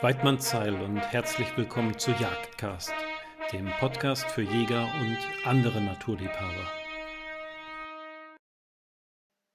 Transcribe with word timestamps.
Weidmann 0.00 0.38
Zeil 0.38 0.80
und 0.80 0.98
herzlich 0.98 1.48
willkommen 1.56 1.98
zu 1.98 2.12
Jagdcast, 2.12 2.92
dem 3.52 3.66
Podcast 3.80 4.30
für 4.30 4.42
Jäger 4.42 4.86
und 5.00 5.18
andere 5.44 5.80
Naturliebhaber. 5.80 6.70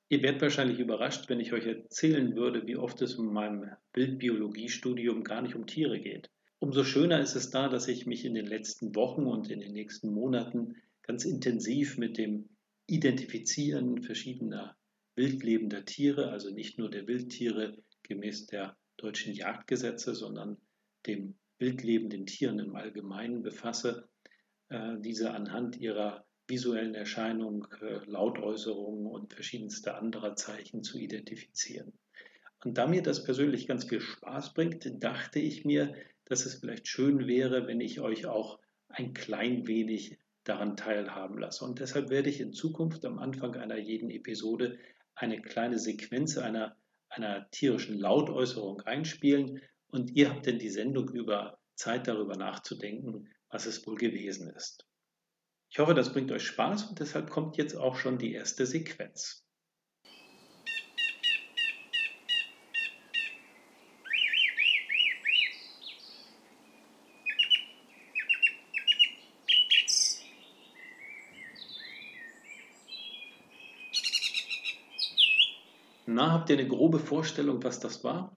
Ihr 0.09 0.21
werdet 0.21 0.41
wahrscheinlich 0.41 0.79
überrascht, 0.79 1.29
wenn 1.29 1.39
ich 1.39 1.53
euch 1.53 1.65
erzählen 1.65 2.35
würde, 2.35 2.67
wie 2.67 2.75
oft 2.75 3.01
es 3.01 3.13
in 3.13 3.27
meinem 3.27 3.69
Wildbiologiestudium 3.93 5.23
gar 5.23 5.41
nicht 5.41 5.55
um 5.55 5.65
Tiere 5.65 6.01
geht. 6.01 6.29
Umso 6.59 6.83
schöner 6.83 7.21
ist 7.21 7.35
es 7.35 7.49
da, 7.49 7.69
dass 7.69 7.87
ich 7.87 8.05
mich 8.05 8.25
in 8.25 8.33
den 8.33 8.45
letzten 8.45 8.93
Wochen 8.97 9.23
und 9.23 9.49
in 9.49 9.61
den 9.61 9.71
nächsten 9.71 10.11
Monaten 10.11 10.75
ganz 11.03 11.23
intensiv 11.23 11.97
mit 11.97 12.17
dem 12.17 12.49
Identifizieren 12.87 14.03
verschiedener 14.03 14.75
wildlebender 15.15 15.85
Tiere, 15.85 16.31
also 16.31 16.49
nicht 16.49 16.77
nur 16.77 16.89
der 16.89 17.07
Wildtiere 17.07 17.77
gemäß 18.01 18.47
der 18.47 18.75
deutschen 19.03 19.33
Jagdgesetze, 19.33 20.15
sondern 20.15 20.57
dem 21.05 21.35
wildlebenden 21.59 22.25
Tieren 22.25 22.59
im 22.59 22.75
Allgemeinen 22.75 23.43
befasse, 23.43 24.09
äh, 24.69 24.97
diese 24.99 25.31
anhand 25.31 25.77
ihrer 25.77 26.25
visuellen 26.47 26.95
Erscheinung, 26.95 27.67
äh, 27.81 27.99
Lautäußerungen 28.05 29.07
und 29.07 29.33
verschiedenste 29.33 29.95
anderer 29.95 30.35
Zeichen 30.35 30.83
zu 30.83 30.97
identifizieren. 30.97 31.93
Und 32.63 32.77
da 32.77 32.87
mir 32.87 33.01
das 33.01 33.23
persönlich 33.23 33.67
ganz 33.67 33.85
viel 33.85 33.99
Spaß 33.99 34.53
bringt, 34.53 34.87
dachte 35.03 35.39
ich 35.39 35.65
mir, 35.65 35.93
dass 36.25 36.45
es 36.45 36.55
vielleicht 36.55 36.87
schön 36.87 37.27
wäre, 37.27 37.67
wenn 37.67 37.81
ich 37.81 37.99
euch 37.99 38.25
auch 38.25 38.59
ein 38.87 39.13
klein 39.13 39.67
wenig 39.67 40.17
daran 40.45 40.77
teilhaben 40.77 41.37
lasse. 41.37 41.65
Und 41.65 41.79
deshalb 41.79 42.09
werde 42.09 42.29
ich 42.29 42.39
in 42.39 42.53
Zukunft 42.53 43.05
am 43.05 43.19
Anfang 43.19 43.55
einer 43.55 43.77
jeden 43.77 44.09
Episode 44.09 44.77
eine 45.15 45.41
kleine 45.41 45.79
Sequenz 45.79 46.37
einer 46.37 46.77
einer 47.13 47.49
tierischen 47.51 47.97
Lautäußerung 47.97 48.81
einspielen 48.81 49.61
und 49.87 50.11
ihr 50.11 50.29
habt 50.29 50.45
denn 50.45 50.59
die 50.59 50.69
Sendung 50.69 51.09
über 51.09 51.59
Zeit 51.75 52.07
darüber 52.07 52.35
nachzudenken, 52.35 53.29
was 53.49 53.65
es 53.65 53.85
wohl 53.85 53.95
gewesen 53.95 54.49
ist. 54.49 54.87
Ich 55.69 55.79
hoffe, 55.79 55.93
das 55.93 56.13
bringt 56.13 56.31
euch 56.31 56.45
Spaß 56.45 56.85
und 56.85 56.99
deshalb 56.99 57.29
kommt 57.29 57.57
jetzt 57.57 57.75
auch 57.75 57.95
schon 57.95 58.17
die 58.17 58.33
erste 58.33 58.65
Sequenz. 58.65 59.42
Na, 76.05 76.31
habt 76.31 76.49
ihr 76.49 76.57
eine 76.57 76.67
grobe 76.67 76.99
Vorstellung, 76.99 77.63
was 77.63 77.79
das 77.79 78.03
war? 78.03 78.35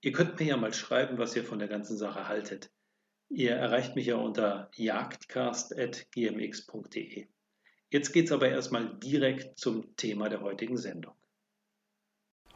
Ihr 0.00 0.12
könnt 0.12 0.40
mir 0.40 0.46
ja 0.46 0.56
mal 0.56 0.72
schreiben, 0.72 1.18
was 1.18 1.36
ihr 1.36 1.44
von 1.44 1.58
der 1.58 1.68
ganzen 1.68 1.96
Sache 1.96 2.26
haltet. 2.26 2.70
Ihr 3.28 3.52
erreicht 3.52 3.94
mich 3.94 4.06
ja 4.06 4.16
unter 4.16 4.70
jagdcast.gmx.de. 4.74 7.28
Jetzt 7.90 8.12
geht's 8.12 8.32
aber 8.32 8.48
erstmal 8.48 8.98
direkt 8.98 9.58
zum 9.58 9.94
Thema 9.96 10.28
der 10.28 10.40
heutigen 10.40 10.76
Sendung. 10.76 11.14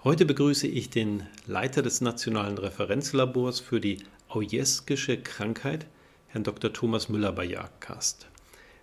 Heute 0.03 0.27
begrüße 0.27 0.67
ich 0.67 0.91
den 0.91 1.27
Leiter 1.47 1.83
des 1.83 2.01
Nationalen 2.01 2.59
Referenzlabors 2.59 3.61
für 3.61 3.81
die 3.81 4.03
Aujeskische 4.29 5.23
Krankheit, 5.23 5.87
Herrn 6.27 6.45
Dr. 6.45 6.73
Thomas 6.73 7.09
Müller 7.09 7.33
bei 7.33 7.45
Jagdcast. 7.45 8.29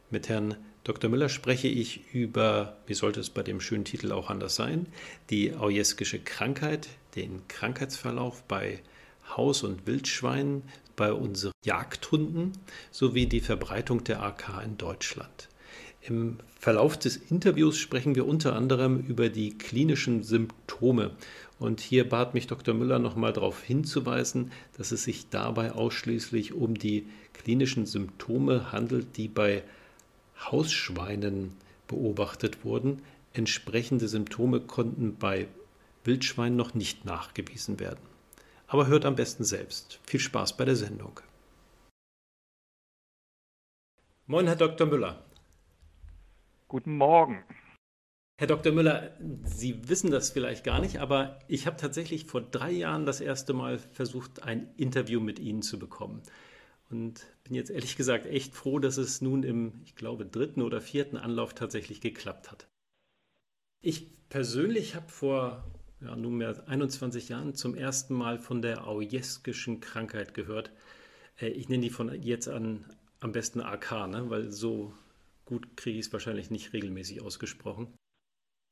Mit 0.09 0.29
Herrn 0.29 0.55
Dr. 0.83 1.09
Müller 1.11 1.29
spreche 1.29 1.67
ich 1.67 2.13
über, 2.13 2.77
wie 2.87 2.95
sollte 2.95 3.19
es 3.19 3.29
bei 3.29 3.43
dem 3.43 3.61
schönen 3.61 3.85
Titel 3.85 4.11
auch 4.11 4.29
anders 4.29 4.55
sein, 4.55 4.87
die 5.29 5.53
aujeskische 5.53 6.19
Krankheit, 6.19 6.89
den 7.15 7.47
Krankheitsverlauf 7.47 8.43
bei 8.43 8.79
Haus- 9.37 9.63
und 9.63 9.85
Wildschweinen, 9.85 10.63
bei 10.95 11.13
unseren 11.13 11.53
Jagdhunden 11.63 12.53
sowie 12.91 13.27
die 13.27 13.41
Verbreitung 13.41 14.03
der 14.03 14.23
AK 14.23 14.63
in 14.65 14.77
Deutschland. 14.77 15.49
Im 16.01 16.37
Verlauf 16.59 16.97
des 16.97 17.15
Interviews 17.15 17.77
sprechen 17.77 18.15
wir 18.15 18.27
unter 18.27 18.55
anderem 18.55 18.99
über 18.99 19.29
die 19.29 19.57
klinischen 19.57 20.23
Symptome. 20.23 21.11
Und 21.59 21.79
hier 21.79 22.09
bat 22.09 22.33
mich 22.33 22.47
Dr. 22.47 22.73
Müller 22.73 22.97
nochmal 22.97 23.33
darauf 23.33 23.61
hinzuweisen, 23.61 24.51
dass 24.77 24.91
es 24.91 25.03
sich 25.03 25.29
dabei 25.29 25.73
ausschließlich 25.73 26.53
um 26.53 26.73
die 26.73 27.05
klinischen 27.33 27.85
Symptome 27.85 28.71
handelt, 28.71 29.15
die 29.17 29.27
bei 29.27 29.63
Hausschweinen 30.49 31.55
beobachtet 31.87 32.63
wurden. 32.63 33.01
Entsprechende 33.33 34.07
Symptome 34.07 34.61
konnten 34.61 35.17
bei 35.17 35.47
Wildschweinen 36.03 36.57
noch 36.57 36.73
nicht 36.73 37.05
nachgewiesen 37.05 37.79
werden. 37.79 37.99
Aber 38.67 38.87
hört 38.87 39.05
am 39.05 39.15
besten 39.15 39.43
selbst. 39.43 39.99
Viel 40.05 40.19
Spaß 40.19 40.57
bei 40.57 40.65
der 40.65 40.75
Sendung. 40.75 41.19
Moin, 44.25 44.47
Herr 44.47 44.55
Dr. 44.55 44.87
Müller. 44.87 45.21
Guten 46.67 46.95
Morgen. 46.95 47.43
Herr 48.37 48.47
Dr. 48.47 48.71
Müller, 48.71 49.11
Sie 49.43 49.87
wissen 49.87 50.09
das 50.09 50.31
vielleicht 50.31 50.63
gar 50.63 50.79
nicht, 50.79 50.99
aber 50.99 51.37
ich 51.47 51.67
habe 51.67 51.77
tatsächlich 51.77 52.25
vor 52.25 52.41
drei 52.41 52.71
Jahren 52.71 53.05
das 53.05 53.21
erste 53.21 53.53
Mal 53.53 53.77
versucht, 53.77 54.43
ein 54.43 54.73
Interview 54.77 55.19
mit 55.19 55.37
Ihnen 55.37 55.61
zu 55.61 55.77
bekommen. 55.77 56.23
Und 56.91 57.25
bin 57.43 57.55
jetzt 57.55 57.71
ehrlich 57.71 57.95
gesagt 57.95 58.25
echt 58.25 58.53
froh, 58.53 58.79
dass 58.79 58.97
es 58.97 59.21
nun 59.21 59.43
im, 59.43 59.81
ich 59.85 59.95
glaube, 59.95 60.25
dritten 60.25 60.61
oder 60.61 60.81
vierten 60.81 61.17
Anlauf 61.17 61.53
tatsächlich 61.53 62.01
geklappt 62.01 62.51
hat. 62.51 62.67
Ich 63.81 64.27
persönlich 64.29 64.95
habe 64.95 65.09
vor 65.09 65.63
ja, 66.01 66.15
nunmehr 66.15 66.67
21 66.67 67.29
Jahren 67.29 67.55
zum 67.55 67.75
ersten 67.75 68.13
Mal 68.13 68.39
von 68.39 68.61
der 68.61 68.87
aujeskischen 68.87 69.79
Krankheit 69.79 70.33
gehört. 70.33 70.71
Äh, 71.39 71.49
ich 71.49 71.69
nenne 71.69 71.83
die 71.83 71.89
von 71.89 72.21
jetzt 72.21 72.47
an 72.47 72.85
am 73.19 73.31
besten 73.31 73.61
AK, 73.61 74.07
ne? 74.07 74.29
weil 74.29 74.51
so 74.51 74.93
gut 75.45 75.77
kriege 75.77 75.99
ich 75.99 76.07
es 76.07 76.13
wahrscheinlich 76.13 76.49
nicht 76.49 76.73
regelmäßig 76.73 77.21
ausgesprochen. 77.21 77.93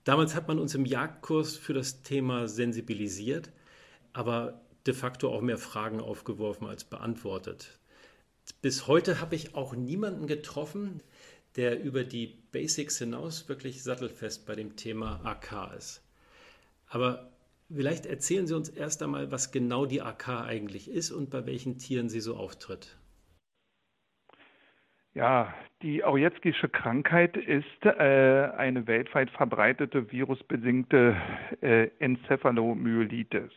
Damals 0.03 0.33
hat 0.35 0.47
man 0.47 0.59
uns 0.59 0.75
im 0.75 0.85
Jagdkurs 0.85 1.55
für 1.55 1.73
das 1.73 2.03
Thema 2.03 2.47
sensibilisiert, 2.47 3.51
aber 4.13 4.61
de 4.87 4.93
facto 4.93 5.31
auch 5.31 5.41
mehr 5.41 5.57
Fragen 5.57 5.99
aufgeworfen 5.99 6.67
als 6.67 6.83
beantwortet. 6.83 7.78
Bis 8.61 8.87
heute 8.87 9.21
habe 9.21 9.35
ich 9.35 9.55
auch 9.55 9.73
niemanden 9.75 10.27
getroffen, 10.27 11.01
der 11.55 11.81
über 11.81 12.03
die 12.03 12.27
Basics 12.51 12.97
hinaus 12.97 13.49
wirklich 13.49 13.83
sattelfest 13.83 14.45
bei 14.45 14.55
dem 14.55 14.75
Thema 14.75 15.21
AK 15.23 15.75
ist. 15.77 16.03
Aber 16.87 17.31
vielleicht 17.73 18.05
erzählen 18.05 18.47
Sie 18.47 18.55
uns 18.55 18.69
erst 18.69 19.01
einmal, 19.03 19.31
was 19.31 19.51
genau 19.51 19.85
die 19.85 20.01
AK 20.01 20.29
eigentlich 20.29 20.89
ist 20.89 21.11
und 21.11 21.29
bei 21.29 21.45
welchen 21.45 21.77
Tieren 21.77 22.09
sie 22.09 22.19
so 22.21 22.35
auftritt. 22.35 22.97
Ja, 25.13 25.53
die 25.81 26.03
Aujetskische 26.03 26.69
Krankheit 26.69 27.35
ist 27.35 27.83
äh, 27.83 27.89
eine 27.89 28.85
weltweit 28.85 29.29
verbreitete 29.31 30.11
virusbedingte 30.11 31.15
äh, 31.61 31.89
Enzephalomyelitis. 31.99 33.51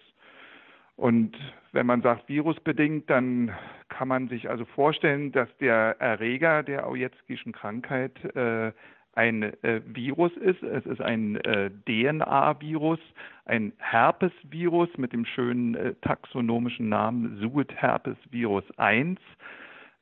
Und 0.96 1.36
wenn 1.72 1.86
man 1.86 2.02
sagt 2.02 2.28
virusbedingt, 2.28 3.08
dann 3.08 3.50
kann 3.88 4.08
man 4.08 4.28
sich 4.28 4.50
also 4.50 4.64
vorstellen, 4.64 5.32
dass 5.32 5.48
der 5.58 6.00
Erreger 6.00 6.62
der 6.62 6.86
Aujetskischen 6.86 7.52
Krankheit 7.52 8.12
äh, 8.36 8.72
ein 9.14 9.42
äh, 9.62 9.80
Virus 9.86 10.32
ist. 10.36 10.62
Es 10.62 10.86
ist 10.86 11.00
ein 11.00 11.36
äh, 11.36 11.70
DNA-Virus, 11.86 13.00
ein 13.44 13.72
Herpesvirus 13.78 14.88
mit 14.96 15.12
dem 15.12 15.24
schönen 15.24 15.74
äh, 15.74 15.94
taxonomischen 16.02 16.88
Namen 16.88 17.38
Suet-Herpes-Virus 17.40 18.64
1. 18.78 19.18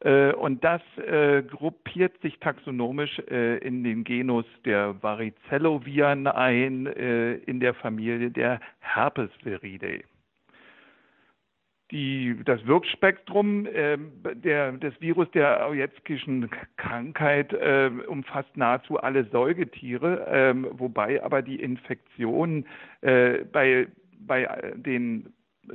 Äh, 0.00 0.32
und 0.32 0.64
das 0.64 0.80
äh, 0.96 1.42
gruppiert 1.42 2.20
sich 2.22 2.38
taxonomisch 2.38 3.18
äh, 3.30 3.58
in 3.58 3.84
den 3.84 4.04
Genus 4.04 4.46
der 4.64 5.02
Varicelloviren 5.02 6.26
ein, 6.26 6.86
in 6.86 7.60
der 7.60 7.74
Familie 7.74 8.30
der 8.30 8.60
Herpesviridae. 8.80 10.04
Die, 11.90 12.36
das 12.44 12.64
Wirkspektrum 12.66 13.66
äh, 13.66 13.98
der, 14.34 14.72
des 14.72 14.98
Virus 15.00 15.28
der 15.32 15.66
Aujetskischen 15.66 16.48
Krankheit 16.76 17.52
äh, 17.52 17.90
umfasst 18.06 18.56
nahezu 18.56 18.98
alle 18.98 19.24
Säugetiere, 19.24 20.26
äh, 20.26 20.54
wobei 20.78 21.22
aber 21.22 21.42
die 21.42 21.60
Infektion 21.60 22.64
äh, 23.00 23.44
bei, 23.52 23.88
bei 24.20 24.72
den 24.76 25.32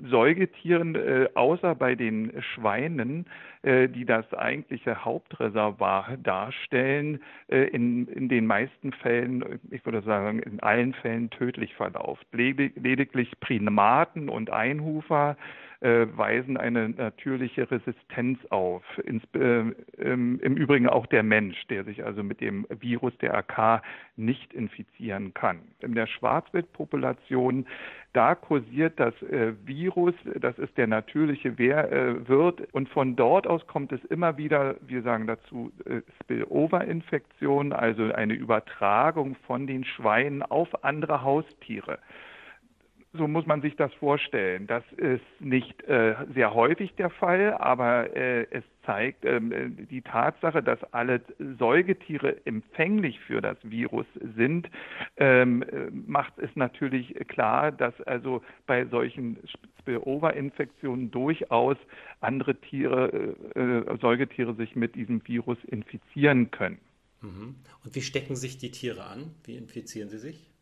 Säugetieren, 0.10 0.95
äh, 0.95 1.28
außer 1.36 1.75
bei 1.75 1.95
den 1.95 2.31
Schweinen, 2.42 3.25
äh, 3.62 3.88
die 3.88 4.06
das 4.06 4.31
eigentliche 4.34 5.06
Hauptreservoir 5.06 6.18
darstellen, 6.22 7.22
äh, 7.48 7.68
in, 7.69 8.07
in 8.07 8.30
den 8.30 8.45
meisten 8.45 8.92
Fällen, 8.94 9.60
ich 9.69 9.86
würde 9.86 10.01
sagen 10.01 10.39
in 10.39 10.60
allen 10.62 10.94
Fällen 10.94 11.30
tödlich 11.30 11.74
verläuft. 11.75 12.25
Ledig 12.31 12.74
lediglich 12.75 13.39
Primaten 13.39 14.30
und 14.30 14.50
Einhufer 14.50 15.38
äh, 15.81 16.07
weisen 16.16 16.57
eine 16.57 16.89
natürliche 16.89 17.69
Resistenz 17.69 18.39
auf. 18.50 18.83
Ins, 19.04 19.24
äh, 19.33 19.63
im, 19.98 20.39
Im 20.39 20.56
Übrigen 20.56 20.88
auch 20.88 21.06
der 21.06 21.24
Mensch, 21.24 21.68
der 21.68 21.83
sich 21.83 22.06
also 22.06 22.24
mit 22.24 22.42
dem 22.42 22.66
Virus 22.69 23.18
der 23.19 23.36
AK 23.36 23.81
nicht 24.16 24.54
infizieren 24.54 25.33
kann. 25.33 25.60
In 25.80 25.95
der 25.95 26.07
Schwarzwildpopulation, 26.07 27.66
da 28.13 28.36
kursiert 28.36 29.00
das 29.00 29.13
äh, 29.24 29.54
Virus, 29.66 30.16
das 30.39 30.57
ist 30.57 30.77
der 30.77 30.88
natürliche 30.88 31.57
Wehr, 31.57 31.92
äh, 31.92 32.27
Wirt 32.27 32.62
und 32.74 32.88
von 32.89 33.16
dort 33.16 33.45
aus 33.45 33.66
kommt 33.68 33.92
es 33.92 34.04
immer 34.06 34.38
wieder, 34.38 34.75
wir 34.81 35.01
sagen 35.01 35.27
dazu 35.27 35.72
äh, 35.86 36.01
Spillover-Infektion, 36.24 37.74
also 37.74 38.13
eine 38.13 38.33
Übertragung 38.33 39.36
von 39.48 39.68
den 39.68 39.83
Schweinen 39.83 40.42
auf 40.44 40.83
andere 40.83 41.24
Haustiere 41.24 42.00
so 43.17 43.27
muss 43.27 43.45
man 43.45 43.62
sich 43.62 43.75
das 43.75 43.94
vorstellen. 43.95 44.67
Das 44.67 44.83
ist 44.97 45.23
nicht 45.39 45.83
äh, 45.83 46.15
sehr 46.33 46.53
häufig 46.53 46.94
der 46.95 47.09
Fall, 47.09 47.53
aber 47.53 48.15
äh, 48.15 48.45
es 48.51 48.63
zeigt 48.85 49.25
äh, 49.25 49.39
die 49.41 50.01
Tatsache, 50.01 50.62
dass 50.62 50.81
alle 50.94 51.21
Säugetiere 51.59 52.45
empfänglich 52.45 53.19
für 53.19 53.41
das 53.41 53.57
Virus 53.63 54.06
sind, 54.35 54.69
ähm, 55.17 55.63
äh, 55.63 55.89
macht 55.91 56.38
es 56.38 56.50
natürlich 56.56 57.13
klar, 57.27 57.71
dass 57.71 58.00
also 58.01 58.41
bei 58.67 58.85
solchen 58.85 59.38
Spillover-Infektionen 59.79 61.12
durchaus 61.12 61.77
andere 62.21 62.56
Tiere, 62.56 63.35
äh, 63.56 63.59
äh, 63.59 63.97
Säugetiere 64.00 64.56
sich 64.56 64.75
mit 64.75 64.95
diesem 64.95 65.25
Virus 65.27 65.57
infizieren 65.65 66.51
können. 66.51 66.79
Mhm. 67.21 67.56
Und 67.83 67.95
wie 67.95 68.01
stecken 68.01 68.35
sich 68.35 68.57
die 68.57 68.71
Tiere 68.71 69.06
an? 69.06 69.31
Wie 69.44 69.56
infizieren 69.56 70.09
sie 70.09 70.19
sich? 70.19 70.55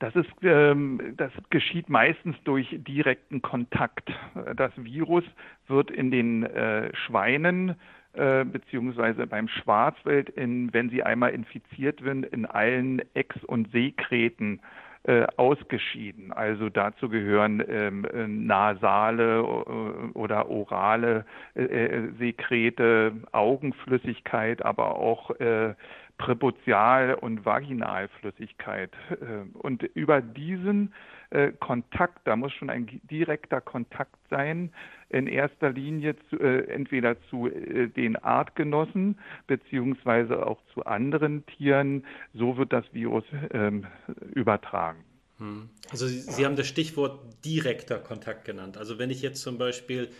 Das, 0.00 0.16
ist, 0.16 0.30
ähm, 0.42 1.14
das 1.16 1.30
geschieht 1.50 1.88
meistens 1.88 2.34
durch 2.44 2.66
direkten 2.70 3.42
Kontakt. 3.42 4.10
Das 4.56 4.72
Virus 4.76 5.24
wird 5.68 5.90
in 5.90 6.10
den 6.10 6.42
äh, 6.42 6.90
Schweinen 6.96 7.76
äh, 8.14 8.44
beziehungsweise 8.44 9.26
beim 9.26 9.46
Schwarzwild, 9.46 10.30
in, 10.30 10.72
wenn 10.72 10.90
sie 10.90 11.02
einmal 11.02 11.30
infiziert 11.30 12.02
werden, 12.02 12.24
in 12.24 12.44
allen 12.44 13.02
Ex- 13.14 13.44
und 13.44 13.70
Seekreten 13.72 14.60
äh, 15.04 15.26
ausgeschieden. 15.36 16.32
Also 16.32 16.70
dazu 16.70 17.08
gehören 17.08 17.62
ähm, 17.68 18.06
nasale 18.46 19.38
äh, 19.38 20.18
oder 20.18 20.50
orale 20.50 21.24
äh, 21.54 21.62
äh, 21.62 22.12
Sekrete, 22.18 23.12
Augenflüssigkeit, 23.32 24.62
aber 24.64 24.96
auch 24.96 25.30
äh, 25.40 25.74
Präputial- 26.20 27.14
und 27.14 27.44
Vaginalflüssigkeit. 27.46 28.92
Äh, 29.10 29.56
und 29.58 29.82
über 29.94 30.20
diesen 30.20 30.92
äh, 31.30 31.52
Kontakt, 31.52 32.26
da 32.26 32.36
muss 32.36 32.52
schon 32.52 32.68
ein 32.68 33.00
direkter 33.10 33.60
Kontakt 33.60 34.16
sein, 34.28 34.70
in 35.08 35.26
erster 35.26 35.70
Linie 35.70 36.16
zu, 36.28 36.38
äh, 36.38 36.66
entweder 36.66 37.16
zu 37.30 37.48
den 37.48 38.16
Artgenossen 38.16 39.18
beziehungsweise 39.46 40.46
auch 40.46 40.60
zu 40.74 40.84
anderen 40.84 41.44
Tieren. 41.46 42.04
So 42.34 42.58
wird 42.58 42.72
das 42.72 42.84
Virus 42.92 43.24
ähm, 43.52 43.86
übertragen. 44.34 45.02
Hm. 45.38 45.70
Also 45.90 46.06
Sie, 46.06 46.20
Sie 46.20 46.44
haben 46.44 46.56
das 46.56 46.68
Stichwort 46.68 47.18
direkter 47.44 47.98
Kontakt 47.98 48.44
genannt. 48.44 48.76
Also 48.76 48.98
wenn 48.98 49.08
ich 49.10 49.22
jetzt 49.22 49.40
zum 49.40 49.56
Beispiel 49.56 50.10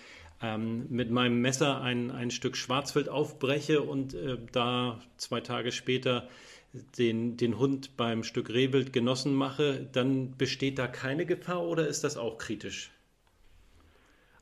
ähm, 0.42 0.86
mit 0.88 1.10
meinem 1.10 1.40
Messer 1.40 1.80
ein, 1.80 2.10
ein 2.10 2.30
Stück 2.30 2.56
Schwarzwild 2.56 3.08
aufbreche 3.08 3.82
und 3.82 4.14
äh, 4.14 4.38
da 4.52 5.00
zwei 5.16 5.40
Tage 5.40 5.72
später 5.72 6.28
den, 6.98 7.36
den 7.36 7.58
Hund 7.58 7.96
beim 7.96 8.22
Stück 8.22 8.50
Rehwild 8.50 8.92
genossen 8.92 9.34
mache, 9.34 9.88
dann 9.92 10.36
besteht 10.36 10.78
da 10.78 10.86
keine 10.86 11.26
Gefahr 11.26 11.62
oder 11.62 11.86
ist 11.86 12.04
das 12.04 12.16
auch 12.16 12.38
kritisch? 12.38 12.90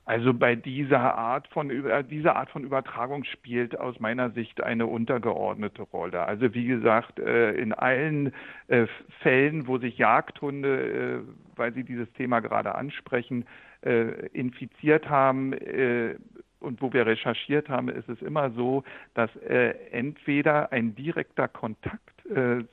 Also 0.05 0.33
bei 0.33 0.55
dieser 0.55 1.17
Art 1.19 1.49
von 1.49 1.69
dieser 2.09 2.35
Art 2.35 2.49
von 2.49 2.65
Übertragung 2.65 3.25
spielt 3.25 3.79
aus 3.79 4.01
meiner 4.01 4.31
Sicht 4.31 4.63
eine 4.63 4.87
untergeordnete 4.87 5.83
Rolle. 5.83 6.25
Also 6.25 6.55
wie 6.55 6.65
gesagt, 6.65 7.19
äh, 7.19 7.53
in 7.53 7.75
allen 7.75 8.33
äh, 8.69 8.87
Fällen, 9.21 9.67
wo 9.67 9.77
sich 9.77 9.99
Jagdhunde, 9.99 11.25
äh, 11.27 11.57
weil 11.57 11.75
Sie 11.75 11.85
dieses 11.85 12.11
Thema 12.15 12.41
gerade 12.41 12.75
ansprechen, 12.75 13.45
infiziert 14.33 15.09
haben 15.09 15.55
und 16.61 16.83
wo 16.83 16.93
wir 16.93 17.07
recherchiert 17.07 17.69
haben, 17.69 17.89
ist 17.89 18.09
es 18.09 18.21
immer 18.23 18.51
so, 18.51 18.83
dass 19.15 19.31
entweder 19.37 20.73
ein 20.73 20.97
direkter 20.97 21.47
Kontakt 21.47 22.01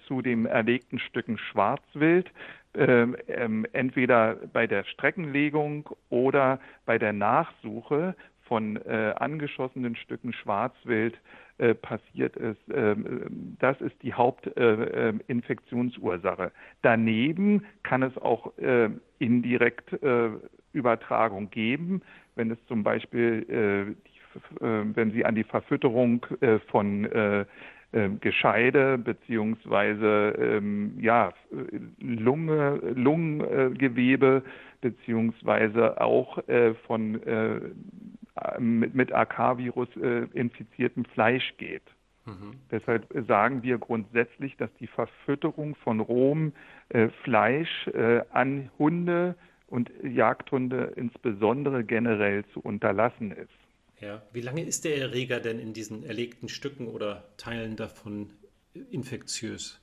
zu 0.07 0.23
den 0.23 0.47
erlegten 0.47 0.97
Stücken 0.97 1.37
Schwarzwild 1.37 2.31
ähm, 2.77 3.15
ähm, 3.27 3.65
entweder 3.71 4.35
bei 4.51 4.67
der 4.67 4.83
Streckenlegung 4.83 5.87
oder 6.09 6.59
bei 6.85 6.97
der 6.97 7.13
Nachsuche 7.13 8.17
von 8.41 8.75
äh, 8.85 9.13
angeschossenen 9.17 9.95
Stücken 9.95 10.33
Schwarzwild 10.33 11.17
äh, 11.57 11.73
passiert 11.73 12.35
ist. 12.35 12.59
Ähm, 12.73 13.55
das 13.59 13.79
ist 13.79 13.95
die 14.03 14.13
Hauptinfektionsursache. 14.13 16.47
Äh, 16.47 16.51
Daneben 16.81 17.65
kann 17.83 18.03
es 18.03 18.17
auch 18.17 18.57
äh, 18.57 18.89
indirekt 19.19 19.93
äh, 20.03 20.31
Übertragung 20.75 21.49
geben, 21.49 22.01
wenn 22.35 22.51
es 22.51 22.57
zum 22.67 22.83
Beispiel, 22.83 23.45
äh, 23.49 23.95
die, 24.07 24.11
wenn 24.59 25.11
Sie 25.11 25.23
an 25.23 25.33
die 25.33 25.45
Verfütterung 25.45 26.25
von 26.67 27.07
ähm, 27.95 28.19
Gescheide 28.19 28.97
beziehungsweise 28.97 30.35
ähm, 30.37 30.97
ja, 30.99 31.31
Lunge, 32.01 32.81
Lungengewebe 32.93 34.43
beziehungsweise 34.81 36.01
auch 36.01 36.37
äh, 36.49 36.73
von 36.87 37.23
äh, 37.23 37.61
mit, 38.59 38.95
mit 38.95 39.13
AK-Virus 39.13 39.87
äh, 39.95 40.25
infiziertem 40.33 41.05
Fleisch 41.05 41.53
geht. 41.57 41.83
Mhm. 42.25 42.55
Deshalb 42.69 43.07
sagen 43.27 43.63
wir 43.63 43.77
grundsätzlich, 43.77 44.57
dass 44.57 44.73
die 44.81 44.87
Verfütterung 44.87 45.75
von 45.75 46.01
rohem 46.01 46.51
äh, 46.89 47.07
Fleisch 47.23 47.87
äh, 47.87 48.23
an 48.31 48.69
Hunde 48.77 49.35
und 49.75 49.91
Jagdhunde 50.03 50.93
insbesondere 50.95 51.83
generell 51.83 52.45
zu 52.53 52.61
unterlassen 52.61 53.31
ist. 53.31 53.49
Ja. 53.99 54.21
Wie 54.31 54.41
lange 54.41 54.61
ist 54.61 54.85
der 54.85 54.97
Erreger 54.97 55.39
denn 55.41 55.59
in 55.59 55.73
diesen 55.73 56.05
erlegten 56.05 56.47
Stücken 56.47 56.87
oder 56.87 57.25
Teilen 57.37 57.75
davon 57.75 58.31
infektiös? 58.89 59.81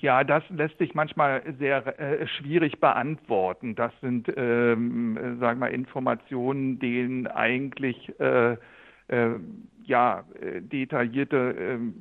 Ja, 0.00 0.22
das 0.24 0.42
lässt 0.50 0.78
sich 0.78 0.94
manchmal 0.94 1.42
sehr 1.58 1.98
äh, 1.98 2.26
schwierig 2.26 2.78
beantworten. 2.78 3.74
Das 3.74 3.92
sind, 4.00 4.30
ähm, 4.36 5.38
sagen 5.40 5.60
wir, 5.60 5.70
Informationen, 5.70 6.78
denen 6.78 7.26
eigentlich 7.26 8.12
äh, 8.20 8.52
äh, 8.52 9.30
ja 9.84 10.24
detaillierte 10.60 11.56
ähm, 11.58 11.94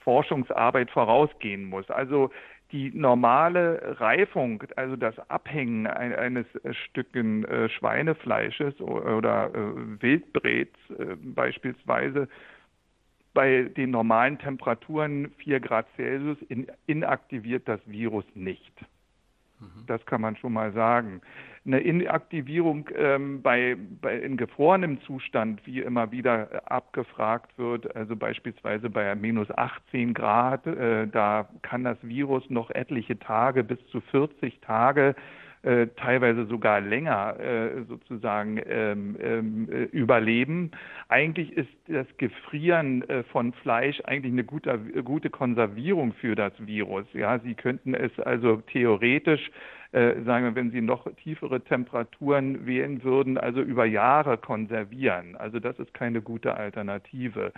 Forschungsarbeit 0.00 0.90
vorausgehen 0.90 1.64
muss. 1.64 1.88
Also 1.90 2.30
die 2.72 2.90
normale 2.94 4.00
Reifung, 4.00 4.64
also 4.76 4.96
das 4.96 5.18
Abhängen 5.30 5.86
eines 5.86 6.46
Stücken 6.72 7.44
äh, 7.44 7.68
Schweinefleisches 7.68 8.80
oder 8.80 9.50
äh, 9.54 10.02
Wildbrets 10.02 10.78
äh, 10.98 11.16
beispielsweise 11.16 12.28
bei 13.34 13.64
den 13.76 13.90
normalen 13.90 14.38
Temperaturen 14.38 15.30
4 15.38 15.60
Grad 15.60 15.86
Celsius 15.96 16.38
inaktiviert 16.86 17.68
das 17.68 17.80
Virus 17.86 18.24
nicht. 18.34 18.72
Mhm. 19.60 19.86
Das 19.86 20.04
kann 20.06 20.20
man 20.20 20.36
schon 20.36 20.52
mal 20.52 20.72
sagen. 20.72 21.20
Eine 21.64 21.78
Inaktivierung 21.78 22.90
ähm, 22.96 23.40
bei, 23.40 23.76
bei, 24.00 24.18
in 24.18 24.36
gefrorenem 24.36 25.00
Zustand, 25.02 25.64
wie 25.64 25.80
immer 25.80 26.10
wieder 26.10 26.52
äh, 26.52 26.56
abgefragt 26.64 27.56
wird, 27.56 27.94
also 27.94 28.16
beispielsweise 28.16 28.90
bei 28.90 29.14
minus 29.14 29.48
18 29.50 30.12
Grad, 30.12 30.66
äh, 30.66 31.06
da 31.06 31.48
kann 31.62 31.84
das 31.84 31.98
Virus 32.02 32.42
noch 32.50 32.70
etliche 32.70 33.16
Tage 33.18 33.62
bis 33.62 33.78
zu 33.92 34.00
40 34.00 34.60
Tage 34.60 35.14
äh, 35.62 35.86
teilweise 35.94 36.46
sogar 36.46 36.80
länger 36.80 37.38
äh, 37.38 37.84
sozusagen 37.84 38.60
ähm, 38.66 39.16
ähm, 39.22 39.68
äh, 39.70 39.82
überleben. 39.84 40.72
Eigentlich 41.08 41.52
ist 41.56 41.70
das 41.86 42.08
Gefrieren 42.16 43.08
äh, 43.08 43.22
von 43.22 43.52
Fleisch 43.52 44.00
eigentlich 44.04 44.32
eine 44.32 44.42
gute, 44.42 44.76
gute 45.04 45.30
Konservierung 45.30 46.14
für 46.14 46.34
das 46.34 46.52
Virus. 46.58 47.06
Ja, 47.12 47.38
Sie 47.38 47.54
könnten 47.54 47.94
es 47.94 48.10
also 48.18 48.56
theoretisch 48.72 49.52
äh, 49.92 50.22
sagen 50.24 50.46
wir, 50.46 50.54
wenn 50.54 50.70
Sie 50.70 50.80
noch 50.80 51.06
tiefere 51.22 51.60
Temperaturen 51.60 52.66
wählen 52.66 53.04
würden, 53.04 53.36
also 53.36 53.60
über 53.60 53.84
Jahre 53.84 54.38
konservieren. 54.38 55.36
Also 55.36 55.60
das 55.60 55.78
ist 55.78 55.92
keine 55.92 56.22
gute 56.22 56.54
Alternative. 56.54 57.52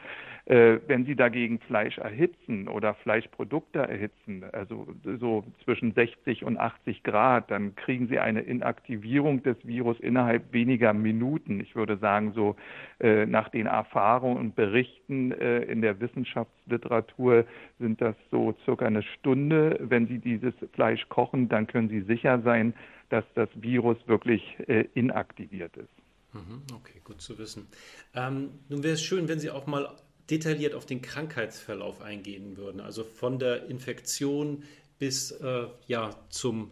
Äh, 0.47 0.79
wenn 0.89 1.05
Sie 1.05 1.15
dagegen 1.15 1.61
Fleisch 1.61 1.99
erhitzen 1.99 2.67
oder 2.67 2.95
Fleischprodukte 2.95 3.79
erhitzen, 3.79 4.43
also 4.53 4.89
so 5.21 5.45
zwischen 5.63 5.93
60 5.93 6.45
und 6.45 6.59
80 6.59 7.05
Grad, 7.05 7.53
dann 7.53 7.77
kriegen 7.77 8.09
Sie 8.09 8.19
eine 8.19 8.41
Inaktivierung 8.41 9.43
des 9.45 9.57
Virus 9.65 10.01
innerhalb 10.01 10.53
weniger 10.53 10.93
Minuten. 10.93 11.61
Ich 11.61 11.77
würde 11.77 11.97
sagen, 11.99 12.33
so 12.35 12.57
äh, 12.99 13.27
nach 13.27 13.49
den 13.49 13.67
Erfahrungen 13.67 14.39
und 14.39 14.57
Berichten 14.57 15.31
äh, 15.33 15.61
in 15.61 15.83
der 15.83 16.01
Wissenschaftsliteratur 16.01 17.45
sind 17.79 18.01
das 18.01 18.17
so 18.33 18.55
circa 18.65 18.87
eine 18.87 19.03
Stunde. 19.03 19.79
Wenn 19.81 20.09
Sie 20.09 20.19
dieses 20.19 20.55
Fleisch 20.73 21.09
kochen, 21.09 21.49
dann 21.49 21.69
können 21.69 21.89
Sie 21.89 22.01
sicher 22.01 22.24
sicher 22.25 22.41
sein, 22.43 22.75
dass 23.11 23.25
das 23.35 23.49
Virus 23.55 23.99
wirklich 24.07 24.43
äh, 24.67 24.87
inaktiviert 24.95 25.77
ist. 25.77 25.93
Mhm, 26.33 26.63
okay, 26.75 27.01
gut 27.05 27.21
zu 27.21 27.39
wissen. 27.39 27.69
Ähm, 28.15 28.51
nun 28.69 28.83
wäre 28.83 28.95
es 28.95 29.03
schön, 29.03 29.29
wenn 29.29 29.39
Sie 29.39 29.51
auch 29.51 29.67
mal 29.67 29.95
detailliert 30.31 30.75
auf 30.75 30.87
den 30.87 31.03
Krankheitsverlauf 31.03 32.01
eingehen 32.01 32.57
würden, 32.57 32.81
also 32.81 33.05
von 33.05 33.39
der 33.39 33.67
Infektion 33.67 34.65
bis 34.99 35.33
äh, 35.33 35.67
ja, 35.87 36.11
zum 36.31 36.71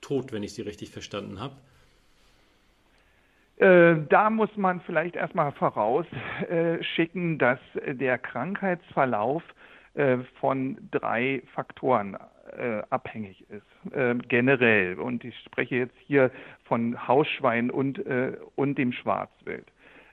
Tod, 0.00 0.32
wenn 0.32 0.44
ich 0.44 0.54
Sie 0.54 0.62
richtig 0.62 0.90
verstanden 0.90 1.40
habe. 1.40 1.56
Äh, 3.56 4.06
da 4.08 4.30
muss 4.30 4.56
man 4.56 4.80
vielleicht 4.82 5.16
erstmal 5.16 5.50
vorausschicken, 5.52 7.38
dass 7.38 7.58
der 7.74 8.16
Krankheitsverlauf 8.18 9.42
äh, 9.94 10.18
von 10.38 10.78
drei 10.92 11.42
Faktoren 11.52 12.16
äh, 12.52 12.82
abhängig 12.90 13.44
ist, 13.50 13.94
äh, 13.94 14.14
generell. 14.28 14.98
Und 14.98 15.24
ich 15.24 15.38
spreche 15.40 15.76
jetzt 15.76 15.96
hier 16.06 16.30
von 16.64 17.08
Hausschwein 17.08 17.70
und, 17.70 18.04
äh, 18.06 18.36
und 18.56 18.78
dem 18.78 18.92
Schwarzwild. 18.92 19.66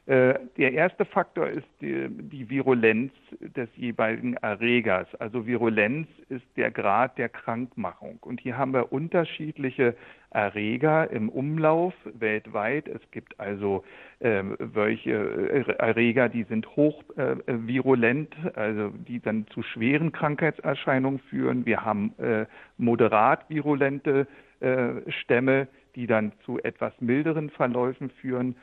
Äh, 0.08 0.36
der 0.58 0.74
erste 0.74 1.04
Faktor 1.04 1.48
ist 1.48 1.68
die, 1.82 2.08
die, 2.10 2.48
Virulenz 2.48 3.12
des 3.40 3.68
jeweiligen 3.76 4.36
Erregers. 4.36 5.08
Also 5.16 5.48
Virulenz 5.48 6.08
ist 6.30 6.46
der 6.58 6.70
Grad 6.70 7.18
der 7.18 7.28
Krankmachung. 7.28 8.20
Und 8.22 8.40
hier 8.40 8.56
haben 8.56 8.72
wir 8.72 8.92
unterschiedliche 8.92 9.96
Erreger 10.30 11.10
im 11.10 11.30
Umlauf 11.30 11.96
weltweit. 12.14 12.88
Es 12.88 13.02
gibt 13.10 13.40
also 13.40 13.84
äh, 14.20 14.44
welche 14.60 15.74
Erreger, 15.80 16.30
die 16.30 16.44
sind 16.44 16.68
hochvirulent, 16.76 18.36
äh, 18.44 18.60
also 18.60 18.90
die 18.90 19.20
dann 19.20 19.48
zu 19.48 19.64
schweren 19.64 20.12
Krankheitserscheinungen 20.12 21.20
führen. 21.32 21.66
Wir 21.66 21.84
haben 21.84 22.14
äh, 22.20 22.46
moderat 22.78 23.50
virulente 23.50 24.28
äh, 24.60 25.12
Stämme, 25.24 25.68
die 25.96 26.06
dann 26.06 26.32
zu 26.46 26.60
etwas 26.62 26.94
milderen 27.00 27.50
Verläufen 27.50 28.12
führen. 28.12 28.56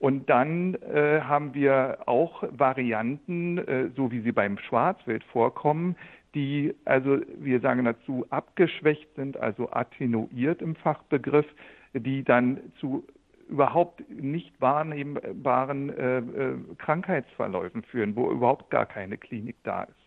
Und 0.00 0.30
dann 0.30 0.76
äh, 0.76 1.20
haben 1.20 1.52
wir 1.52 1.98
auch 2.06 2.42
Varianten, 2.50 3.58
äh, 3.58 3.90
so 3.94 4.10
wie 4.10 4.22
sie 4.22 4.32
beim 4.32 4.56
Schwarzwild 4.56 5.22
vorkommen, 5.24 5.94
die, 6.34 6.74
also 6.86 7.18
wir 7.38 7.60
sagen 7.60 7.84
dazu, 7.84 8.24
abgeschwächt 8.30 9.14
sind, 9.14 9.36
also 9.36 9.70
attenuiert 9.70 10.62
im 10.62 10.74
Fachbegriff, 10.74 11.46
die 11.92 12.24
dann 12.24 12.72
zu 12.78 13.04
überhaupt 13.50 14.08
nicht 14.08 14.58
wahrnehmbaren 14.58 15.90
äh, 15.90 16.18
äh, 16.18 16.54
Krankheitsverläufen 16.78 17.82
führen, 17.82 18.16
wo 18.16 18.30
überhaupt 18.30 18.70
gar 18.70 18.86
keine 18.86 19.18
Klinik 19.18 19.56
da 19.64 19.82
ist. 19.82 19.99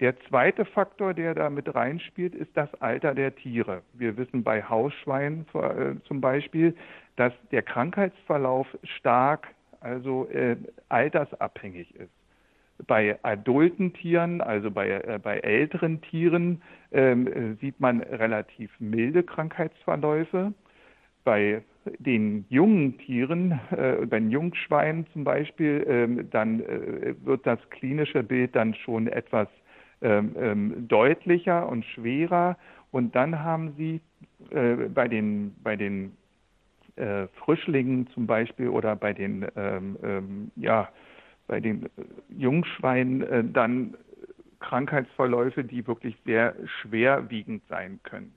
Der 0.00 0.16
zweite 0.28 0.64
Faktor, 0.64 1.12
der 1.12 1.34
da 1.34 1.50
mit 1.50 1.74
reinspielt, 1.74 2.34
ist 2.34 2.56
das 2.56 2.72
Alter 2.80 3.14
der 3.14 3.34
Tiere. 3.34 3.82
Wir 3.94 4.16
wissen 4.16 4.44
bei 4.44 4.62
Hausschweinen 4.62 5.44
äh, 5.54 6.00
zum 6.06 6.20
Beispiel, 6.20 6.76
dass 7.16 7.32
der 7.50 7.62
Krankheitsverlauf 7.62 8.68
stark, 8.84 9.48
also 9.80 10.28
äh, 10.28 10.56
altersabhängig 10.88 11.92
ist. 11.96 12.12
Bei 12.86 13.18
adulten 13.24 13.92
Tieren, 13.92 14.40
also 14.40 14.70
bei, 14.70 14.88
äh, 14.88 15.18
bei 15.20 15.40
älteren 15.40 16.00
Tieren, 16.00 16.62
ähm, 16.92 17.58
sieht 17.60 17.80
man 17.80 18.00
relativ 18.00 18.70
milde 18.78 19.24
Krankheitsverläufe. 19.24 20.54
Bei 21.24 21.62
den 21.98 22.44
jungen 22.48 22.98
Tieren, 22.98 23.58
äh, 23.72 24.06
bei 24.06 24.20
den 24.20 24.30
Jungschweinen 24.30 25.06
zum 25.12 25.24
Beispiel, 25.24 25.84
ähm, 25.88 26.30
dann 26.30 26.60
äh, 26.60 27.14
wird 27.24 27.44
das 27.46 27.58
klinische 27.70 28.22
Bild 28.22 28.54
dann 28.54 28.74
schon 28.74 29.08
etwas 29.08 29.48
ähm, 30.02 30.36
ähm, 30.38 30.88
deutlicher 30.88 31.68
und 31.68 31.84
schwerer. 31.84 32.56
Und 32.90 33.14
dann 33.14 33.40
haben 33.40 33.74
sie 33.76 34.00
äh, 34.50 34.88
bei 34.88 35.08
den, 35.08 35.54
bei 35.62 35.76
den 35.76 36.16
äh, 36.96 37.26
Frischlingen 37.44 38.08
zum 38.08 38.26
Beispiel 38.26 38.68
oder 38.68 38.96
bei 38.96 39.12
den, 39.12 39.46
ähm, 39.56 39.96
ähm, 40.02 40.50
ja, 40.56 40.88
bei 41.46 41.60
den 41.60 41.84
äh, 41.84 41.88
Jungschweinen 42.30 43.22
äh, 43.22 43.44
dann 43.44 43.94
Krankheitsverläufe, 44.60 45.64
die 45.64 45.86
wirklich 45.86 46.16
sehr 46.24 46.54
schwerwiegend 46.80 47.62
sein 47.68 48.00
können. 48.02 48.32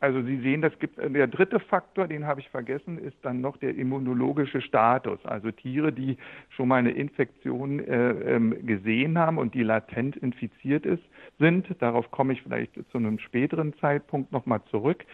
Also 0.00 0.22
Sie 0.22 0.38
sehen, 0.40 0.60
das 0.60 0.78
gibt 0.78 0.98
der 0.98 1.26
dritte 1.26 1.60
Faktor, 1.60 2.06
den 2.08 2.26
habe 2.26 2.40
ich 2.40 2.48
vergessen, 2.50 2.98
ist 2.98 3.16
dann 3.22 3.40
noch 3.40 3.56
der 3.56 3.74
immunologische 3.74 4.60
Status. 4.60 5.18
Also 5.24 5.50
Tiere, 5.50 5.92
die 5.92 6.18
schon 6.50 6.68
mal 6.68 6.76
eine 6.76 6.90
Infektion 6.90 7.80
äh, 7.80 8.10
ähm, 8.10 8.66
gesehen 8.66 9.18
haben 9.18 9.38
und 9.38 9.54
die 9.54 9.62
latent 9.62 10.16
infiziert 10.16 10.84
ist, 10.84 11.02
sind. 11.38 11.66
Darauf 11.80 12.10
komme 12.10 12.34
ich 12.34 12.42
vielleicht 12.42 12.74
zu 12.90 12.98
einem 12.98 13.18
späteren 13.18 13.72
Zeitpunkt 13.78 14.30
nochmal 14.30 14.60
zurück. 14.70 15.04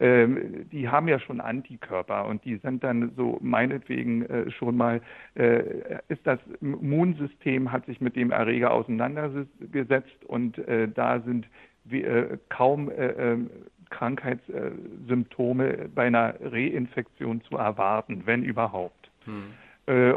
Ähm, 0.00 0.68
die 0.70 0.88
haben 0.88 1.08
ja 1.08 1.20
schon 1.20 1.42
Antikörper 1.42 2.26
und 2.26 2.42
die 2.46 2.56
sind 2.56 2.82
dann 2.82 3.12
so 3.16 3.38
meinetwegen 3.42 4.22
äh, 4.22 4.50
schon 4.50 4.76
mal, 4.76 5.02
äh, 5.34 5.98
ist 6.08 6.26
das 6.26 6.38
Immunsystem 6.62 7.70
hat 7.70 7.84
sich 7.84 8.00
mit 8.00 8.16
dem 8.16 8.30
Erreger 8.30 8.72
auseinandergesetzt 8.72 10.24
und 10.26 10.56
äh, 10.66 10.88
da 10.88 11.20
sind 11.20 11.46
wir, 11.84 12.38
kaum 12.48 12.90
ähm, 12.96 13.50
Krankheitssymptome 13.90 15.90
bei 15.94 16.06
einer 16.06 16.34
Reinfektion 16.40 17.42
zu 17.42 17.56
erwarten, 17.56 18.22
wenn 18.24 18.42
überhaupt. 18.42 19.10
Hm. 19.24 19.52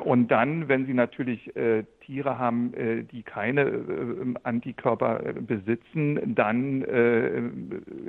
Und 0.03 0.27
dann, 0.27 0.67
wenn 0.67 0.85
Sie 0.85 0.93
natürlich 0.93 1.55
äh, 1.55 1.83
Tiere 2.01 2.37
haben, 2.37 2.73
äh, 2.75 3.03
die 3.03 3.23
keine 3.23 3.61
äh, 3.61 4.33
Antikörper 4.43 5.33
besitzen, 5.33 6.35
dann 6.35 6.85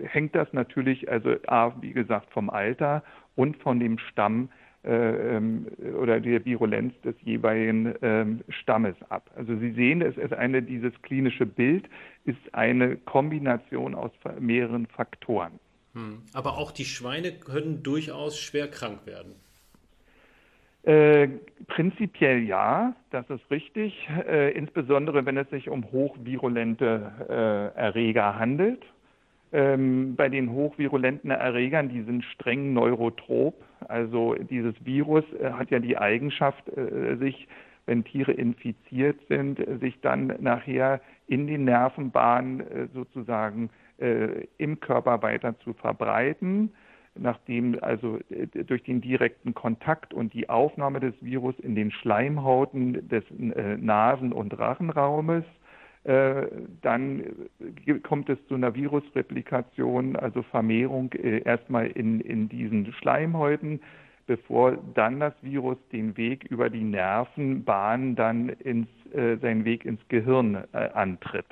hängt 0.04 0.34
das 0.34 0.52
natürlich, 0.52 1.10
also 1.10 1.36
A, 1.46 1.72
wie 1.80 1.92
gesagt, 1.92 2.30
vom 2.32 2.50
Alter 2.50 3.02
und 3.34 3.56
von 3.62 3.80
dem 3.80 3.98
Stamm 3.98 4.50
oder 4.84 6.20
der 6.20 6.44
Virulenz 6.44 6.92
des 7.02 7.14
jeweiligen 7.22 7.94
ähm, 8.02 8.40
Stammes 8.48 8.96
ab. 9.08 9.30
Also 9.34 9.56
Sie 9.56 9.72
sehen, 9.72 10.02
es 10.02 10.16
ist 10.16 10.32
eine, 10.32 10.62
dieses 10.62 10.92
klinische 11.02 11.46
Bild 11.46 11.88
ist 12.24 12.52
eine 12.52 12.96
Kombination 12.96 13.94
aus 13.94 14.12
mehreren 14.38 14.86
Faktoren. 14.86 15.58
Hm. 15.94 16.22
Aber 16.32 16.58
auch 16.58 16.72
die 16.72 16.84
Schweine 16.84 17.32
können 17.32 17.82
durchaus 17.82 18.38
schwer 18.38 18.68
krank 18.68 19.06
werden. 19.06 19.34
Äh, 20.82 21.28
prinzipiell 21.66 22.42
ja, 22.42 22.94
das 23.10 23.24
ist 23.30 23.50
richtig, 23.50 24.06
äh, 24.28 24.52
insbesondere 24.52 25.24
wenn 25.24 25.38
es 25.38 25.48
sich 25.48 25.70
um 25.70 25.90
hochvirulente 25.90 27.12
äh, 27.26 27.78
Erreger 27.78 28.38
handelt. 28.38 28.82
Ähm, 29.54 30.16
bei 30.16 30.28
den 30.28 30.50
hochvirulenten 30.50 31.30
Erregern, 31.30 31.88
die 31.88 32.02
sind 32.02 32.24
streng 32.24 32.72
neurotrop. 32.72 33.54
Also 33.86 34.34
dieses 34.34 34.74
Virus 34.84 35.22
äh, 35.34 35.52
hat 35.52 35.70
ja 35.70 35.78
die 35.78 35.96
Eigenschaft, 35.96 36.68
äh, 36.76 37.16
sich, 37.18 37.46
wenn 37.86 38.02
Tiere 38.02 38.32
infiziert 38.32 39.20
sind, 39.28 39.60
sich 39.80 40.00
dann 40.00 40.34
nachher 40.40 41.00
in 41.28 41.46
den 41.46 41.64
Nervenbahnen 41.64 42.60
äh, 42.60 42.88
sozusagen 42.92 43.70
im 44.58 44.80
Körper 44.80 45.22
weiter 45.22 45.56
zu 45.60 45.72
verbreiten 45.72 46.72
nachdem 47.16 47.78
also 47.80 48.18
durch 48.66 48.82
den 48.82 49.00
direkten 49.00 49.54
Kontakt 49.54 50.12
und 50.12 50.34
die 50.34 50.48
Aufnahme 50.50 50.98
des 50.98 51.14
Virus 51.20 51.54
in 51.60 51.76
den 51.76 51.92
Schleimhauten 51.92 53.08
des 53.08 53.22
Nasen- 53.30 54.32
und 54.32 54.58
Rachenraumes 54.58 55.44
äh, 55.44 55.63
dann 56.04 57.24
kommt 58.02 58.28
es 58.28 58.38
zu 58.46 58.54
einer 58.54 58.74
Virusreplikation, 58.74 60.16
also 60.16 60.42
Vermehrung 60.42 61.12
äh, 61.12 61.38
erstmal 61.38 61.86
in, 61.86 62.20
in 62.20 62.48
diesen 62.48 62.92
Schleimhäuten, 62.92 63.80
bevor 64.26 64.76
dann 64.94 65.20
das 65.20 65.34
Virus 65.42 65.78
den 65.92 66.16
Weg 66.16 66.44
über 66.44 66.70
die 66.70 66.84
Nervenbahn 66.84 68.16
dann 68.16 68.48
ins, 68.48 68.88
äh, 69.12 69.36
seinen 69.36 69.64
Weg 69.64 69.84
ins 69.84 70.00
Gehirn 70.08 70.64
äh, 70.72 70.90
antritt. 70.92 71.46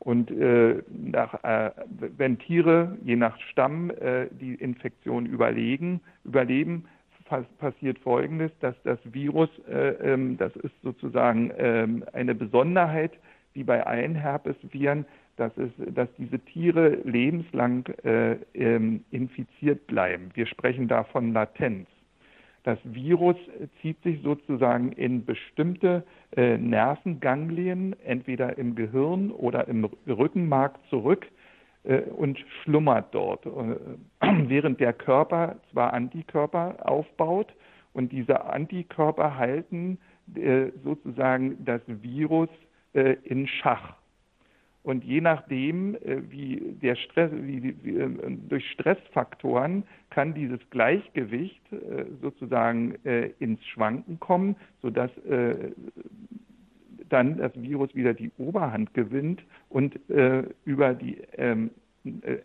Und 0.00 0.30
äh, 0.30 0.82
nach, 0.88 1.42
äh, 1.42 1.70
wenn 2.16 2.38
Tiere 2.38 2.96
je 3.02 3.16
nach 3.16 3.38
Stamm 3.50 3.90
äh, 3.90 4.26
die 4.30 4.54
Infektion 4.54 5.26
überlegen, 5.26 6.00
überleben, 6.24 6.84
passiert 7.58 7.98
Folgendes, 7.98 8.50
dass 8.60 8.74
das 8.84 8.98
Virus, 9.04 9.50
äh, 9.68 10.12
ähm, 10.12 10.38
das 10.38 10.54
ist 10.56 10.72
sozusagen 10.82 11.52
ähm, 11.58 12.04
eine 12.12 12.34
Besonderheit 12.34 13.12
wie 13.54 13.64
bei 13.64 13.86
allen 13.86 14.14
Herpesviren, 14.14 15.04
dass, 15.36 15.56
es, 15.56 15.70
dass 15.94 16.08
diese 16.18 16.38
Tiere 16.40 16.98
lebenslang 17.04 17.86
äh, 18.04 18.36
ähm, 18.54 19.04
infiziert 19.10 19.86
bleiben. 19.86 20.30
Wir 20.34 20.46
sprechen 20.46 20.88
da 20.88 21.04
von 21.04 21.32
Latenz. 21.32 21.88
Das 22.64 22.78
Virus 22.84 23.36
zieht 23.80 24.02
sich 24.02 24.20
sozusagen 24.22 24.92
in 24.92 25.24
bestimmte 25.24 26.04
äh, 26.36 26.58
Nervenganglien, 26.58 27.96
entweder 28.04 28.58
im 28.58 28.74
Gehirn 28.74 29.30
oder 29.30 29.68
im 29.68 29.88
Rückenmark 30.06 30.78
zurück 30.90 31.26
äh, 31.84 32.00
und 32.00 32.38
schlummert 32.62 33.14
dort, 33.14 33.46
äh, 33.46 33.76
während 34.48 34.80
der 34.80 34.92
Körper 34.92 35.56
zwar 35.70 35.94
Antikörper 35.94 36.76
aufbaut 36.86 37.54
und 37.92 38.12
diese 38.12 38.44
Antikörper 38.44 39.36
halten 39.36 39.98
äh, 40.34 40.66
sozusagen 40.84 41.64
das 41.64 41.80
Virus 41.86 42.50
äh, 42.94 43.16
in 43.24 43.46
Schach. 43.46 43.94
Und 44.82 45.04
je 45.04 45.20
nachdem, 45.20 45.96
äh, 45.96 46.22
wie 46.30 46.74
der 46.80 46.96
Stress, 46.96 47.30
wie, 47.34 47.74
wie, 47.82 47.98
äh, 47.98 48.08
durch 48.48 48.70
Stressfaktoren 48.70 49.82
kann 50.08 50.32
dieses 50.32 50.60
Gleichgewicht 50.70 51.60
äh, 51.72 52.06
sozusagen 52.22 52.94
ins 53.38 53.62
Schwanken 53.66 54.18
kommen, 54.18 54.56
sodass 54.80 55.10
dann 57.08 57.36
das 57.36 57.52
Virus 57.54 57.94
wieder 57.94 58.14
die 58.14 58.30
Oberhand 58.38 58.94
gewinnt 58.94 59.42
und 59.68 59.98
über 60.64 60.94
die 60.94 61.18
ähm, 61.36 61.70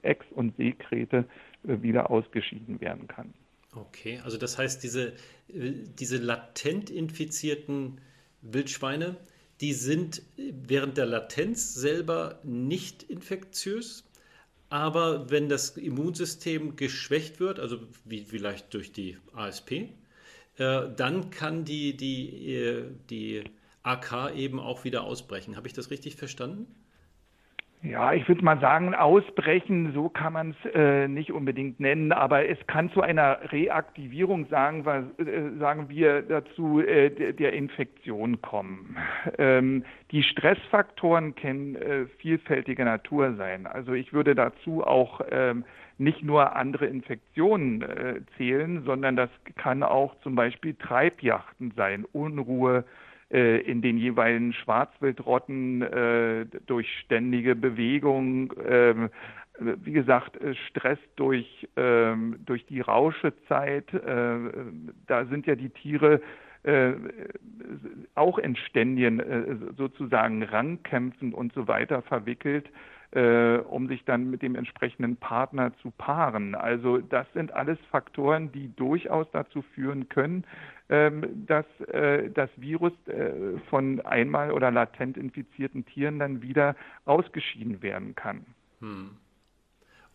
Ex- 0.02 0.32
und 0.32 0.56
Seekrete 0.58 1.26
wieder 1.64 2.10
ausgeschieden 2.12 2.82
werden 2.82 3.08
kann. 3.08 3.34
Okay, 3.74 4.20
also 4.24 4.38
das 4.38 4.58
heißt, 4.58 4.84
diese, 4.84 5.14
diese 5.48 6.18
latent 6.18 6.90
infizierten 6.90 8.02
Wildschweine, 8.42 9.16
die 9.64 9.72
sind 9.72 10.24
während 10.36 10.98
der 10.98 11.06
Latenz 11.06 11.74
selber 11.74 12.42
nicht 12.44 13.02
infektiös, 13.02 14.04
aber 14.68 15.30
wenn 15.30 15.48
das 15.48 15.78
Immunsystem 15.78 16.76
geschwächt 16.76 17.40
wird, 17.40 17.62
also 17.62 17.80
wie 18.04 18.26
vielleicht 18.26 18.74
durch 18.74 18.92
die 18.92 19.16
ASP, 19.32 19.72
äh, 20.58 20.90
dann 20.98 21.30
kann 21.30 21.64
die, 21.64 21.96
die, 21.96 22.54
äh, 22.54 22.92
die 23.10 23.46
AK 23.84 24.36
eben 24.36 24.60
auch 24.60 24.84
wieder 24.84 25.06
ausbrechen. 25.06 25.56
Habe 25.56 25.68
ich 25.68 25.74
das 25.74 25.92
richtig 25.92 26.18
verstanden? 26.18 26.68
Ja, 27.84 28.14
ich 28.14 28.26
würde 28.30 28.46
mal 28.46 28.62
sagen, 28.62 28.96
ausbrechen, 28.96 29.92
so 29.94 30.08
kann 30.08 30.32
man 30.32 30.52
es 30.52 30.74
äh, 30.74 31.10
nicht 31.10 31.34
unbedingt 31.34 31.82
nennen, 31.82 32.14
aber 32.14 32.48
es 32.48 32.58
kann 32.66 32.90
zu 32.92 33.02
einer 33.02 33.52
Reaktivierung, 33.52 34.48
sagen 34.48 34.86
wir, 34.86 35.12
äh, 35.20 35.60
sagen 35.60 35.90
wir 35.90 36.22
dazu, 36.22 36.80
äh, 36.80 37.34
der 37.34 37.52
Infektion 37.52 38.42
kommen. 38.42 38.96
Ähm, 39.38 39.84
die 40.12 40.24
Stressfaktoren 40.24 41.36
können 41.36 41.76
äh, 41.76 42.06
vielfältiger 42.20 42.86
Natur 42.86 43.36
sein. 43.36 43.68
Also 43.68 43.92
ich 43.92 44.14
würde 44.14 44.34
dazu 44.34 44.86
auch 44.88 45.20
ähm, 45.30 45.66
nicht 45.98 46.24
nur 46.24 46.56
andere 46.56 46.86
Infektionen 46.86 47.82
äh, 47.82 48.22
zählen, 48.38 48.84
sondern 48.86 49.18
das 49.18 49.30
kann 49.58 49.84
auch 49.84 50.16
zum 50.22 50.36
Beispiel 50.36 50.74
Treibjachten 50.76 51.74
sein, 51.76 52.06
Unruhe, 52.14 52.86
in 53.34 53.82
den 53.82 53.98
jeweiligen 53.98 54.54
Schwarzwildrotten 54.54 55.82
äh, 55.82 56.46
durch 56.68 56.88
ständige 57.00 57.56
Bewegung, 57.56 58.54
ähm, 58.64 59.10
wie 59.60 59.92
gesagt, 59.92 60.40
äh, 60.42 60.56
Stress 60.70 61.00
durch, 61.16 61.68
ähm, 61.76 62.38
durch 62.46 62.66
die 62.66 62.82
Rauschezeit. 62.82 63.94
Äh, 63.94 64.38
da 65.08 65.26
sind 65.26 65.46
ja 65.46 65.56
die 65.56 65.70
Tiere 65.70 66.22
äh, 66.64 66.94
auch 68.16 68.38
in 68.38 68.56
ständigen 68.56 69.20
äh, 69.20 69.56
sozusagen 69.78 70.44
Rangkämpfen 70.44 71.34
und 71.34 71.54
so 71.54 71.68
weiter 71.68 72.02
verwickelt, 72.04 72.70
äh, 73.12 73.58
um 73.58 73.88
sich 73.88 74.06
dann 74.06 74.30
mit 74.30 74.42
dem 74.42 74.56
entsprechenden 74.56 75.18
Partner 75.18 75.74
zu 75.82 75.92
paaren. 75.92 76.56
Also 76.56 77.00
das 77.00 77.28
sind 77.34 77.54
alles 77.54 77.78
Faktoren, 77.92 78.52
die 78.52 78.74
durchaus 78.76 79.28
dazu 79.32 79.62
führen 79.76 80.10
können, 80.10 80.46
dass 80.88 81.66
äh, 81.88 82.30
das 82.30 82.50
Virus 82.58 82.94
äh, 83.08 83.58
von 83.70 84.02
einmal 84.02 84.52
oder 84.52 84.70
latent 84.70 85.18
infizierten 85.18 85.86
Tieren 85.86 86.20
dann 86.20 86.42
wieder 86.42 86.76
ausgeschieden 87.06 87.82
werden 87.82 88.16
kann. 88.16 88.46
Hm. 88.80 89.12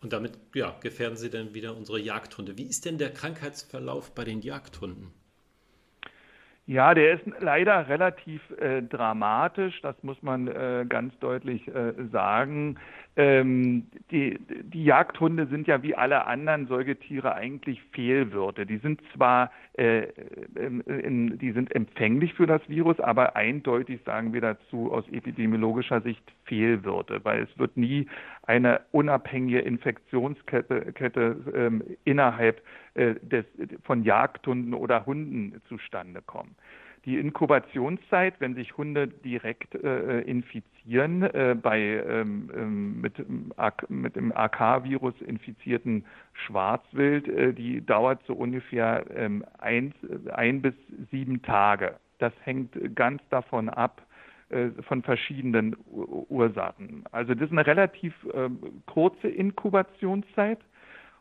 Und 0.01 0.13
damit 0.13 0.39
ja, 0.53 0.77
gefährden 0.81 1.17
Sie 1.17 1.29
dann 1.29 1.53
wieder 1.53 1.75
unsere 1.75 1.99
Jagdhunde. 1.99 2.57
Wie 2.57 2.63
ist 2.63 2.85
denn 2.85 2.97
der 2.97 3.11
Krankheitsverlauf 3.11 4.15
bei 4.15 4.23
den 4.23 4.41
Jagdhunden? 4.41 5.11
Ja, 6.69 6.93
der 6.93 7.15
ist 7.15 7.23
leider 7.39 7.89
relativ 7.89 8.41
äh, 8.59 8.83
dramatisch, 8.83 9.81
das 9.81 9.95
muss 10.03 10.21
man 10.21 10.47
äh, 10.47 10.85
ganz 10.87 11.17
deutlich 11.17 11.67
äh, 11.67 11.93
sagen. 12.11 12.77
Ähm, 13.19 13.87
die, 14.11 14.39
die 14.39 14.85
Jagdhunde 14.85 15.47
sind 15.47 15.67
ja 15.67 15.83
wie 15.83 15.93
alle 15.93 16.25
anderen 16.25 16.67
Säugetiere 16.67 17.35
eigentlich 17.35 17.81
Fehlwürde. 17.91 18.65
Die 18.65 18.77
sind 18.77 19.01
zwar 19.13 19.51
äh, 19.73 20.07
in, 20.55 20.79
in, 20.79 21.37
die 21.37 21.51
sind 21.51 21.75
empfänglich 21.75 22.33
für 22.33 22.47
das 22.47 22.61
Virus, 22.69 22.97
aber 23.01 23.35
eindeutig 23.35 23.99
sagen 24.05 24.31
wir 24.31 24.39
dazu 24.39 24.93
aus 24.93 25.03
epidemiologischer 25.11 25.99
Sicht 25.99 26.23
Fehlwürde, 26.45 27.19
weil 27.23 27.43
es 27.43 27.59
wird 27.59 27.75
nie 27.75 28.07
eine 28.43 28.79
unabhängige 28.93 29.59
Infektionskette 29.59 30.93
Kette, 30.93 31.35
ähm, 31.53 31.83
innerhalb 32.05 32.61
äh, 32.93 33.15
des, 33.15 33.43
von 33.83 34.05
Jagdhunden 34.05 34.73
oder 34.73 35.05
Hunden 35.05 35.61
zustande 35.67 36.21
kommen. 36.21 36.55
Die 37.05 37.17
Inkubationszeit, 37.17 38.35
wenn 38.39 38.55
sich 38.55 38.77
Hunde 38.77 39.07
direkt 39.07 39.73
äh, 39.75 40.21
infizieren, 40.21 41.23
äh, 41.23 41.55
bei 41.59 41.79
ähm, 41.79 42.51
ähm 42.55 43.01
mit, 43.01 43.13
mit 43.89 44.15
dem 44.15 44.31
AK-Virus 44.35 45.13
infizierten 45.21 46.05
Schwarzwild, 46.33 47.27
äh, 47.27 47.53
die 47.53 47.85
dauert 47.85 48.21
so 48.27 48.33
ungefähr 48.33 49.05
ähm, 49.15 49.45
ein, 49.59 49.93
ein 50.33 50.61
bis 50.61 50.73
sieben 51.11 51.41
Tage. 51.41 51.95
Das 52.17 52.33
hängt 52.43 52.95
ganz 52.95 53.21
davon 53.29 53.69
ab, 53.69 54.01
äh, 54.49 54.69
von 54.87 55.03
verschiedenen 55.03 55.77
Ursachen. 56.29 57.03
Also 57.11 57.35
das 57.35 57.45
ist 57.45 57.51
eine 57.51 57.67
relativ 57.67 58.13
äh, 58.33 58.49
kurze 58.87 59.27
Inkubationszeit 59.27 60.59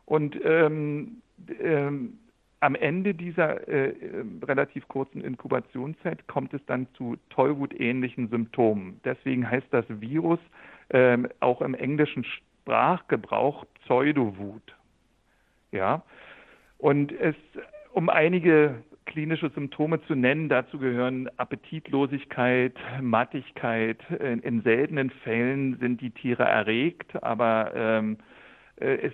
und 0.07 0.39
ähm, 0.43 1.21
ähm, 1.61 2.19
am 2.61 2.75
Ende 2.75 3.15
dieser 3.15 3.69
äh, 3.69 3.91
äh, 3.91 4.25
relativ 4.45 4.87
kurzen 4.89 5.21
Inkubationszeit 5.21 6.27
kommt 6.27 6.53
es 6.55 6.61
dann 6.67 6.87
zu 6.95 7.17
Tollwutähnlichen 7.31 8.29
Symptomen. 8.29 9.01
Deswegen 9.05 9.49
heißt 9.49 9.69
das 9.71 9.85
Virus 9.89 10.41
äh, 10.89 11.19
auch 11.41 11.61
im 11.63 11.75
englischen 11.75 12.25
Sprachgebrauch 12.25 13.65
Pseudowut. 13.85 14.63
Ja, 15.71 16.03
und 16.79 17.13
es, 17.13 17.37
um 17.93 18.09
einige 18.09 18.83
klinische 19.05 19.51
Symptome 19.51 20.03
zu 20.07 20.15
nennen, 20.15 20.49
dazu 20.49 20.79
gehören 20.79 21.29
Appetitlosigkeit, 21.39 22.75
Mattigkeit. 23.01 23.99
In, 24.11 24.41
in 24.41 24.63
seltenen 24.63 25.11
Fällen 25.11 25.79
sind 25.79 26.01
die 26.01 26.11
Tiere 26.11 26.45
erregt, 26.45 27.23
aber 27.23 27.73
ähm, 27.75 28.19
äh, 28.81 29.11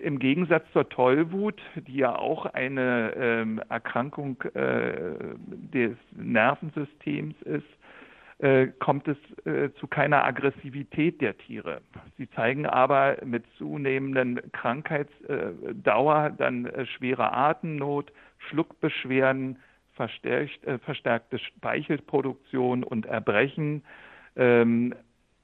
im 0.00 0.18
Gegensatz 0.18 0.64
zur 0.72 0.88
Tollwut, 0.88 1.60
die 1.76 1.96
ja 1.96 2.16
auch 2.16 2.46
eine 2.46 3.12
ähm, 3.16 3.60
Erkrankung 3.68 4.40
äh, 4.54 5.36
des 5.46 5.96
Nervensystems 6.12 7.34
ist, 7.42 7.66
äh, 8.38 8.66
kommt 8.78 9.08
es 9.08 9.16
äh, 9.46 9.72
zu 9.80 9.86
keiner 9.86 10.24
Aggressivität 10.24 11.20
der 11.22 11.38
Tiere. 11.38 11.80
Sie 12.18 12.28
zeigen 12.30 12.66
aber 12.66 13.16
mit 13.24 13.44
zunehmenden 13.56 14.52
Krankheitsdauer 14.52 16.30
dann 16.36 16.66
äh, 16.66 16.84
schwere 16.84 17.32
Atemnot, 17.32 18.12
Schluckbeschwerden, 18.50 19.58
verstärkt, 19.94 20.62
äh, 20.64 20.78
verstärkte 20.78 21.38
Speichelproduktion 21.38 22.84
und 22.84 23.06
Erbrechen. 23.06 23.82
Ähm, 24.36 24.94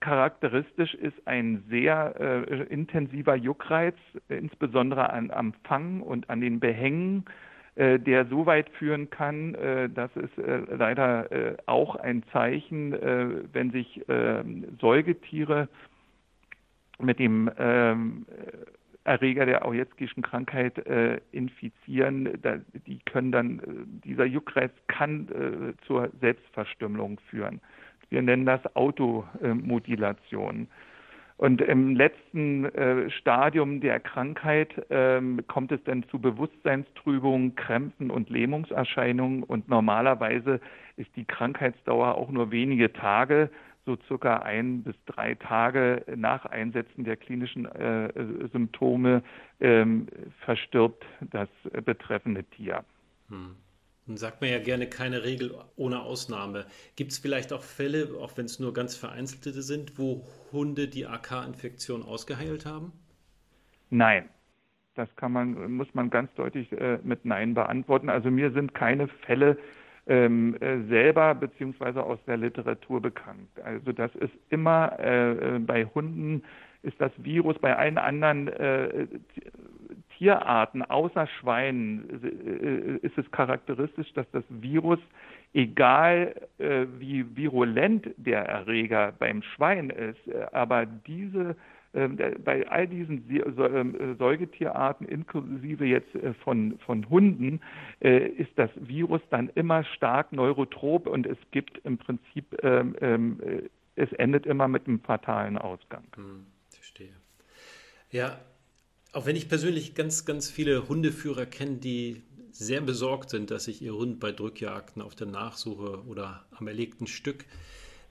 Charakteristisch 0.02 0.94
ist 0.94 1.14
ein 1.26 1.62
sehr 1.70 2.14
äh, 2.18 2.62
intensiver 2.64 3.36
Juckreiz, 3.36 3.94
insbesondere 4.28 5.10
an, 5.10 5.30
am 5.30 5.54
Fang 5.62 6.00
und 6.00 6.28
an 6.28 6.40
den 6.40 6.58
Behängen, 6.58 7.24
äh, 7.76 8.00
der 8.00 8.26
so 8.26 8.44
weit 8.44 8.68
führen 8.70 9.10
kann, 9.10 9.54
äh, 9.54 9.88
das 9.88 10.10
ist 10.16 10.36
äh, 10.38 10.62
leider 10.76 11.30
äh, 11.30 11.56
auch 11.66 11.94
ein 11.94 12.24
Zeichen, 12.32 12.92
äh, 12.94 13.44
wenn 13.52 13.70
sich 13.70 14.02
ähm, 14.08 14.76
Säugetiere 14.80 15.68
mit 16.98 17.20
dem 17.20 17.48
ähm, 17.56 18.26
Erreger 19.04 19.46
der 19.46 19.64
Aujetzkischen 19.64 20.24
Krankheit 20.24 20.84
äh, 20.84 21.20
infizieren, 21.30 22.40
da, 22.42 22.56
die 22.86 22.98
können 23.04 23.30
dann, 23.30 23.62
dieser 24.04 24.24
Juckreiz 24.24 24.72
kann 24.88 25.28
äh, 25.28 25.86
zur 25.86 26.10
Selbstverstümmelung 26.20 27.20
führen. 27.30 27.60
Wir 28.12 28.20
nennen 28.20 28.44
das 28.44 28.60
Automutilation. 28.76 30.68
Und 31.38 31.60
im 31.62 31.96
letzten 31.96 32.66
äh, 32.66 33.10
Stadium 33.10 33.80
der 33.80 33.98
Krankheit 34.00 34.86
ähm, 34.90 35.40
kommt 35.48 35.72
es 35.72 35.82
dann 35.84 36.04
zu 36.08 36.20
Bewusstseinstrübungen, 36.20 37.56
Krämpfen 37.56 38.10
und 38.10 38.28
Lähmungserscheinungen. 38.30 39.42
Und 39.42 39.68
normalerweise 39.68 40.60
ist 40.96 41.08
die 41.16 41.24
Krankheitsdauer 41.24 42.14
auch 42.14 42.30
nur 42.30 42.52
wenige 42.52 42.92
Tage, 42.92 43.50
so 43.86 43.96
circa 44.06 44.36
ein 44.36 44.82
bis 44.82 44.94
drei 45.06 45.34
Tage 45.34 46.04
nach 46.14 46.44
Einsetzen 46.44 47.04
der 47.04 47.16
klinischen 47.16 47.64
äh, 47.64 48.12
Symptome 48.52 49.22
ähm, 49.58 50.06
verstirbt 50.44 51.04
das 51.32 51.48
betreffende 51.84 52.44
Tier. 52.44 52.84
Hm. 53.30 53.56
Nun 54.06 54.16
sagt 54.16 54.40
man 54.40 54.50
ja 54.50 54.58
gerne 54.58 54.88
keine 54.88 55.22
Regel 55.22 55.54
ohne 55.76 56.02
Ausnahme. 56.02 56.66
Gibt 56.96 57.12
es 57.12 57.18
vielleicht 57.18 57.52
auch 57.52 57.62
Fälle, 57.62 58.08
auch 58.20 58.36
wenn 58.36 58.46
es 58.46 58.58
nur 58.58 58.72
ganz 58.72 58.96
vereinzelte 58.96 59.62
sind, 59.62 59.96
wo 59.98 60.26
Hunde 60.50 60.88
die 60.88 61.06
AK-Infektion 61.06 62.02
ausgeheilt 62.02 62.66
haben? 62.66 62.92
Nein. 63.90 64.28
Das 64.94 65.08
kann 65.16 65.32
man, 65.32 65.72
muss 65.72 65.88
man 65.94 66.10
ganz 66.10 66.34
deutlich 66.34 66.70
äh, 66.72 66.98
mit 67.02 67.24
Nein 67.24 67.54
beantworten. 67.54 68.10
Also 68.10 68.30
mir 68.30 68.50
sind 68.52 68.74
keine 68.74 69.08
Fälle 69.08 69.56
ähm, 70.06 70.56
äh, 70.60 70.82
selber 70.88 71.34
beziehungsweise 71.34 72.02
aus 72.02 72.18
der 72.26 72.36
Literatur 72.36 73.00
bekannt. 73.00 73.48
Also 73.64 73.92
das 73.92 74.14
ist 74.16 74.34
immer 74.50 74.98
äh, 74.98 75.58
bei 75.60 75.86
Hunden 75.86 76.42
ist 76.82 77.00
das 77.00 77.12
Virus 77.16 77.58
bei 77.60 77.76
allen 77.76 77.96
anderen 77.96 78.48
äh, 78.48 79.06
Tierarten 80.22 80.82
außer 80.82 81.26
Schweinen 81.26 82.22
äh, 82.22 83.04
ist 83.04 83.18
es 83.18 83.28
charakteristisch, 83.32 84.12
dass 84.14 84.26
das 84.30 84.44
Virus, 84.48 85.00
egal 85.52 86.32
äh, 86.58 86.86
wie 87.00 87.36
virulent 87.36 88.08
der 88.16 88.44
Erreger 88.46 89.12
beim 89.18 89.42
Schwein 89.42 89.90
ist, 89.90 90.28
äh, 90.28 90.46
aber 90.52 90.86
diese 90.86 91.56
ähm, 91.94 92.16
bei 92.44 92.66
all 92.68 92.86
diesen 92.86 93.28
ähm, 93.28 94.16
Säugetierarten, 94.16 95.08
inklusive 95.08 95.84
jetzt 95.86 96.08
von, 96.42 96.78
von 96.86 97.10
Hunden, 97.10 97.60
ist 98.00 98.52
das 98.56 98.70
Virus 98.76 99.20
dann 99.28 99.50
immer 99.56 99.84
stark 99.84 100.32
neurotrop 100.32 101.06
und 101.06 101.26
es 101.26 101.36
gibt 101.50 101.84
im 101.84 101.98
Prinzip, 101.98 102.46
ähm, 102.62 103.38
äh, 103.42 103.68
es 103.96 104.10
endet 104.14 104.46
immer 104.46 104.68
mit 104.68 104.86
einem 104.86 105.00
fatalen 105.00 105.58
Ausgang. 105.58 106.04
Hm, 106.16 106.46
verstehe. 106.70 107.12
Ja, 108.10 108.38
auch 109.12 109.26
wenn 109.26 109.36
ich 109.36 109.48
persönlich 109.48 109.94
ganz, 109.94 110.24
ganz 110.24 110.50
viele 110.50 110.88
Hundeführer 110.88 111.46
kenne, 111.46 111.76
die 111.76 112.22
sehr 112.50 112.80
besorgt 112.80 113.30
sind, 113.30 113.50
dass 113.50 113.64
sich 113.64 113.82
ihr 113.82 113.94
Hund 113.94 114.20
bei 114.20 114.32
Drückjagden 114.32 115.00
auf 115.02 115.14
der 115.14 115.26
Nachsuche 115.26 116.04
oder 116.06 116.44
am 116.50 116.66
erlegten 116.66 117.06
Stück 117.06 117.44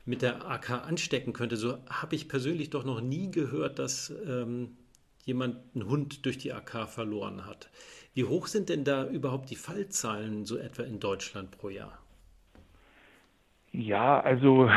mit 0.06 0.22
der 0.22 0.50
AK 0.50 0.72
anstecken 0.88 1.34
könnte. 1.34 1.58
So 1.58 1.78
habe 1.88 2.16
ich 2.16 2.28
persönlich 2.28 2.70
doch 2.70 2.84
noch 2.84 3.02
nie 3.02 3.30
gehört, 3.30 3.78
dass 3.80 4.14
ähm, 4.26 4.78
jemand 5.26 5.58
einen 5.76 5.88
Hund 5.88 6.26
durch 6.26 6.38
die 6.38 6.54
AK 6.54 6.90
verloren 6.90 7.46
hat. 7.46 7.70
Wie 8.14 8.24
hoch 8.24 8.48
sind 8.48 8.70
denn 8.70 8.84
da 8.84 9.08
überhaupt 9.08 9.50
die 9.50 9.56
Fallzahlen 9.56 10.46
so 10.46 10.58
etwa 10.58 10.84
in 10.84 11.00
Deutschland 11.00 11.52
pro 11.52 11.70
Jahr? 11.70 12.00
Ja, 13.72 14.20
also 14.20 14.70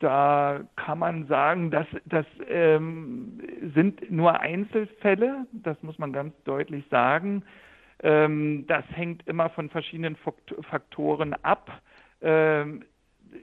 da 0.00 0.60
kann 0.76 0.98
man 0.98 1.26
sagen, 1.26 1.70
dass 1.70 1.86
das 2.04 2.26
ähm, 2.48 3.40
sind 3.74 4.10
nur 4.10 4.40
Einzelfälle, 4.40 5.46
das 5.52 5.82
muss 5.82 5.98
man 5.98 6.12
ganz 6.12 6.34
deutlich 6.44 6.84
sagen. 6.90 7.42
Ähm, 8.02 8.66
das 8.66 8.84
hängt 8.90 9.26
immer 9.26 9.48
von 9.50 9.70
verschiedenen 9.70 10.16
Faktoren 10.16 11.34
ab. 11.42 11.70
Ähm, 12.20 12.84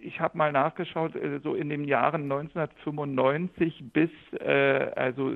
ich 0.02 0.20
habe 0.20 0.38
mal 0.38 0.52
nachgeschaut, 0.52 1.16
äh, 1.16 1.40
so 1.44 1.56
in 1.56 1.70
den 1.70 1.86
Jahren 1.86 2.24
1995 2.24 3.84
bis 3.92 4.12
äh, 4.40 4.92
also 4.96 5.36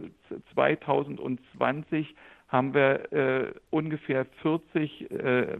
2020 0.53 2.15
haben 2.47 2.73
wir 2.73 3.11
äh, 3.11 3.53
ungefähr 3.71 4.25
40 4.41 5.11
äh, 5.11 5.57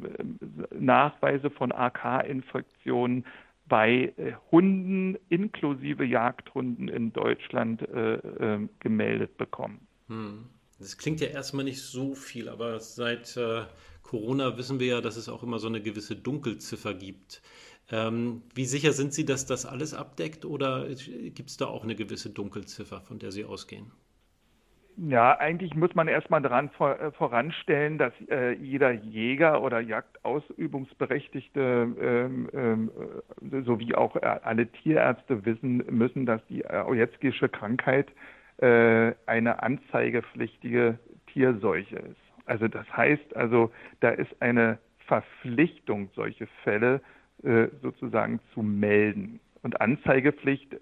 Nachweise 0.72 1.50
von 1.50 1.72
AK-Infektionen 1.72 3.26
bei 3.68 4.14
äh, 4.18 4.34
Hunden 4.52 5.18
inklusive 5.30 6.06
Jagdhunden 6.06 6.88
in 6.88 7.14
Deutschland 7.14 7.82
äh, 7.82 8.16
ähm, 8.16 8.70
gemeldet 8.80 9.38
bekommen. 9.38 9.88
Hm. 10.08 10.46
Das 10.80 10.98
klingt 10.98 11.22
ja 11.22 11.28
erstmal 11.28 11.66
nicht 11.66 11.82
so 11.82 12.14
viel, 12.14 12.50
aber 12.50 12.80
seit 12.80 13.40
Corona 14.04 14.58
wissen 14.60 14.80
wir 14.80 14.88
ja, 14.88 15.02
dass 15.02 15.18
es 15.18 15.28
auch 15.28 15.42
immer 15.42 15.58
so 15.58 15.66
eine 15.66 15.82
gewisse 15.82 16.16
Dunkelziffer 16.16 16.94
gibt. 16.94 17.42
Ähm, 17.90 18.44
wie 18.54 18.66
sicher 18.66 18.94
sind 18.94 19.14
Sie, 19.14 19.26
dass 19.26 19.46
das 19.46 19.66
alles 19.66 19.94
abdeckt 19.94 20.46
oder 20.46 20.88
gibt 20.88 21.50
es 21.50 21.58
da 21.58 21.66
auch 21.66 21.84
eine 21.84 21.96
gewisse 21.96 22.30
Dunkelziffer, 22.30 23.02
von 23.02 23.18
der 23.18 23.32
Sie 23.32 23.44
ausgehen? 23.44 23.92
Ja, 25.00 25.38
eigentlich 25.38 25.76
muss 25.76 25.94
man 25.94 26.08
erstmal 26.08 26.42
daran 26.42 26.72
vor, 26.72 27.00
äh, 27.00 27.12
voranstellen, 27.12 28.00
dass 28.00 28.14
äh, 28.32 28.54
jeder 28.54 28.90
Jäger 28.92 29.62
oder 29.62 29.80
Jagdausübungsberechtigte 29.80 31.60
ähm, 32.02 32.50
ähm, 32.52 32.90
äh, 33.52 33.62
sowie 33.62 33.94
auch 33.94 34.16
äh, 34.16 34.22
alle 34.22 34.66
Tierärzte 34.66 35.46
wissen 35.46 35.84
müssen, 35.92 36.26
dass 36.26 36.44
die 36.48 36.66
Ojetzkische 36.66 37.48
Krankheit 37.48 38.08
äh, 38.58 39.14
eine 39.28 39.62
anzeigepflichtige 39.62 40.98
Tierseuche 41.32 41.98
ist. 41.98 42.18
Also 42.48 42.68
das 42.68 42.88
heißt 42.92 43.36
also, 43.36 43.70
da 44.00 44.10
ist 44.10 44.42
eine 44.42 44.80
Verpflichtung, 45.06 46.10
solche 46.16 46.48
Fälle 46.64 47.02
äh, 47.44 47.68
sozusagen 47.84 48.40
zu 48.52 48.64
melden. 48.64 49.40
Und 49.64 49.82
Anzeigepflicht 49.82 50.78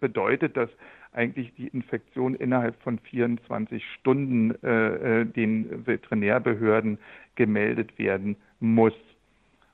bedeutet, 0.00 0.56
dass 0.56 0.68
eigentlich 1.12 1.52
die 1.54 1.68
Infektion 1.68 2.34
innerhalb 2.34 2.80
von 2.82 2.98
24 2.98 3.84
Stunden 4.00 4.50
äh, 4.62 5.26
den 5.26 5.86
Veterinärbehörden 5.86 6.98
gemeldet 7.34 7.98
werden 7.98 8.36
muss. 8.60 8.94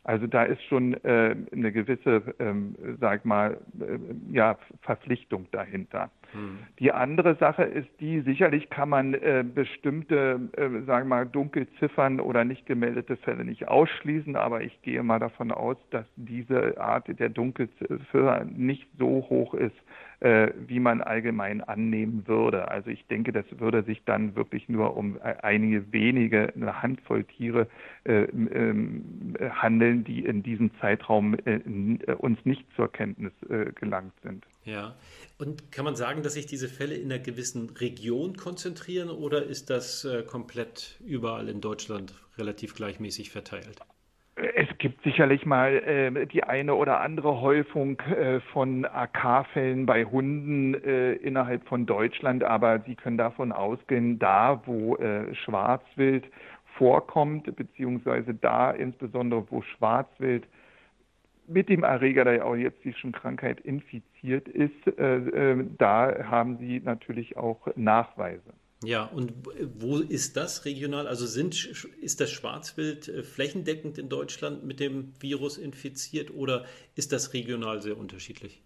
Also 0.05 0.27
da 0.27 0.44
ist 0.44 0.62
schon 0.64 0.94
äh, 1.05 1.37
eine 1.53 1.70
gewisse, 1.70 2.35
ähm, 2.38 2.74
sag 3.01 3.24
mal, 3.24 3.59
äh, 3.81 3.98
ja, 4.35 4.59
Verpflichtung 4.83 5.46
dahinter. 5.51 6.11
Hm. 6.33 6.59
Die 6.79 6.93
andere 6.93 7.37
Sache 7.37 7.62
ist 7.62 7.88
die, 8.01 8.21
sicherlich 8.21 8.71
kann 8.71 8.88
man 8.88 9.14
äh, 9.14 9.45
bestimmte, 9.45 10.41
äh, 10.57 10.85
sagen 10.85 11.09
wir 11.09 11.17
mal, 11.17 11.27
Dunkelziffern 11.27 12.21
oder 12.21 12.45
nicht 12.45 12.67
gemeldete 12.67 13.17
Fälle 13.17 13.45
nicht 13.45 13.69
ausschließen, 13.69 14.37
aber 14.37 14.62
ich 14.62 14.81
gehe 14.83 15.03
mal 15.03 15.19
davon 15.19 15.51
aus, 15.53 15.77
dass 15.91 16.07
diese 16.17 16.81
Art 16.81 17.07
der 17.19 17.29
Dunkelziffer 17.29 18.45
nicht 18.45 18.87
so 18.99 19.27
hoch 19.29 19.55
ist, 19.55 19.77
äh, 20.21 20.49
wie 20.67 20.81
man 20.81 21.01
allgemein 21.01 21.62
annehmen 21.62 22.25
würde. 22.27 22.69
Also 22.69 22.91
ich 22.91 23.07
denke, 23.07 23.33
das 23.33 23.45
würde 23.59 23.83
sich 23.85 24.03
dann 24.05 24.35
wirklich 24.35 24.69
nur 24.69 24.97
um 24.97 25.17
e-, 25.17 25.21
einige 25.43 25.93
wenige, 25.93 26.53
eine 26.55 26.83
Handvoll 26.83 27.25
Tiere 27.25 27.69
äh, 28.05 28.25
ähm, 28.25 29.35
handeln, 29.51 30.05
die 30.05 30.25
in 30.25 30.43
diesem 30.43 30.71
Zeitraum 30.81 31.35
äh, 31.45 31.61
äh, 31.61 32.14
uns 32.14 32.45
nicht 32.45 32.64
zur 32.75 32.91
Kenntnis 32.91 33.33
äh, 33.49 33.73
gelangt 33.73 34.12
sind. 34.23 34.45
Ja, 34.69 34.97
und 35.39 35.73
kann 35.73 35.87
man 35.87 35.97
sagen, 35.97 36.23
dass 36.23 36.35
sich 36.35 36.45
diese 36.45 36.69
Fälle 36.69 36.95
in 36.95 37.11
einer 37.11 37.23
gewissen 37.23 37.71
Region 37.71 38.37
konzentrieren 38.37 39.09
oder 39.09 39.43
ist 39.43 39.71
das 39.71 40.05
äh, 40.05 40.23
komplett 40.23 40.99
überall 41.03 41.49
in 41.49 41.63
Deutschland 41.63 42.13
relativ 42.37 42.75
gleichmäßig 42.75 43.31
verteilt? 43.31 43.81
Es 44.35 44.69
gibt 44.77 45.03
sicherlich 45.05 45.47
mal 45.47 45.73
äh, 45.73 46.27
die 46.27 46.45
eine 46.45 46.75
oder 46.75 47.01
andere 47.01 47.41
Häufung 47.41 47.99
äh, 48.01 48.41
von 48.53 48.85
AK-Fällen 48.85 49.87
bei 49.87 50.05
Hunden 50.05 50.75
äh, 50.75 51.15
innerhalb 51.15 51.67
von 51.67 51.87
Deutschland, 51.87 52.45
aber 52.45 52.81
Sie 52.87 52.95
können 52.95 53.17
davon 53.17 53.53
ausgehen, 53.53 54.19
da 54.19 54.63
wo 54.67 54.97
äh, 54.97 55.35
Schwarzwild 55.35 56.27
vorkommt, 56.77 57.57
beziehungsweise 57.57 58.35
da 58.35 58.71
insbesondere 58.71 59.51
wo 59.51 59.63
Schwarzwild 59.63 60.45
mit 61.49 61.69
dem 61.69 61.83
Erreger 61.83 62.25
der 62.25 62.45
Aujetzischen 62.45 63.13
Krankheit 63.13 63.61
infiziert 63.61 64.49
ist, 64.49 64.99
äh, 64.99 65.17
äh, 65.53 65.65
da 65.79 66.25
haben 66.25 66.59
Sie 66.59 66.81
natürlich 66.81 67.37
auch 67.37 67.69
Nachweise. 67.77 68.53
Ja, 68.85 69.05
und 69.05 69.33
wo 69.81 69.99
ist 69.99 70.37
das 70.37 70.65
regional? 70.65 71.09
Also 71.09 71.27
sind, 71.27 71.55
ist 72.01 72.21
das 72.21 72.31
Schwarzwild 72.31 73.09
äh, 73.09 73.23
flächendeckend 73.25 73.99
in 73.99 74.09
Deutschland 74.09 74.65
mit 74.65 74.79
dem 74.79 75.13
Virus 75.19 75.59
infiziert 75.59 76.33
oder 76.33 76.65
ist 76.95 77.13
das 77.13 77.35
regional 77.35 77.83
sehr 77.83 77.99
unterschiedlich? 77.99 78.63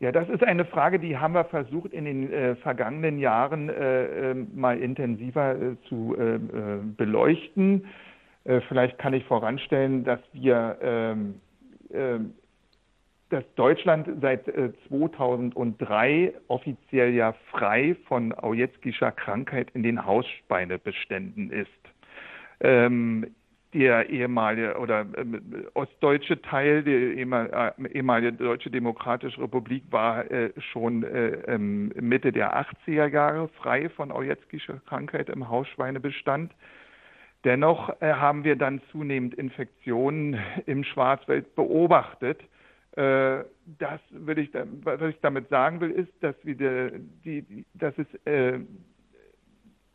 Ja, 0.00 0.10
das 0.10 0.28
ist 0.30 0.42
eine 0.42 0.64
Frage, 0.64 0.98
die 0.98 1.16
haben 1.18 1.34
wir 1.34 1.44
versucht 1.44 1.92
in 1.92 2.06
den 2.06 2.32
äh, 2.32 2.56
vergangenen 2.56 3.18
Jahren 3.18 3.68
äh, 3.68 4.30
ähm, 4.30 4.48
mal 4.54 4.80
intensiver 4.80 5.54
äh, 5.54 5.76
zu 5.88 6.16
äh, 6.18 6.34
äh, 6.34 6.38
beleuchten. 6.96 7.86
vielleicht 8.66 8.98
kann 8.98 9.14
ich 9.14 9.24
voranstellen, 9.26 10.02
dass 10.02 10.18
wir 10.32 10.76
ähm, 10.82 11.34
dass 13.32 13.44
Deutschland 13.54 14.08
seit 14.20 14.44
2003 14.88 16.10
äh, 16.10 16.32
offiziell 16.48 17.14
ja 17.14 17.32
frei 17.50 17.96
von 18.06 18.32
Aujetzkischer 18.32 19.10
Krankheit 19.10 19.70
in 19.72 19.82
den 19.82 20.04
Hausschweinebeständen 20.04 21.50
ist. 21.50 21.70
Ähm, 22.60 23.34
der 23.72 24.10
ehemalige 24.10 24.76
oder 24.76 25.06
äh, 25.16 25.24
ostdeutsche 25.72 26.42
Teil, 26.42 26.82
der 26.82 26.94
äh, 26.94 27.88
ehemalige 27.92 28.34
Deutsche 28.34 28.70
Demokratische 28.70 29.40
Republik, 29.40 29.84
war 29.90 30.30
äh, 30.30 30.52
schon 30.60 31.02
äh, 31.02 31.28
ähm, 31.46 31.90
Mitte 31.98 32.32
der 32.32 32.54
80er 32.54 33.06
Jahre 33.06 33.48
frei 33.48 33.88
von 33.88 34.12
Aujetzkischer 34.12 34.80
Krankheit 34.86 35.30
im 35.30 35.48
Hausschweinebestand. 35.48 36.52
Dennoch 37.44 38.00
äh, 38.00 38.12
haben 38.14 38.44
wir 38.44 38.56
dann 38.56 38.80
zunehmend 38.92 39.34
Infektionen 39.34 40.38
im 40.66 40.84
Schwarzwald 40.84 41.54
beobachtet. 41.56 42.40
Äh, 42.92 43.44
das 43.78 44.00
will 44.10 44.38
ich, 44.38 44.50
was 44.82 45.00
ich 45.02 45.20
damit 45.20 45.48
sagen 45.48 45.80
will, 45.80 45.90
ist, 45.90 46.12
dass, 46.20 46.36
wir 46.44 46.54
die, 47.24 47.42
die, 47.42 47.64
dass 47.74 47.94
es 47.98 48.06
äh, 48.26 48.60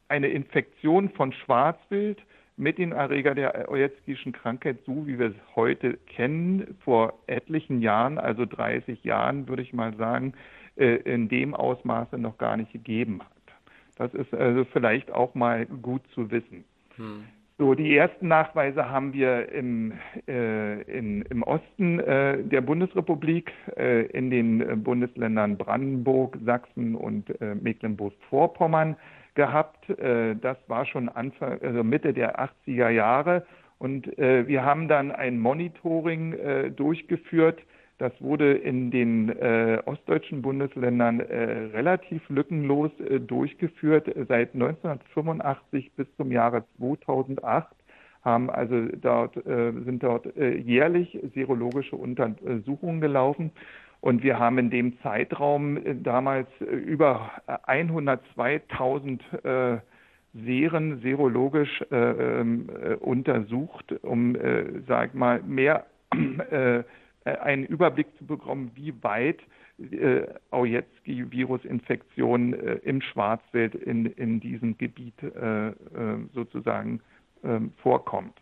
eine 0.09 0.27
Infektion 0.27 1.09
von 1.09 1.31
Schwarzwild 1.31 2.21
mit 2.57 2.79
dem 2.79 2.91
Erreger 2.91 3.35
der 3.35 3.69
Ojetzkischen 3.69 4.31
Krankheit, 4.31 4.79
so 4.85 5.05
wie 5.05 5.19
wir 5.19 5.27
es 5.27 5.55
heute 5.55 5.97
kennen, 6.07 6.75
vor 6.83 7.13
etlichen 7.27 7.81
Jahren, 7.81 8.17
also 8.17 8.45
30 8.45 9.03
Jahren, 9.03 9.47
würde 9.47 9.61
ich 9.61 9.73
mal 9.73 9.95
sagen, 9.95 10.33
in 10.75 11.27
dem 11.27 11.53
Ausmaße 11.53 12.17
noch 12.17 12.37
gar 12.37 12.57
nicht 12.57 12.71
gegeben 12.71 13.21
hat. 13.21 13.31
Das 13.97 14.13
ist 14.13 14.33
also 14.33 14.65
vielleicht 14.65 15.11
auch 15.11 15.35
mal 15.35 15.65
gut 15.67 16.01
zu 16.13 16.31
wissen. 16.31 16.63
Hm. 16.95 17.25
So, 17.59 17.73
die 17.73 17.97
ersten 17.97 18.27
Nachweise 18.27 18.87
haben 18.87 19.13
wir 19.13 19.51
im, 19.51 19.93
äh, 20.27 20.79
in, 20.83 21.23
im 21.23 21.41
Osten 21.41 21.99
äh, 21.99 22.43
der 22.43 22.61
Bundesrepublik, 22.61 23.51
äh, 23.75 24.05
in 24.11 24.29
den 24.29 24.61
äh, 24.61 24.75
Bundesländern 24.75 25.57
Brandenburg, 25.57 26.37
Sachsen 26.45 26.93
und 26.93 27.41
äh, 27.41 27.55
Mecklenburg-Vorpommern 27.55 28.95
gehabt. 29.33 29.89
Äh, 29.89 30.35
das 30.35 30.57
war 30.67 30.85
schon 30.85 31.09
Anfang, 31.09 31.59
also 31.63 31.83
Mitte 31.83 32.13
der 32.13 32.39
80er 32.39 32.89
Jahre. 32.89 33.45
Und 33.79 34.07
wir 34.17 34.65
haben 34.65 34.87
dann 34.87 35.11
ein 35.11 35.39
Monitoring 35.39 36.73
durchgeführt 36.75 37.61
das 37.97 38.13
wurde 38.19 38.53
in 38.53 38.91
den 38.91 39.29
äh, 39.29 39.81
ostdeutschen 39.85 40.43
Bundesländern 40.43 41.19
äh, 41.19 41.69
relativ 41.73 42.21
lückenlos 42.29 42.91
äh, 42.99 43.19
durchgeführt. 43.19 44.05
Seit 44.27 44.53
1985 44.53 45.93
bis 45.93 46.05
zum 46.15 46.31
Jahre 46.31 46.63
2008 46.77 47.67
haben 48.23 48.51
also 48.51 48.85
dort, 49.01 49.35
äh, 49.47 49.71
sind 49.83 50.03
dort 50.03 50.27
äh, 50.37 50.57
jährlich 50.57 51.17
serologische 51.33 51.95
Untersuchungen 51.95 53.01
gelaufen. 53.01 53.49
Und 53.99 54.21
wir 54.21 54.37
haben 54.37 54.59
in 54.59 54.69
dem 54.69 54.99
Zeitraum 55.01 55.77
äh, 55.77 55.95
damals 55.95 56.49
über 56.59 57.31
102.000 57.47 59.81
Seren 60.45 61.01
serologisch 61.01 61.83
ähm, 61.89 62.69
untersucht, 62.99 63.91
um, 64.03 64.37
sag 64.87 65.15
mal, 65.15 65.41
mehr 65.41 65.87
äh, 66.51 66.83
einen 67.35 67.65
Überblick 67.65 68.07
zu 68.17 68.25
bekommen, 68.25 68.71
wie 68.75 68.93
weit 69.03 69.41
äh, 69.79 70.21
Aujetski-Virusinfektion 70.51 72.53
äh, 72.53 72.73
im 72.83 73.01
Schwarzwild 73.01 73.75
in, 73.75 74.05
in 74.05 74.39
diesem 74.39 74.77
Gebiet 74.77 75.21
äh, 75.21 75.69
äh 75.69 75.73
sozusagen 76.33 77.01
ähm, 77.43 77.73
vorkommt. 77.77 78.39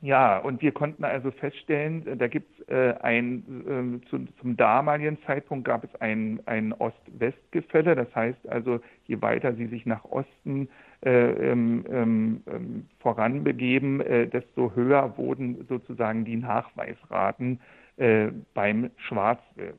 Ja, 0.00 0.38
und 0.38 0.62
wir 0.62 0.72
konnten 0.72 1.04
also 1.04 1.32
feststellen, 1.32 2.18
da 2.18 2.28
gibt 2.28 2.60
es 2.60 2.68
äh, 2.68 2.94
ein, 3.02 4.00
äh, 4.04 4.08
zu, 4.08 4.26
zum 4.40 4.56
damaligen 4.56 5.20
Zeitpunkt 5.22 5.64
gab 5.64 5.82
es 5.82 5.92
ein, 6.00 6.40
ein 6.46 6.72
Ost-West-Gefälle. 6.72 7.96
Das 7.96 8.14
heißt 8.14 8.48
also, 8.48 8.80
je 9.06 9.20
weiter 9.20 9.54
sie 9.54 9.66
sich 9.66 9.86
nach 9.86 10.04
Osten 10.04 10.66
äh, 10.66 10.68
ähm, 11.02 11.84
ähm, 11.88 12.42
ähm, 12.46 12.86
voranbegeben, 13.00 14.00
äh, 14.00 14.26
desto 14.26 14.74
höher 14.74 15.16
wurden 15.16 15.64
sozusagen 15.68 16.24
die 16.24 16.36
Nachweisraten 16.36 17.60
äh, 17.96 18.28
beim 18.54 18.90
Schwarzwild. 18.96 19.78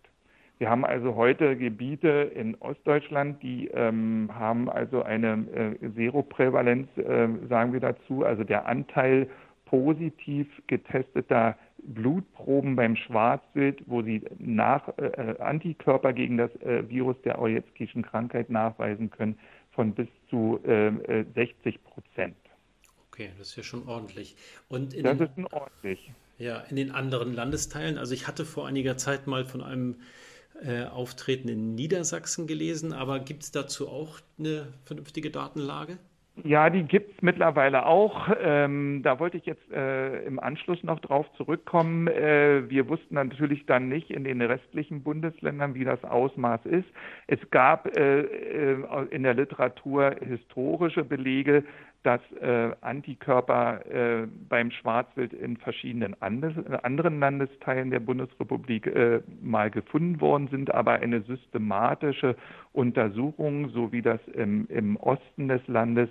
Wir 0.59 0.69
haben 0.69 0.85
also 0.85 1.15
heute 1.15 1.55
Gebiete 1.55 2.31
in 2.35 2.55
Ostdeutschland, 2.55 3.41
die 3.41 3.69
ähm, 3.73 4.29
haben 4.33 4.69
also 4.69 5.03
eine 5.03 5.45
äh, 5.81 5.89
Seroprävalenz, 5.95 6.89
äh, 6.97 7.27
sagen 7.47 7.71
wir 7.71 7.79
dazu, 7.79 8.25
also 8.25 8.43
der 8.43 8.65
Anteil 8.65 9.29
positiv 9.65 10.47
getesteter 10.67 11.55
Blutproben 11.83 12.75
beim 12.75 12.95
Schwarzwild, 12.95 13.83
wo 13.87 14.01
sie 14.01 14.21
nach, 14.37 14.89
äh, 14.97 15.35
Antikörper 15.39 16.11
gegen 16.11 16.37
das 16.37 16.53
äh, 16.61 16.89
Virus 16.89 17.15
der 17.21 17.41
Ojetzkischen 17.41 18.01
Krankheit 18.01 18.49
nachweisen 18.49 19.09
können, 19.09 19.37
von 19.71 19.93
bis 19.93 20.07
zu 20.29 20.59
äh, 20.63 21.25
60 21.35 21.65
äh, 21.65 21.77
Prozent. 21.79 22.37
Okay, 23.11 23.31
das 23.37 23.49
ist 23.49 23.55
ja 23.55 23.63
schon 23.63 23.87
ordentlich. 23.87 24.35
Und 24.67 24.93
das 24.93 25.17
den, 25.17 25.27
ist 25.27 25.35
schon 25.35 25.47
ordentlich. 25.47 26.11
Ja, 26.37 26.59
in 26.61 26.75
den 26.77 26.91
anderen 26.91 27.33
Landesteilen, 27.33 27.97
also 27.97 28.13
ich 28.13 28.27
hatte 28.27 28.45
vor 28.45 28.65
einiger 28.67 28.95
Zeit 28.97 29.27
mal 29.27 29.45
von 29.45 29.61
einem 29.61 29.97
äh, 30.61 30.85
Auftreten 30.85 31.49
in 31.49 31.75
Niedersachsen 31.75 32.47
gelesen, 32.47 32.93
aber 32.93 33.19
gibt 33.19 33.43
es 33.43 33.51
dazu 33.51 33.89
auch 33.89 34.19
eine 34.37 34.73
vernünftige 34.85 35.31
Datenlage? 35.31 35.97
Ja, 36.43 36.69
die 36.69 36.83
gibt 36.83 37.15
es 37.15 37.21
mittlerweile 37.21 37.85
auch. 37.85 38.29
Ähm, 38.41 39.01
da 39.03 39.19
wollte 39.19 39.37
ich 39.37 39.45
jetzt 39.45 39.71
äh, 39.71 40.23
im 40.25 40.39
Anschluss 40.39 40.81
noch 40.83 40.99
drauf 40.99 41.25
zurückkommen. 41.37 42.07
Äh, 42.07 42.69
wir 42.69 42.87
wussten 42.87 43.15
natürlich 43.15 43.65
dann 43.65 43.89
nicht 43.89 44.09
in 44.09 44.23
den 44.23 44.41
restlichen 44.41 45.03
Bundesländern, 45.03 45.75
wie 45.75 45.83
das 45.83 46.03
Ausmaß 46.03 46.65
ist. 46.65 46.87
Es 47.27 47.39
gab 47.51 47.97
äh, 47.97 48.21
äh 48.21 48.77
in 49.09 49.23
der 49.23 49.33
Literatur 49.33 50.15
historische 50.21 51.03
Belege, 51.03 51.63
dass 52.03 52.21
äh, 52.41 52.71
Antikörper 52.81 53.85
äh, 53.87 54.27
beim 54.47 54.71
Schwarzwild 54.71 55.33
in 55.33 55.57
verschiedenen 55.57 56.15
Andes 56.21 56.53
anderen 56.83 57.19
Landesteilen 57.19 57.91
der 57.91 57.99
Bundesrepublik 57.99 58.89
mal 59.41 59.69
gefunden 59.69 60.21
worden 60.21 60.47
sind, 60.49 60.73
aber 60.73 60.93
eine 60.93 61.21
systematische 61.21 62.35
Untersuchung, 62.73 63.69
so 63.69 63.91
wie 63.91 64.01
das 64.01 64.19
im, 64.33 64.67
im 64.69 64.95
Osten 64.97 65.47
des 65.47 65.65
Landes 65.67 66.09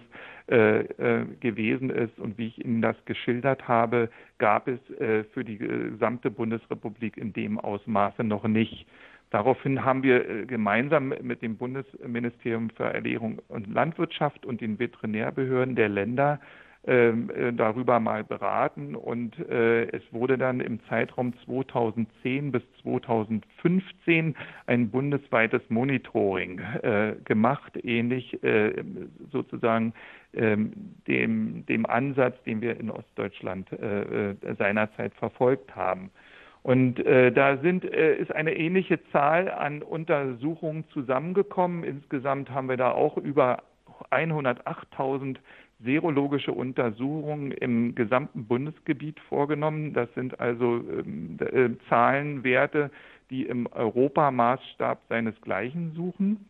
äh, 0.50 0.80
äh, 0.80 1.24
gewesen 1.40 1.90
ist 1.90 2.18
und 2.18 2.36
wie 2.36 2.48
ich 2.48 2.64
Ihnen 2.64 2.82
das 2.82 2.96
geschildert 3.04 3.68
habe, 3.68 4.10
gab 4.38 4.66
es 4.66 4.80
äh, 4.98 5.24
für 5.32 5.44
die 5.44 5.58
gesamte 5.58 6.30
Bundesrepublik 6.30 7.16
in 7.16 7.32
dem 7.32 7.58
Ausmaße 7.60 8.24
noch 8.24 8.44
nicht. 8.44 8.86
Daraufhin 9.30 9.84
haben 9.84 10.02
wir 10.02 10.28
äh, 10.28 10.46
gemeinsam 10.46 11.14
mit 11.22 11.42
dem 11.42 11.56
Bundesministerium 11.56 12.70
für 12.70 12.84
Ernährung 12.84 13.40
und 13.48 13.72
Landwirtschaft 13.72 14.46
und 14.46 14.60
den 14.60 14.78
Veterinärbehörden 14.78 15.76
der 15.76 15.88
Länder 15.88 16.40
darüber 16.88 18.00
mal 18.00 18.24
beraten 18.24 18.94
und 18.94 19.38
äh, 19.38 19.88
es 19.88 20.02
wurde 20.10 20.38
dann 20.38 20.60
im 20.60 20.80
Zeitraum 20.88 21.34
2010 21.44 22.50
bis 22.50 22.62
2015 22.82 24.34
ein 24.66 24.90
bundesweites 24.90 25.60
Monitoring 25.68 26.60
äh, 26.60 27.16
gemacht, 27.24 27.76
ähnlich 27.84 28.42
äh, 28.42 28.82
sozusagen 29.30 29.92
ähm, 30.32 30.72
dem, 31.06 31.66
dem 31.66 31.84
Ansatz, 31.84 32.42
den 32.44 32.62
wir 32.62 32.80
in 32.80 32.90
Ostdeutschland 32.90 33.70
äh, 33.72 34.34
seinerzeit 34.56 35.12
verfolgt 35.14 35.76
haben. 35.76 36.10
Und 36.62 37.04
äh, 37.06 37.32
da 37.32 37.56
sind, 37.58 37.84
äh, 37.84 38.16
ist 38.16 38.32
eine 38.34 38.54
ähnliche 38.54 39.02
Zahl 39.10 39.50
an 39.50 39.82
Untersuchungen 39.82 40.84
zusammengekommen. 40.92 41.84
Insgesamt 41.84 42.50
haben 42.50 42.68
wir 42.68 42.76
da 42.76 42.90
auch 42.90 43.16
über 43.16 43.62
108.000 44.10 45.36
serologische 45.82 46.52
Untersuchungen 46.52 47.52
im 47.52 47.94
gesamten 47.94 48.46
Bundesgebiet 48.46 49.20
vorgenommen. 49.28 49.92
Das 49.94 50.12
sind 50.14 50.40
also 50.40 50.76
ähm, 50.76 51.38
äh, 51.40 51.70
Zahlenwerte, 51.88 52.90
die 53.30 53.44
im 53.44 53.66
Europamaßstab 53.66 55.00
seinesgleichen 55.08 55.92
suchen. 55.94 56.48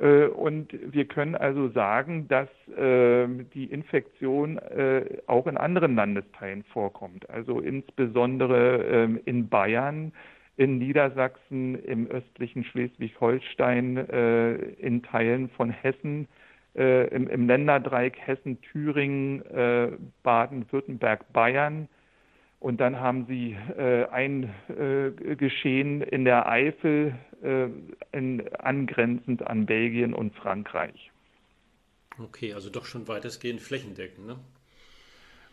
Äh, 0.00 0.26
und 0.26 0.72
wir 0.92 1.04
können 1.06 1.34
also 1.34 1.68
sagen, 1.70 2.28
dass 2.28 2.48
äh, 2.76 3.26
die 3.54 3.64
Infektion 3.64 4.58
äh, 4.58 5.18
auch 5.26 5.46
in 5.46 5.56
anderen 5.56 5.94
Landesteilen 5.94 6.64
vorkommt. 6.64 7.28
Also 7.30 7.60
insbesondere 7.60 8.84
ähm, 8.84 9.20
in 9.24 9.48
Bayern, 9.48 10.12
in 10.56 10.78
Niedersachsen, 10.78 11.82
im 11.84 12.08
östlichen 12.08 12.64
Schleswig-Holstein, 12.64 13.96
in 13.96 15.04
Teilen 15.04 15.50
von 15.50 15.70
Hessen, 15.70 16.26
im, 16.78 17.48
Länderdreieck 17.48 18.18
Hessen, 18.18 18.60
Thüringen, 18.60 19.42
Baden-Württemberg, 20.22 21.32
Bayern 21.32 21.88
und 22.60 22.80
dann 22.80 22.98
haben 22.98 23.26
sie 23.26 23.56
äh, 23.76 24.06
ein 24.06 24.52
äh, 24.68 25.36
Geschehen 25.36 26.02
in 26.02 26.24
der 26.24 26.48
Eifel, 26.48 27.14
äh, 27.42 27.68
in, 28.16 28.48
angrenzend 28.54 29.46
an 29.46 29.66
Belgien 29.66 30.12
und 30.12 30.34
Frankreich. 30.34 31.12
Okay, 32.18 32.54
also 32.54 32.68
doch 32.68 32.84
schon 32.84 33.06
weitestgehend 33.06 33.60
flächendeckend, 33.60 34.26
ne? 34.26 34.38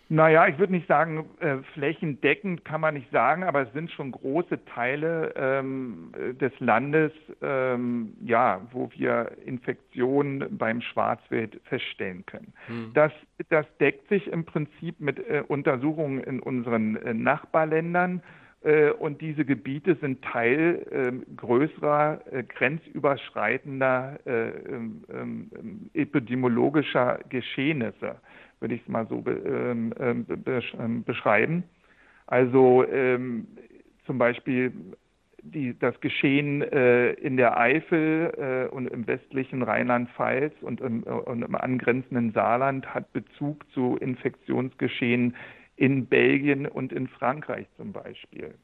Naja, 0.08 0.48
ich 0.48 0.60
würde 0.60 0.74
nicht 0.74 0.88
sagen, 0.88 1.26
äh, 1.40 1.58
flächendeckend 1.74 2.64
kann 2.64 2.82
man 2.82 2.94
nicht 2.94 3.10
sagen, 3.12 3.44
aber 3.44 3.64
es 3.64 3.74
sind 3.74 3.90
schon 3.90 4.12
große 4.12 4.64
Teile 4.66 5.34
ähm, 5.36 6.12
des 6.40 6.52
Landes, 6.60 7.12
ähm, 7.42 8.14
ja, 8.22 8.62
wo 8.72 8.92
wir 8.96 9.32
Infektionen 9.46 10.58
beim 10.58 10.82
Schwarzwild 10.82 11.60
feststellen 11.64 12.24
können. 12.28 12.54
Hm. 12.68 12.92
Das, 12.94 13.12
das 13.50 13.66
deckt 13.80 14.08
sich 14.10 14.28
im 14.28 14.46
Prinzip 14.46 15.00
mit 15.00 15.18
äh, 15.28 15.44
Untersuchungen 15.48 16.20
in 16.20 16.40
unseren 16.40 16.98
äh, 16.98 17.14
Nachbarländern. 17.16 18.22
Äh, 18.62 18.92
und 18.92 19.22
diese 19.22 19.44
Gebiete 19.44 19.96
sind 19.96 20.24
Teil 20.24 20.86
ähm, 20.92 21.26
größerer, 21.36 22.22
äh, 22.32 22.44
grenzüberschreitender 22.44 24.20
äh, 24.26 24.50
ähm, 24.50 25.04
ähm, 25.12 25.90
epidemiologischer 25.96 27.20
Geschehnisse 27.30 28.18
würde 28.66 28.76
ich 28.76 28.82
es 28.82 28.88
mal 28.88 29.06
so 29.08 29.24
ähm, 29.28 29.94
ähm, 30.00 30.26
ähm, 30.80 31.04
beschreiben. 31.04 31.64
Also 32.26 32.84
zum 34.08 34.18
Beispiel 34.18 34.74
die, 35.46 35.78
das 35.78 36.00
Geschehen 36.02 36.62
äh, 36.62 37.12
in 37.14 37.38
der 37.38 37.58
Eifel 37.58 38.68
äh, 38.72 38.74
und 38.74 38.88
im 38.88 39.06
westlichen 39.08 39.62
Rheinland-Pfalz 39.62 40.54
und, 40.62 40.82
äh, 40.82 40.86
und, 40.86 41.44
im 41.44 41.56
angrenzenden 41.56 42.32
Saarland 42.32 42.94
hat 42.94 43.14
Bezug 43.14 43.70
zu 43.72 43.98
Infektionsgeschehen 43.98 45.36
in 45.76 46.08
Belgien 46.08 46.66
und 46.66 46.92
in 46.92 47.08
Frankreich 47.08 47.68
zum 47.78 47.92
Beispiel. 47.92 48.56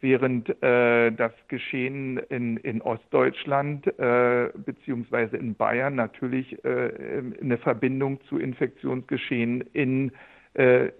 Während 0.00 0.48
äh, 0.62 1.10
das 1.10 1.32
Geschehen 1.48 2.18
in, 2.28 2.56
in 2.58 2.80
Ostdeutschland 2.82 3.86
äh, 3.98 4.50
beziehungsweise 4.64 5.36
in 5.36 5.54
Bayern 5.54 5.94
natürlich 5.94 6.64
äh, 6.64 7.22
eine 7.40 7.58
Verbindung 7.58 8.20
zu 8.28 8.38
Infektionsgeschehen 8.38 9.62
in, 9.72 10.12
äh, 10.54 10.90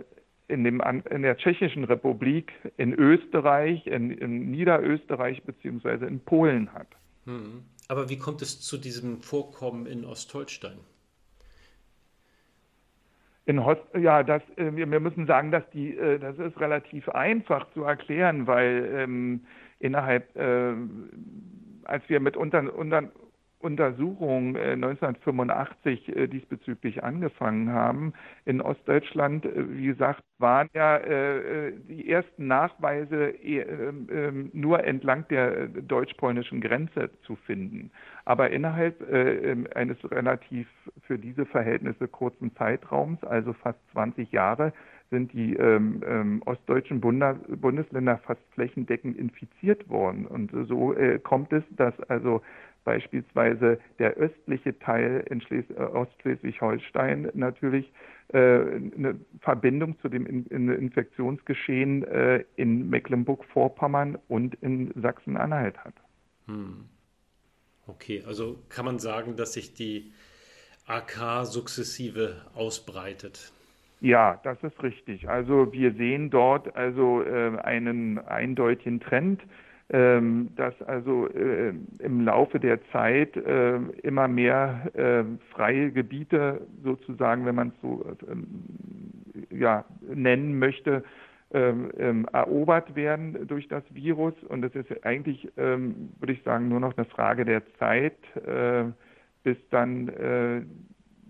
in, 0.48 0.64
dem, 0.64 0.82
in 1.10 1.22
der 1.22 1.36
Tschechischen 1.36 1.84
Republik, 1.84 2.52
in 2.76 2.92
Österreich, 2.92 3.86
in, 3.86 4.10
in 4.10 4.50
Niederösterreich 4.50 5.42
beziehungsweise 5.44 6.06
in 6.06 6.20
Polen 6.20 6.72
hat. 6.72 6.88
Hm. 7.24 7.62
Aber 7.88 8.08
wie 8.08 8.18
kommt 8.18 8.42
es 8.42 8.60
zu 8.60 8.78
diesem 8.78 9.20
Vorkommen 9.20 9.86
in 9.86 10.04
Ostholstein? 10.04 10.78
In 13.46 13.64
Host, 13.64 13.82
ja, 13.98 14.22
das, 14.22 14.42
äh, 14.56 14.74
wir, 14.76 15.00
müssen 15.00 15.26
sagen, 15.26 15.50
dass 15.50 15.68
die, 15.70 15.96
äh, 15.96 16.18
das 16.18 16.38
ist 16.38 16.60
relativ 16.60 17.08
einfach 17.08 17.70
zu 17.72 17.84
erklären, 17.84 18.46
weil 18.46 18.90
ähm, 18.94 19.40
innerhalb, 19.78 20.36
äh, 20.36 20.74
als 21.84 22.08
wir 22.08 22.20
mit 22.20 22.36
unter, 22.36 22.74
unter, 22.74 23.04
Untersuchungen 23.60 24.56
1985 24.56 26.08
äh, 26.08 26.12
äh, 26.12 26.28
diesbezüglich 26.28 27.04
angefangen 27.04 27.70
haben. 27.72 28.14
In 28.44 28.60
Ostdeutschland, 28.60 29.44
äh, 29.44 29.76
wie 29.76 29.86
gesagt, 29.86 30.22
waren 30.38 30.70
ja 30.72 30.98
die 31.86 32.10
ersten 32.10 32.46
Nachweise 32.46 33.28
ähm, 33.44 34.48
nur 34.54 34.82
entlang 34.82 35.28
der 35.28 35.68
deutsch-polnischen 35.68 36.62
Grenze 36.62 37.10
zu 37.24 37.36
finden. 37.36 37.90
Aber 38.24 38.48
innerhalb 38.48 39.06
ähm, 39.12 39.66
eines 39.74 39.98
relativ 40.10 40.66
für 41.02 41.18
diese 41.18 41.44
Verhältnisse 41.44 42.08
kurzen 42.08 42.56
Zeitraums, 42.56 43.22
also 43.22 43.52
fast 43.52 43.78
20 43.92 44.32
Jahre, 44.32 44.72
sind 45.10 45.32
die 45.32 45.54
ähm, 45.56 46.02
ähm, 46.06 46.42
ostdeutschen 46.46 47.00
Bundesländer 47.00 48.18
fast 48.18 48.40
flächendeckend 48.54 49.16
infiziert 49.18 49.88
worden. 49.88 50.26
Und 50.26 50.52
so 50.68 50.94
äh, 50.94 51.18
kommt 51.18 51.52
es, 51.52 51.64
dass 51.76 51.98
also 52.08 52.42
beispielsweise 52.84 53.78
der 53.98 54.14
östliche 54.14 54.78
Teil 54.78 55.24
in 55.30 55.40
Schles 55.40 55.64
äh, 55.70 55.80
Ostschleswig-Holstein 55.82 57.30
natürlich 57.34 57.92
äh, 58.28 58.38
eine 58.38 59.18
Verbindung 59.40 59.98
zu 60.00 60.08
dem 60.08 60.26
in, 60.26 60.46
in 60.46 60.68
Infektionsgeschehen 60.68 62.04
äh, 62.04 62.44
in 62.56 62.88
Mecklenburg-Vorpommern 62.88 64.18
und 64.28 64.54
in 64.56 64.92
Sachsen-Anhalt 65.00 65.78
hat. 65.78 65.94
Hm. 66.46 66.84
Okay, 67.86 68.22
also 68.26 68.58
kann 68.68 68.84
man 68.84 68.98
sagen, 68.98 69.36
dass 69.36 69.54
sich 69.54 69.74
die 69.74 70.12
AK 70.86 71.44
sukzessive 71.44 72.36
ausbreitet. 72.54 73.52
Ja, 74.00 74.40
das 74.44 74.62
ist 74.62 74.82
richtig. 74.82 75.28
Also 75.28 75.72
wir 75.72 75.92
sehen 75.92 76.30
dort 76.30 76.74
also 76.74 77.22
einen 77.62 78.18
eindeutigen 78.18 79.00
Trend 79.00 79.42
dass 79.92 80.80
also 80.82 81.26
äh, 81.30 81.74
im 81.98 82.24
Laufe 82.24 82.60
der 82.60 82.78
Zeit 82.92 83.36
äh, 83.36 83.76
immer 84.04 84.28
mehr 84.28 84.88
äh, 84.94 85.24
freie 85.52 85.90
Gebiete 85.90 86.60
sozusagen, 86.84 87.44
wenn 87.44 87.56
man 87.56 87.68
es 87.68 87.74
so 87.82 88.04
ähm, 88.30 88.46
ja, 89.50 89.84
nennen 90.02 90.60
möchte, 90.60 91.02
ähm, 91.52 91.90
ähm, 91.98 92.26
erobert 92.32 92.94
werden 92.94 93.48
durch 93.48 93.66
das 93.66 93.82
Virus. 93.90 94.34
Und 94.48 94.64
es 94.64 94.72
ist 94.76 95.04
eigentlich, 95.04 95.48
ähm, 95.56 96.10
würde 96.20 96.34
ich 96.34 96.42
sagen, 96.44 96.68
nur 96.68 96.78
noch 96.78 96.96
eine 96.96 97.06
Frage 97.06 97.44
der 97.44 97.62
Zeit, 97.80 98.16
äh, 98.46 98.84
bis 99.42 99.56
dann 99.70 100.08
äh, 100.08 100.62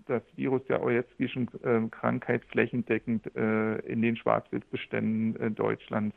das 0.05 0.21
Virus 0.35 0.63
der 0.65 0.83
Ojetzkischen 0.83 1.47
Krankheit 1.89 2.43
flächendeckend 2.45 3.33
äh, 3.35 3.77
in 3.79 4.01
den 4.01 4.17
Schwarzwildbeständen 4.17 5.55
Deutschlands 5.55 6.15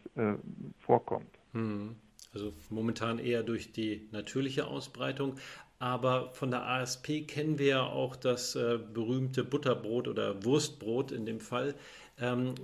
vorkommt. 0.80 1.30
Hm. 1.52 1.94
Also 2.34 2.52
momentan 2.70 3.18
eher 3.18 3.42
durch 3.42 3.72
die 3.72 4.08
natürliche 4.12 4.66
Ausbreitung. 4.66 5.36
Aber 5.78 6.32
von 6.32 6.50
der 6.50 6.66
ASP 6.66 7.26
kennen 7.26 7.58
wir 7.58 7.66
ja 7.66 7.82
auch 7.82 8.16
das 8.16 8.56
äh, 8.56 8.78
berühmte 8.78 9.44
Butterbrot 9.44 10.08
oder 10.08 10.44
Wurstbrot 10.44 11.12
in 11.12 11.26
dem 11.26 11.40
Fall. 11.40 11.74
Ähm, 12.18 12.54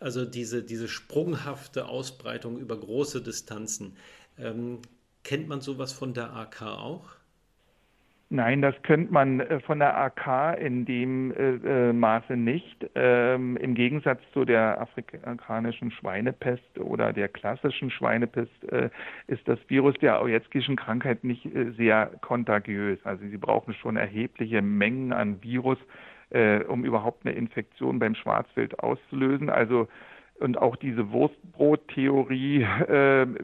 also 0.00 0.24
diese, 0.24 0.62
diese 0.62 0.88
sprunghafte 0.88 1.88
Ausbreitung 1.88 2.58
über 2.58 2.78
große 2.78 3.20
Distanzen. 3.22 3.96
Ähm, 4.38 4.80
kennt 5.24 5.48
man 5.48 5.60
sowas 5.60 5.92
von 5.92 6.14
der 6.14 6.34
AK 6.34 6.62
auch? 6.62 7.17
Nein, 8.30 8.60
das 8.60 8.74
könnte 8.82 9.10
man 9.10 9.40
äh, 9.40 9.58
von 9.60 9.78
der 9.78 9.96
AK 9.96 10.60
in 10.60 10.84
dem 10.84 11.32
äh, 11.32 11.88
äh, 11.88 11.92
Maße 11.94 12.36
nicht. 12.36 12.86
Ähm, 12.94 13.56
Im 13.56 13.74
Gegensatz 13.74 14.20
zu 14.34 14.44
der 14.44 14.78
afrikanischen 14.82 15.90
Schweinepest 15.90 16.78
oder 16.78 17.14
der 17.14 17.28
klassischen 17.28 17.90
Schweinepest 17.90 18.52
ist 19.26 19.48
das 19.48 19.58
Virus 19.68 19.94
der 20.00 20.20
Aujetzkischen 20.20 20.76
Krankheit 20.76 21.24
nicht 21.24 21.48
sehr 21.76 22.10
kontagiös. 22.20 22.98
Also 23.04 23.24
Sie 23.26 23.36
brauchen 23.36 23.74
schon 23.74 23.96
erhebliche 23.96 24.62
Mengen 24.62 25.12
an 25.12 25.42
Virus, 25.42 25.78
um 26.68 26.84
überhaupt 26.84 27.24
eine 27.24 27.34
Infektion 27.34 27.98
beim 27.98 28.14
Schwarzwild 28.14 28.78
auszulösen. 28.80 29.50
Also 29.50 29.88
und 30.38 30.58
auch 30.58 30.76
diese 30.76 31.10
Wurstbrot-Theorie, 31.10 32.66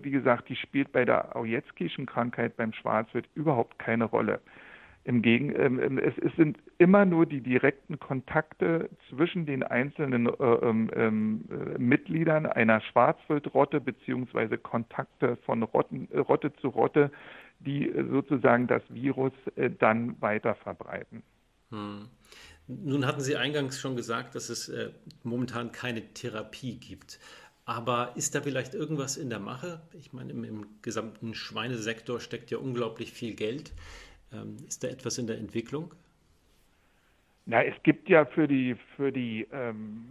wie 0.02 0.10
gesagt, 0.10 0.48
die 0.48 0.56
spielt 0.56 0.92
bei 0.92 1.04
der 1.04 1.36
Aujetzkischen 1.36 2.06
Krankheit 2.06 2.56
beim 2.56 2.72
Schwarzwild 2.72 3.26
überhaupt 3.34 3.78
keine 3.78 4.04
Rolle. 4.04 4.40
Im 5.06 5.20
Gegen, 5.20 5.54
ähm, 5.54 5.78
ähm, 5.80 5.98
es, 5.98 6.14
es, 6.18 6.34
sind 6.36 6.56
immer 6.78 7.04
nur 7.04 7.26
die 7.26 7.42
direkten 7.42 7.98
Kontakte 7.98 8.88
zwischen 9.10 9.44
den 9.44 9.62
einzelnen 9.62 10.26
äh, 10.26 10.30
ähm, 10.42 10.90
ähm, 10.94 11.44
äh, 11.50 11.78
Mitgliedern 11.78 12.46
einer 12.46 12.80
Schwarzwildrotte 12.80 13.82
beziehungsweise 13.82 14.56
Kontakte 14.56 15.36
von 15.44 15.62
Rotten, 15.62 16.08
äh, 16.10 16.20
Rotte 16.20 16.54
zu 16.54 16.68
Rotte, 16.68 17.10
die 17.60 17.86
äh, 17.86 18.08
sozusagen 18.08 18.66
das 18.66 18.82
Virus 18.88 19.32
äh, 19.56 19.68
dann 19.70 20.20
weiter 20.22 20.54
verbreiten. 20.54 21.22
Hm. 21.70 22.08
Nun 22.66 23.04
hatten 23.04 23.20
Sie 23.20 23.36
eingangs 23.36 23.78
schon 23.78 23.96
gesagt, 23.96 24.34
dass 24.34 24.48
es 24.48 24.70
äh, 24.70 24.90
momentan 25.22 25.70
keine 25.70 26.14
Therapie 26.14 26.76
gibt. 26.76 27.18
Aber 27.66 28.12
ist 28.16 28.34
da 28.34 28.40
vielleicht 28.40 28.74
irgendwas 28.74 29.18
in 29.18 29.28
der 29.30 29.38
Mache? 29.38 29.82
Ich 29.92 30.14
meine, 30.14 30.32
im, 30.32 30.44
im 30.44 30.66
gesamten 30.80 31.34
Schweinesektor 31.34 32.20
steckt 32.20 32.50
ja 32.50 32.58
unglaublich 32.58 33.12
viel 33.12 33.34
Geld. 33.34 33.72
Ähm, 34.34 34.56
ist 34.66 34.82
da 34.82 34.88
etwas 34.88 35.18
in 35.18 35.26
der 35.26 35.38
Entwicklung? 35.38 35.94
Na, 37.46 37.62
es 37.62 37.74
gibt 37.82 38.08
ja 38.08 38.24
für 38.24 38.48
die 38.48 38.74
für 38.96 39.12
die 39.12 39.46
ähm, 39.52 40.06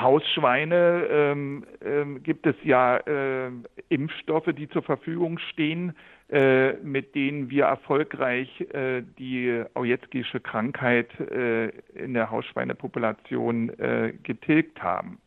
Hausschweine 0.00 1.08
ähm, 1.10 1.66
ähm, 1.84 2.22
gibt 2.22 2.46
es 2.46 2.54
ja 2.62 2.98
äh, 2.98 3.50
Impfstoffe, 3.88 4.48
die 4.56 4.68
zur 4.68 4.82
Verfügung 4.82 5.40
stehen, 5.50 5.96
äh, 6.30 6.74
mit 6.74 7.16
denen 7.16 7.50
wir 7.50 7.64
erfolgreich 7.64 8.48
äh, 8.72 9.02
die 9.18 9.64
Aujetzkische 9.74 10.38
Krankheit 10.38 11.08
äh, 11.18 11.70
in 11.92 12.14
der 12.14 12.30
Hausschweinepopulation 12.30 13.70
äh, 13.80 14.12
getilgt 14.22 14.80
haben. 14.80 15.18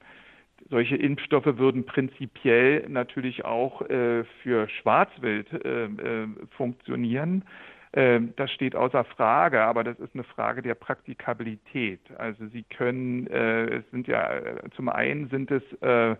Solche 0.69 0.95
Impfstoffe 0.95 1.57
würden 1.57 1.85
prinzipiell 1.85 2.87
natürlich 2.87 3.43
auch 3.43 3.81
äh, 3.81 4.23
für 4.41 4.69
Schwarzwild 4.69 5.47
funktionieren. 6.55 7.43
Ähm, 7.95 8.33
das 8.37 8.51
steht 8.51 8.75
außer 8.75 9.03
Frage, 9.03 9.61
aber 9.61 9.83
das 9.83 9.99
ist 9.99 10.15
eine 10.15 10.23
Frage 10.23 10.61
der 10.61 10.73
Praktikabilität. 10.73 11.99
Also 12.17 12.47
Sie 12.47 12.63
können, 12.63 13.27
äh, 13.27 13.65
es 13.65 13.91
sind 13.91 14.07
ja, 14.07 14.33
äh, 14.33 14.69
zum 14.75 14.89
einen 14.89 15.29
sind 15.29 15.51
es 15.51 15.63
äh, 15.81 16.15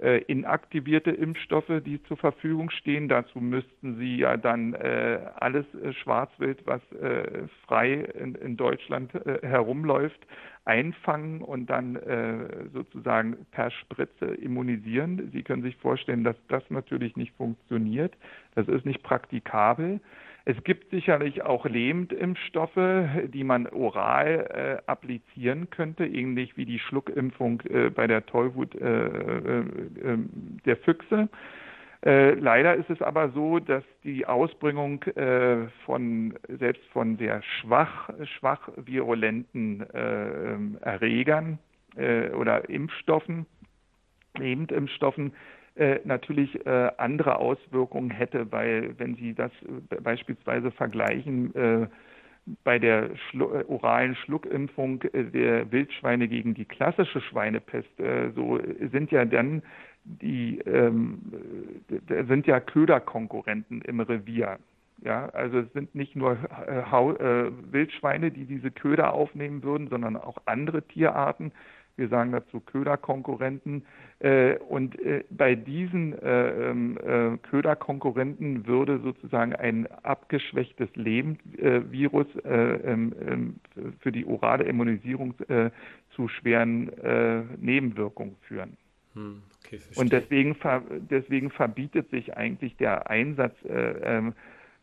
äh, 0.00 0.18
inaktivierte 0.24 1.12
Impfstoffe, 1.12 1.70
die 1.86 2.02
zur 2.02 2.18
Verfügung 2.18 2.68
stehen. 2.70 3.08
Dazu 3.08 3.40
müssten 3.40 3.96
Sie 3.96 4.16
ja 4.18 4.36
dann 4.36 4.74
äh, 4.74 5.18
alles 5.36 5.64
äh, 5.82 5.94
Schwarzwild, 5.94 6.60
was 6.66 6.82
äh, 6.92 7.46
frei 7.66 7.94
in, 7.94 8.56
Deutschland 8.56 9.12
herumläuft, 9.42 10.26
einfangen 10.64 11.40
und 11.40 11.66
dann 11.66 11.96
äh, 11.96 12.68
sozusagen 12.72 13.46
per 13.52 13.70
Spritze 13.70 14.26
immunisieren. 14.26 15.30
Sie 15.32 15.42
können 15.42 15.62
sich 15.62 15.76
vorstellen, 15.76 16.24
dass 16.24 16.36
das 16.48 16.62
natürlich 16.70 17.16
nicht 17.16 17.34
funktioniert. 17.36 18.14
Das 18.54 18.68
ist 18.68 18.84
nicht 18.84 19.02
praktikabel. 19.02 20.00
Es 20.46 20.62
gibt 20.62 20.90
sicherlich 20.90 21.42
auch 21.42 21.64
Lähmtimpfstoffe, 21.64 23.08
die 23.28 23.44
man 23.44 23.66
oral 23.66 24.80
äh, 24.86 24.90
applizieren 24.90 25.70
könnte, 25.70 26.04
ähnlich 26.04 26.58
wie 26.58 26.66
die 26.66 26.78
Schluckimpfung 26.78 27.62
äh, 27.62 27.88
bei 27.88 28.06
der 28.06 28.26
Tollwut 28.26 28.74
äh, 28.74 29.06
äh, 29.06 29.60
äh 29.60 30.18
der 30.66 30.76
Füchse. 30.76 31.30
Äh, 32.04 32.34
leider 32.34 32.74
ist 32.74 32.90
es 32.90 33.00
aber 33.00 33.30
so, 33.30 33.58
dass 33.58 33.82
die 34.02 34.26
Ausbringung 34.26 35.02
von 35.86 36.34
selbst 36.48 36.84
von 36.92 37.16
sehr 37.16 37.42
schwach, 37.42 38.10
schwach 38.38 38.68
virulenten 38.76 39.80
Erregern 40.80 41.58
oder 42.36 42.68
Impfstoffen, 42.68 43.46
Lähmtimpfstoffen, 44.36 45.32
äh, 45.76 45.98
natürlich 46.04 46.64
äh, 46.66 46.90
andere 46.98 47.36
Auswirkungen 47.40 48.10
hätte, 48.10 48.52
weil 48.52 48.96
wenn 48.98 49.16
Sie 49.16 49.34
das 49.34 49.50
äh, 49.90 50.00
beispielsweise 50.00 50.70
vergleichen 50.70 51.52
äh, 51.56 51.86
bei 52.62 52.78
der 52.78 53.16
Schlu 53.16 53.48
oralen 53.66 54.14
Schluckimpfung 54.14 55.00
der 55.12 55.72
Wildschweine 55.72 56.28
gegen 56.28 56.52
die 56.52 56.66
klassische 56.66 57.22
Schweinepest, 57.22 57.88
so 58.34 58.60
sind 58.92 59.10
ja 59.10 59.24
dann 59.24 59.62
die 60.04 60.58
ähm, 60.66 61.22
sind 62.28 62.46
ja 62.46 62.60
Köderkonkurrenten 62.60 63.80
im 63.80 64.00
Revier. 64.00 64.58
Ja, 65.02 65.30
also 65.30 65.60
es 65.60 65.72
sind 65.72 65.94
nicht 65.94 66.16
nur 66.16 66.36
Wildschweine, 67.70 68.30
die 68.30 68.44
diese 68.44 68.70
Köder 68.70 69.14
aufnehmen 69.14 69.62
würden, 69.62 69.88
sondern 69.88 70.18
auch 70.18 70.36
andere 70.44 70.82
Tierarten. 70.82 71.50
Wir 71.96 72.08
sagen 72.08 72.32
dazu 72.32 72.60
Köderkonkurrenten. 72.60 73.84
Äh, 74.18 74.56
und 74.58 74.98
äh, 75.00 75.24
bei 75.30 75.54
diesen 75.54 76.18
äh, 76.18 76.70
ähm, 76.70 76.98
äh, 76.98 77.36
Köderkonkurrenten 77.38 78.66
würde 78.66 78.98
sozusagen 78.98 79.54
ein 79.54 79.86
abgeschwächtes 80.02 80.88
Lebendvirus 80.94 82.26
ähm, 82.44 83.14
ähm, 83.26 83.60
für 84.00 84.12
die 84.12 84.26
orale 84.26 84.64
Immunisierung 84.64 85.34
zu 86.14 86.28
schweren 86.28 86.90
Nebenwirkungen 87.60 88.36
führen. 88.42 88.76
Hm, 89.14 89.42
okay, 89.64 89.80
und 89.96 90.12
deswegen, 90.12 90.56
deswegen 91.10 91.50
verbietet 91.50 92.10
sich 92.10 92.36
eigentlich 92.36 92.76
der 92.76 93.10
Einsatz 93.10 93.54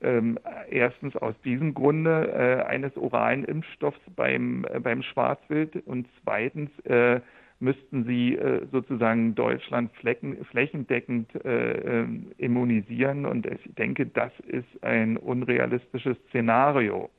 ähm, 0.02 0.38
erstens 0.70 1.16
aus 1.16 1.36
diesem 1.44 1.74
Grunde 1.74 2.32
äh, 2.34 2.64
eines 2.68 2.96
oralen 2.98 3.44
Impfstoffs 3.46 4.00
beim, 4.16 4.66
äh, 4.72 4.80
beim 4.80 5.04
Schwarzwild 5.04 5.76
und 5.86 6.08
zweitens 6.24 6.70
äh, 6.86 7.22
müssten 7.60 8.06
sie 8.06 8.36
äh, 8.36 8.66
sozusagen 8.72 9.36
Deutschland 9.36 9.92
flecken, 9.94 10.44
flächendeckend 10.46 11.34
äh, 11.46 12.02
ähm, 12.02 12.32
immunisieren 12.38 13.26
und 13.26 13.46
ich 13.46 13.62
denke, 13.76 14.08
das 14.08 14.32
ist 14.48 14.84
ein 14.84 15.18
unrealistisches 15.18 16.18
Szenario. 16.30 17.10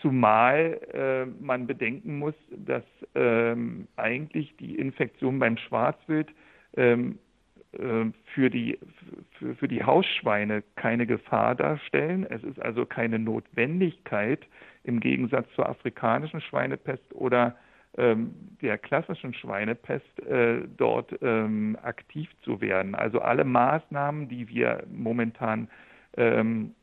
Zumal 0.00 0.80
äh, 0.94 1.26
man 1.44 1.66
bedenken 1.66 2.18
muss, 2.18 2.34
dass 2.50 2.84
ähm, 3.14 3.88
eigentlich 3.96 4.56
die 4.58 4.76
Infektion 4.78 5.38
beim 5.38 5.56
Schwarzwild 5.58 6.28
ähm, 6.76 7.12
äh, 7.12 7.29
für 7.72 8.50
die, 8.50 8.78
für, 9.38 9.54
für 9.54 9.68
die 9.68 9.84
Hausschweine 9.84 10.62
keine 10.74 11.06
Gefahr 11.06 11.54
darstellen. 11.54 12.26
Es 12.28 12.42
ist 12.42 12.60
also 12.60 12.84
keine 12.84 13.18
Notwendigkeit, 13.18 14.44
im 14.82 14.98
Gegensatz 14.98 15.46
zur 15.54 15.68
afrikanischen 15.68 16.40
Schweinepest 16.40 17.14
oder 17.14 17.56
ähm, 17.96 18.34
der 18.62 18.78
klassischen 18.78 19.34
Schweinepest 19.34 20.20
äh, 20.26 20.62
dort 20.76 21.12
ähm, 21.22 21.76
aktiv 21.82 22.28
zu 22.42 22.60
werden. 22.60 22.94
Also 22.94 23.20
alle 23.20 23.44
Maßnahmen, 23.44 24.28
die 24.28 24.48
wir 24.48 24.84
momentan 24.92 25.68
ähm, 26.16 26.74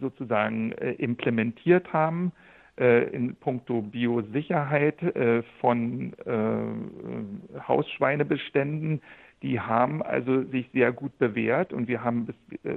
sozusagen 0.00 0.72
äh, 0.72 0.92
implementiert 0.92 1.92
haben, 1.92 2.32
äh, 2.78 3.08
in 3.10 3.34
puncto 3.36 3.82
Biosicherheit 3.82 5.02
äh, 5.02 5.42
von 5.60 6.12
äh, 6.24 7.60
Hausschweinebeständen, 7.66 9.00
die 9.44 9.60
haben 9.60 10.02
also 10.02 10.42
sich 10.44 10.70
sehr 10.72 10.90
gut 10.90 11.16
bewährt 11.18 11.74
und 11.74 11.86
wir 11.86 12.02
haben 12.02 12.24
bis, 12.24 12.36
äh, 12.64 12.76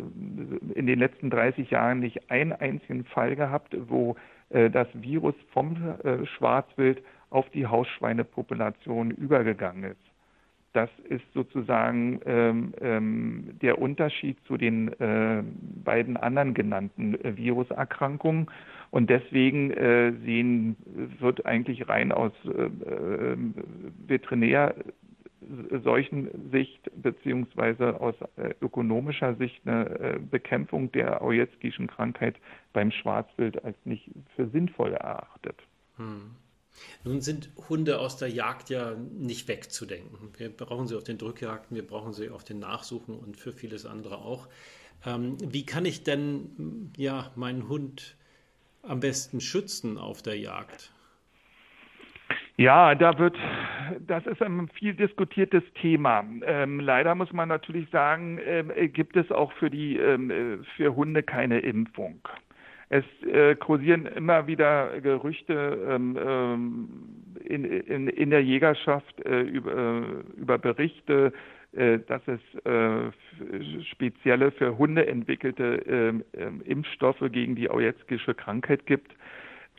in 0.75 0.85
den 0.85 0.99
letzten 0.99 1.29
30 1.29 1.71
Jahren 1.71 2.01
nicht 2.01 2.29
einen 2.29 2.51
einzigen 2.51 3.05
Fall 3.05 3.37
gehabt, 3.37 3.75
wo 3.87 4.17
äh, 4.49 4.69
das 4.69 4.87
Virus 4.93 5.33
vom 5.53 5.77
äh, 6.03 6.25
Schwarzwild 6.25 7.01
auf 7.29 7.49
die 7.51 7.67
Hausschweinepopulation 7.67 9.11
übergegangen 9.11 9.85
ist. 9.85 10.11
Das 10.73 10.89
ist 11.07 11.23
sozusagen 11.33 12.19
ähm, 12.25 12.73
ähm, 12.81 13.57
der 13.61 13.79
Unterschied 13.79 14.37
zu 14.45 14.57
den 14.57 14.89
äh, 14.99 15.43
beiden 15.85 16.17
anderen 16.17 16.53
genannten 16.53 17.15
äh, 17.23 17.37
Viruserkrankungen. 17.37 18.51
Und 18.91 19.09
deswegen 19.09 19.71
äh, 19.71 20.11
sehen, 20.25 20.75
wird 21.19 21.45
eigentlich 21.45 21.87
rein 21.89 22.11
aus 22.11 22.31
Veterinär 24.07 24.75
solchen 25.83 26.51
Sicht 26.51 26.89
beziehungsweise 26.95 27.99
aus 27.99 28.15
äh, 28.37 28.53
ökonomischer 28.61 29.35
Sicht 29.35 29.61
eine 29.65 29.85
äh, 29.99 30.19
Bekämpfung 30.19 30.91
der 30.91 31.21
Ojetzkischen 31.21 31.87
Krankheit 31.87 32.35
beim 32.73 32.91
Schwarzwild 32.91 33.63
als 33.63 33.77
nicht 33.85 34.09
für 34.35 34.47
sinnvoll 34.49 34.93
erachtet. 34.93 35.57
Hm. 35.97 36.31
Nun 37.03 37.21
sind 37.21 37.49
Hunde 37.69 37.99
aus 37.99 38.17
der 38.17 38.29
Jagd 38.29 38.69
ja 38.69 38.95
nicht 38.95 39.47
wegzudenken. 39.47 40.29
Wir 40.37 40.49
brauchen 40.49 40.87
sie 40.87 40.95
auf 40.95 41.03
den 41.03 41.17
Drückjagden, 41.17 41.75
wir 41.75 41.85
brauchen 41.85 42.13
sie 42.13 42.29
auf 42.29 42.43
den 42.43 42.59
Nachsuchen 42.59 43.15
und 43.17 43.37
für 43.37 43.51
vieles 43.51 43.85
andere 43.85 44.19
auch. 44.19 44.47
Ähm, 45.05 45.37
wie 45.41 45.65
kann 45.65 45.85
ich 45.85 46.03
denn 46.03 46.91
ja 46.97 47.31
meinen 47.35 47.67
Hund 47.67 48.15
am 48.83 48.99
besten 48.99 49.41
schützen 49.41 49.97
auf 49.97 50.21
der 50.21 50.37
Jagd? 50.37 50.91
Ja, 52.57 52.95
da 52.95 53.19
wird, 53.19 53.37
das 54.07 54.25
ist 54.25 54.41
ein 54.41 54.67
viel 54.69 54.95
diskutiertes 54.95 55.63
Thema. 55.79 56.25
Ähm, 56.43 56.79
leider 56.79 57.13
muss 57.13 57.31
man 57.31 57.49
natürlich 57.49 57.87
sagen, 57.91 58.39
ähm, 58.43 58.71
gibt 58.93 59.15
es 59.15 59.31
auch 59.31 59.51
für 59.53 59.69
die, 59.69 59.97
ähm, 59.97 60.65
für 60.75 60.95
Hunde 60.95 61.21
keine 61.21 61.59
Impfung. 61.59 62.19
Es 62.89 63.05
äh, 63.31 63.55
kursieren 63.55 64.07
immer 64.07 64.47
wieder 64.47 64.99
Gerüchte 65.01 65.53
ähm, 65.87 66.17
ähm, 66.19 66.89
in, 67.45 67.63
in, 67.63 68.07
in 68.07 68.29
der 68.31 68.43
Jägerschaft 68.43 69.23
äh, 69.25 69.41
über, 69.41 69.73
äh, 69.75 70.39
über 70.39 70.57
Berichte, 70.57 71.33
äh, 71.73 71.99
dass 72.07 72.21
es 72.27 72.39
äh, 72.65 73.11
spezielle 73.91 74.51
für 74.51 74.79
Hunde 74.79 75.05
entwickelte 75.05 76.23
Impfstoffe 76.65 77.23
gegen 77.31 77.55
die 77.55 77.69
Aujetzkische 77.69 78.33
Krankheit 78.33 78.87
gibt. 78.87 79.11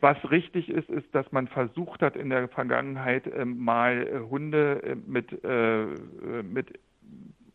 Was 0.00 0.16
richtig 0.30 0.68
ist, 0.68 0.88
ist, 0.90 1.12
dass 1.12 1.30
man 1.32 1.48
versucht 1.48 2.02
hat, 2.02 2.16
in 2.16 2.30
der 2.30 2.48
Vergangenheit 2.48 3.26
äh, 3.26 3.44
mal 3.44 4.06
äh, 4.06 4.30
Hunde 4.30 4.82
äh, 4.82 4.94
mit, 4.94 5.44
äh, 5.44 5.86
mit 6.42 6.78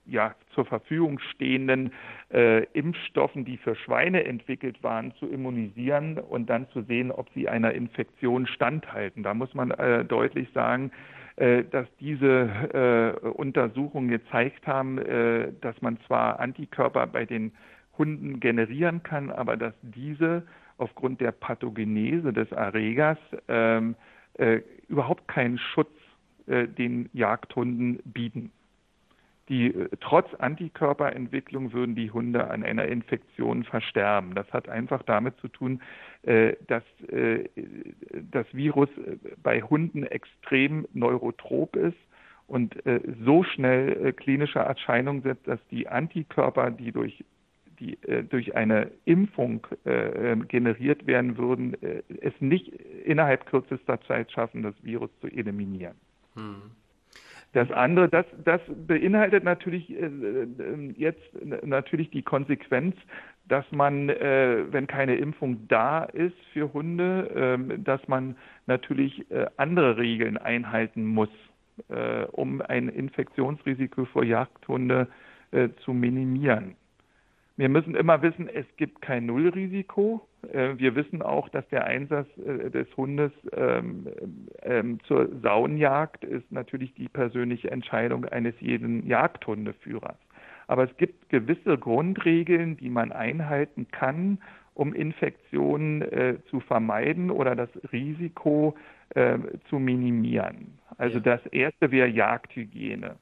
ja, 0.05 0.35
zur 0.53 0.65
Verfügung 0.65 1.19
stehenden 1.19 1.93
äh, 2.31 2.63
Impfstoffen, 2.73 3.45
die 3.45 3.57
für 3.57 3.75
Schweine 3.75 4.25
entwickelt 4.25 4.83
waren, 4.83 5.13
zu 5.15 5.27
immunisieren 5.27 6.17
und 6.17 6.49
dann 6.49 6.67
zu 6.69 6.81
sehen, 6.83 7.11
ob 7.11 7.29
sie 7.33 7.47
einer 7.47 7.71
Infektion 7.71 8.45
standhalten. 8.45 9.23
Da 9.23 9.33
muss 9.33 9.53
man 9.53 9.71
äh, 9.71 10.03
deutlich 10.03 10.49
sagen, 10.53 10.91
äh, 11.37 11.63
dass 11.63 11.87
diese 11.99 13.17
äh, 13.23 13.27
Untersuchungen 13.27 14.09
gezeigt 14.09 14.67
haben, 14.67 14.97
äh, 14.97 15.53
dass 15.61 15.81
man 15.81 15.97
zwar 16.05 16.39
Antikörper 16.39 17.07
bei 17.07 17.25
den 17.25 17.53
Hunden 17.97 18.39
generieren 18.39 19.03
kann, 19.03 19.31
aber 19.31 19.55
dass 19.55 19.73
diese 19.81 20.43
aufgrund 20.77 21.21
der 21.21 21.31
Pathogenese 21.31 22.33
des 22.33 22.51
Erregers 22.51 23.17
ähm, 23.47 23.95
äh, 24.35 24.61
überhaupt 24.87 25.27
keinen 25.27 25.57
Schutz 25.57 25.91
äh, 26.47 26.67
den 26.67 27.09
Jagdhunden 27.13 27.99
bieten. 28.03 28.51
Die, 29.49 29.67
äh, 29.67 29.89
trotz 29.99 30.33
Antikörperentwicklung 30.35 31.73
würden 31.73 31.95
die 31.95 32.11
Hunde 32.11 32.49
an 32.49 32.63
einer 32.63 32.85
Infektion 32.85 33.63
versterben. 33.63 34.35
Das 34.35 34.51
hat 34.53 34.69
einfach 34.69 35.03
damit 35.03 35.37
zu 35.37 35.47
tun, 35.47 35.81
äh, 36.23 36.53
dass 36.67 36.83
äh, 37.09 37.49
das 38.31 38.45
Virus 38.53 38.89
bei 39.41 39.61
Hunden 39.61 40.03
extrem 40.03 40.87
neurotrop 40.93 41.75
ist 41.75 41.97
und 42.47 42.75
so 43.25 43.43
schnell 43.43 44.11
klinische 44.13 44.59
Erscheinungen 44.59 45.21
setzt, 45.21 45.47
dass 45.47 45.59
die 45.71 45.87
Antikörper, 45.87 46.71
die 46.71 46.91
durch 46.91 47.23
die 47.83 47.97
äh, 48.07 48.23
durch 48.23 48.55
eine 48.55 48.91
Impfung 49.05 49.67
äh, 49.85 50.31
ähm, 50.31 50.47
generiert 50.47 51.05
werden 51.05 51.37
würden, 51.37 51.81
äh, 51.83 52.01
es 52.21 52.33
nicht 52.39 52.69
innerhalb 53.05 53.45
kürzester 53.45 53.99
Zeit 54.01 54.31
schaffen, 54.31 54.63
das 54.63 54.75
Virus 54.81 55.09
zu 55.21 55.27
eliminieren. 55.27 55.95
Hm. 56.35 56.55
Das 57.53 57.69
andere, 57.71 58.09
das, 58.09 58.25
das 58.43 58.61
beinhaltet 58.87 59.43
natürlich 59.43 59.91
äh, 59.91 60.05
äh, 60.05 60.93
jetzt 60.97 61.21
natürlich 61.63 62.09
die 62.09 62.23
Konsequenz, 62.23 62.95
dass 63.47 63.65
man, 63.71 64.09
äh, 64.09 64.63
wenn 64.71 64.87
keine 64.87 65.15
Impfung 65.15 65.67
da 65.67 66.03
ist 66.05 66.35
für 66.51 66.73
Hunde, 66.73 67.29
ähm, 67.35 67.83
dass 67.83 68.07
man 68.07 68.35
natürlich 68.65 69.25
andere 69.57 69.97
Regeln 69.97 70.37
einhalten 70.37 71.05
muss, 71.05 71.29
um 72.31 72.61
ein 72.61 72.87
Infektionsrisiko 72.87 74.05
für 74.05 74.23
Jagdhunde 74.23 75.09
zu 75.83 75.93
minimieren. 75.93 76.75
Wir 77.55 77.69
müssen 77.69 77.93
immer 77.95 78.21
wissen, 78.23 78.47
es 78.47 78.65
gibt 78.77 79.01
kein 79.01 79.27
Nullrisiko. 79.27 80.27
Äh, 80.51 80.77
wir 80.77 80.95
wissen 80.95 81.21
auch, 81.21 81.49
dass 81.49 81.67
der 81.69 81.85
Einsatz 81.85 82.27
äh, 82.37 82.71
des 82.71 82.87
Hundes 82.97 83.31
ähm, 83.55 84.07
ähm, 84.63 84.99
zur 85.07 85.29
Saunjagd 85.41 86.23
ist 86.23 86.51
natürlich 86.51 86.93
die 86.95 87.09
persönliche 87.09 87.69
Entscheidung 87.69 88.25
eines 88.25 88.55
jeden 88.59 89.05
Jagdhundeführers. 89.05 90.17
Aber 90.67 90.83
es 90.89 90.97
gibt 90.97 91.29
gewisse 91.29 91.77
Grundregeln, 91.77 92.77
die 92.77 92.89
man 92.89 93.11
einhalten 93.11 93.87
kann, 93.91 94.39
um 94.73 94.93
Infektionen 94.93 96.01
äh, 96.01 96.37
zu 96.49 96.59
vermeiden 96.59 97.29
oder 97.29 97.55
das 97.55 97.69
Risiko 97.91 98.75
äh, 99.09 99.37
zu 99.69 99.77
minimieren. 99.77 100.79
Also 100.97 101.19
das 101.19 101.45
erste 101.47 101.91
wäre 101.91 102.07
Jagdhygiene. 102.07 103.17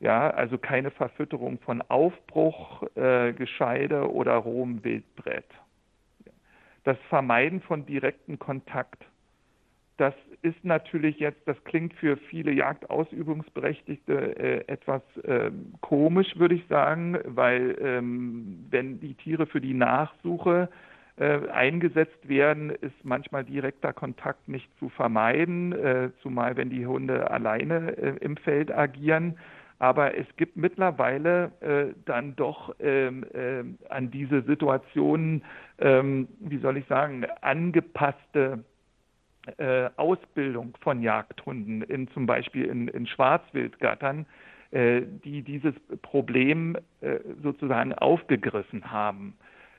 Ja, 0.00 0.30
also 0.30 0.58
keine 0.58 0.90
Verfütterung 0.92 1.58
von 1.58 1.82
Aufbruch, 1.82 2.84
äh, 2.94 3.32
Gescheide 3.32 4.12
oder 4.12 4.34
rohem 4.36 4.84
Wildbrett. 4.84 5.46
Das 6.84 6.96
Vermeiden 7.08 7.60
von 7.60 7.84
direktem 7.84 8.38
Kontakt. 8.38 9.04
das 9.98 10.14
ist 10.42 10.64
natürlich 10.64 11.18
jetzt, 11.18 11.46
das 11.46 11.56
klingt 11.64 11.92
für 11.94 12.16
viele 12.16 12.52
Jagdausübungsberechtigte 12.52 14.36
äh, 14.38 14.64
etwas 14.68 15.02
äh, 15.24 15.50
komisch, 15.80 16.36
würde 16.36 16.54
ich 16.54 16.64
sagen, 16.68 17.18
weil 17.24 17.76
ähm, 17.80 18.66
wenn 18.70 19.00
die 19.00 19.14
Tiere 19.14 19.46
für 19.46 19.60
die 19.60 19.74
Nachsuche 19.74 20.68
äh, 21.16 21.48
eingesetzt 21.48 22.28
werden, 22.28 22.70
ist 22.70 22.94
manchmal 23.04 23.44
direkter 23.44 23.92
Kontakt 23.92 24.48
nicht 24.48 24.68
zu 24.78 24.88
vermeiden, 24.88 25.72
äh, 25.72 26.10
zumal 26.22 26.56
wenn 26.56 26.70
die 26.70 26.86
Hunde 26.86 27.28
alleine 27.30 27.96
äh, 27.98 28.16
im 28.20 28.36
Feld 28.36 28.70
agieren. 28.70 29.36
Aber 29.78 30.16
es 30.16 30.26
gibt 30.36 30.56
mittlerweile 30.56 31.52
äh, 31.60 31.94
dann 32.04 32.34
doch 32.34 32.74
ähm, 32.80 33.24
äh, 33.32 33.62
an 33.88 34.10
diese 34.10 34.42
Situationen, 34.42 35.44
ähm, 35.78 36.28
wie 36.40 36.58
soll 36.58 36.78
ich 36.78 36.86
sagen, 36.86 37.24
angepasste 37.42 38.64
äh, 39.56 39.88
Ausbildung 39.96 40.76
von 40.80 41.00
Jagdhunden, 41.00 41.82
in, 41.82 42.08
zum 42.08 42.26
Beispiel 42.26 42.64
in, 42.64 42.88
in 42.88 43.06
Schwarzwildgattern, 43.06 44.26
äh, 44.72 45.02
die 45.24 45.42
dieses 45.42 45.74
Problem 46.02 46.76
äh, 47.00 47.18
sozusagen 47.42 47.94
aufgegriffen 47.94 48.90
haben, 48.90 49.34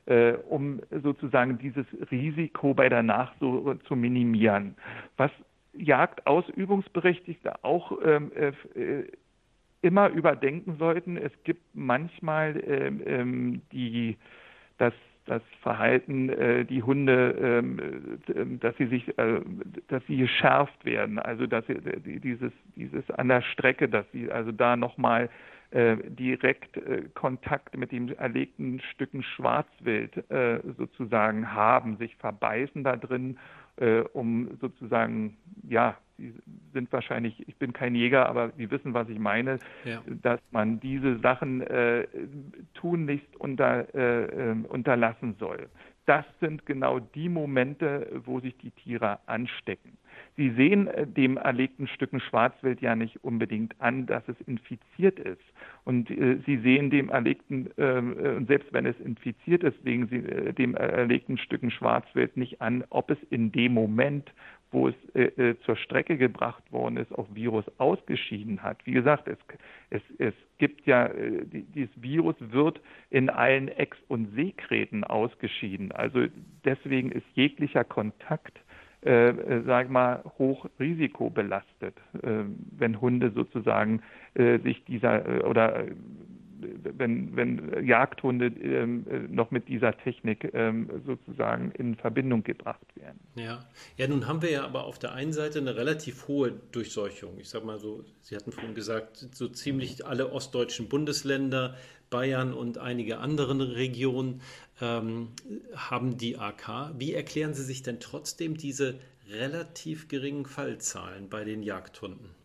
äh, 0.06 0.34
um 0.48 0.80
sozusagen 1.04 1.60
dieses 1.60 1.86
Risiko 2.10 2.74
bei 2.74 2.88
der 2.88 3.04
Nachsuche 3.04 3.80
zu 3.84 3.96
minimieren. 3.96 4.76
Was 5.18 5.32
Jagdausübungsberechtigte 5.74 7.64
auch 7.64 7.92
ähm, 8.04 8.32
äh, 8.34 9.04
immer 9.82 10.10
überdenken 10.10 10.78
sollten. 10.78 11.18
Es 11.18 11.32
gibt 11.44 11.62
manchmal 11.74 12.62
ähm, 12.68 13.02
ähm, 13.06 13.62
die, 13.72 14.18
das, 14.78 14.94
das 15.26 15.42
Verhalten, 15.62 16.30
äh, 16.30 16.66
die 16.66 16.84
Hunde, 16.84 17.36
ähm, 17.42 18.20
äh, 18.28 18.58
dass 18.60 18.76
sie 18.78 18.88
sich, 18.88 19.18
äh, 19.18 19.42
dass 19.88 20.06
sie 20.08 20.18
geschärft 20.18 20.84
werden. 20.86 21.20
Also 21.20 21.48
dass 21.48 21.66
sie, 21.68 21.76
dieses, 22.20 22.52
dieses 22.76 23.10
an 23.12 23.30
der 23.30 23.42
Strecke, 23.42 23.88
dass 23.88 24.06
sie 24.12 24.32
also 24.32 24.52
da 24.52 24.76
nochmal 24.76 25.30
äh, 25.72 25.98
direkt 26.04 26.78
äh, 26.78 27.04
Kontakt 27.14 27.78
mit 27.78 27.92
den 27.92 28.18
erlegten 28.18 28.80
Stücken 28.80 29.22
Schwarzwild 29.22 30.30
äh, 30.32 30.62
sozusagen 30.78 31.54
haben, 31.54 31.98
sich 31.98 32.16
verbeißen 32.16 32.84
da 32.84 32.96
drin, 32.96 33.38
äh, 33.80 34.02
um 34.14 34.58
sozusagen 34.60 35.38
ja 35.68 35.98
Sie 36.20 36.34
sind 36.74 36.92
wahrscheinlich, 36.92 37.48
ich 37.48 37.56
bin 37.58 37.74
kein 37.74 37.96
Jäger, 37.96 38.28
aber 38.28 38.52
Sie 38.58 38.70
wissen, 38.70 38.94
was 38.94 39.08
ich 39.10 39.20
meine, 39.20 39.60
ja. 39.86 40.02
dass 40.22 40.40
man 40.52 40.80
diese 40.80 41.18
Sachen 41.20 41.62
äh, 41.62 42.08
tunlichst 42.74 43.36
unter, 43.38 43.94
äh, 43.96 44.26
ähm, 44.26 44.66
unterlassen 44.66 45.36
soll. 45.40 45.70
Das 46.06 46.26
sind 46.40 46.66
genau 46.66 47.00
die 47.00 47.30
Momente, 47.30 48.22
wo 48.26 48.40
sich 48.40 48.58
die 48.58 48.72
Tiere 48.72 49.20
anstecken. 49.28 49.98
Sie 50.36 50.52
sehen 50.52 50.88
äh, 50.88 51.06
dem 51.06 51.38
erlegten 51.38 51.88
Stücken 51.88 52.20
Schwarzwild 52.20 52.82
ja 52.82 52.96
nicht 52.96 53.24
unbedingt 53.24 53.76
an, 53.80 54.06
dass 54.06 54.24
es 54.28 54.40
infiziert 54.48 55.20
ist. 55.20 55.42
Und 55.84 56.10
äh, 56.10 56.38
Sie 56.46 56.58
sehen 56.58 56.90
dem 56.90 57.10
erlegten, 57.10 57.70
ähm, 57.78 58.18
äh, 58.18 58.46
selbst 58.46 58.72
wenn 58.72 58.86
es 58.86 59.00
infiziert 59.00 59.64
ist, 59.64 59.82
sehen 59.84 60.08
Sie 60.08 60.18
äh, 60.18 60.54
dem 60.54 60.76
erlegten 60.76 61.38
Stücken 61.38 61.72
Schwarzwild 61.72 62.38
nicht 62.38 62.62
an, 62.62 62.84
ob 62.90 63.12
es 63.12 63.18
in 63.30 63.52
dem 63.52 63.74
Moment, 63.74 64.32
wo 64.72 64.88
es 64.88 64.96
äh, 65.16 65.56
zur 65.66 65.76
Strecke 65.76 66.16
gebracht 66.18 66.72
worden 66.72 66.98
ist, 66.98 67.12
auch 67.12 67.28
Virus 67.34 67.66
ausgeschieden 67.80 68.62
hat. 68.62 68.86
Wie 68.86 68.92
gesagt, 68.92 69.28
es, 69.28 69.38
es, 69.90 70.02
es 70.20 70.34
gibt 70.60 70.86
ja, 70.86 71.10
die, 71.10 71.64
dieses 71.64 72.02
Virus 72.02 72.36
wird 72.40 72.80
in 73.10 73.30
allen 73.30 73.68
Ex- 73.68 73.98
und 74.08 74.36
Seekräten 74.36 75.04
ausgeschieden. 75.04 75.92
Also 75.92 76.28
deswegen 76.66 77.12
ist 77.12 77.26
jeglicher 77.34 77.84
Kontakt 77.84 78.60
äh, 79.06 79.30
äh 79.30 79.64
sag 79.66 79.90
mal, 79.90 80.24
hoch 80.38 80.66
risikobelastet, 80.80 81.96
äh, 82.22 82.44
wenn 82.78 83.02
Hunde 83.02 83.32
sozusagen 83.32 84.02
äh, 84.34 84.60
sich 84.60 84.84
dieser 84.86 85.26
äh, 85.26 85.44
oder 85.44 85.86
wenn, 86.60 87.36
wenn 87.36 87.86
Jagdhunde 87.86 88.48
ähm, 88.48 89.06
noch 89.30 89.52
mit 89.52 89.68
dieser 89.68 89.98
Technik 89.98 90.52
ähm, 90.54 90.90
sozusagen 91.06 91.72
in 91.72 91.96
Verbindung 91.96 92.44
gebracht 92.44 92.86
werden. 92.96 93.20
Ja. 93.36 93.66
ja, 93.98 94.08
nun 94.08 94.28
haben 94.28 94.42
wir 94.42 94.52
ja 94.52 94.66
aber 94.66 94.84
auf 94.84 95.00
der 95.00 95.14
einen 95.14 95.34
Seite 95.34 95.60
eine 95.60 95.76
relativ 95.76 96.28
hohe 96.28 96.52
Durchseuchung. 96.72 97.40
Ich 97.40 97.50
sage 97.50 97.66
mal 97.66 97.80
so, 97.80 98.04
Sie 98.22 98.36
hatten 98.36 98.52
vorhin 98.52 98.76
gesagt, 98.76 99.28
so 99.34 99.48
ziemlich 99.48 100.06
alle 100.06 100.32
ostdeutschen 100.32 100.90
Bundesländer, 100.90 101.76
Bayern 102.10 102.54
und 102.54 102.78
einige 102.78 103.20
andere 103.20 103.76
Regionen 103.76 104.42
ähm, 104.82 105.30
haben 105.76 106.18
die 106.18 106.38
AK. 106.38 106.94
Wie 106.98 107.14
erklären 107.14 107.54
Sie 107.54 107.64
sich 107.64 107.84
denn 107.84 108.00
trotzdem 108.00 108.58
diese 108.58 109.00
relativ 109.30 110.08
geringen 110.08 110.46
Fallzahlen 110.46 111.30
bei 111.30 111.44
den 111.44 111.62
Jagdhunden? 111.62 112.39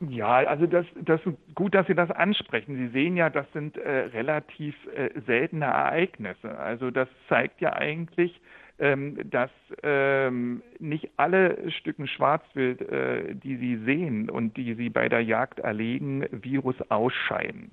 Ja, 0.00 0.36
also 0.38 0.66
das, 0.66 0.86
das 1.02 1.20
gut, 1.54 1.74
dass 1.74 1.86
Sie 1.86 1.94
das 1.94 2.10
ansprechen. 2.10 2.76
Sie 2.76 2.88
sehen 2.88 3.16
ja, 3.16 3.30
das 3.30 3.46
sind 3.52 3.76
äh, 3.76 3.90
relativ 3.90 4.74
äh, 4.94 5.10
seltene 5.26 5.66
Ereignisse. 5.66 6.58
Also 6.58 6.90
das 6.90 7.08
zeigt 7.28 7.60
ja 7.60 7.72
eigentlich, 7.74 8.40
ähm, 8.78 9.18
dass 9.30 9.50
ähm, 9.82 10.62
nicht 10.80 11.10
alle 11.16 11.70
Stücken 11.70 12.08
Schwarzwild, 12.08 12.80
äh, 12.82 13.34
die 13.34 13.56
Sie 13.56 13.76
sehen 13.84 14.28
und 14.28 14.56
die 14.56 14.74
Sie 14.74 14.90
bei 14.90 15.08
der 15.08 15.22
Jagd 15.22 15.60
erlegen, 15.60 16.26
Virus 16.32 16.76
ausscheiden. 16.90 17.70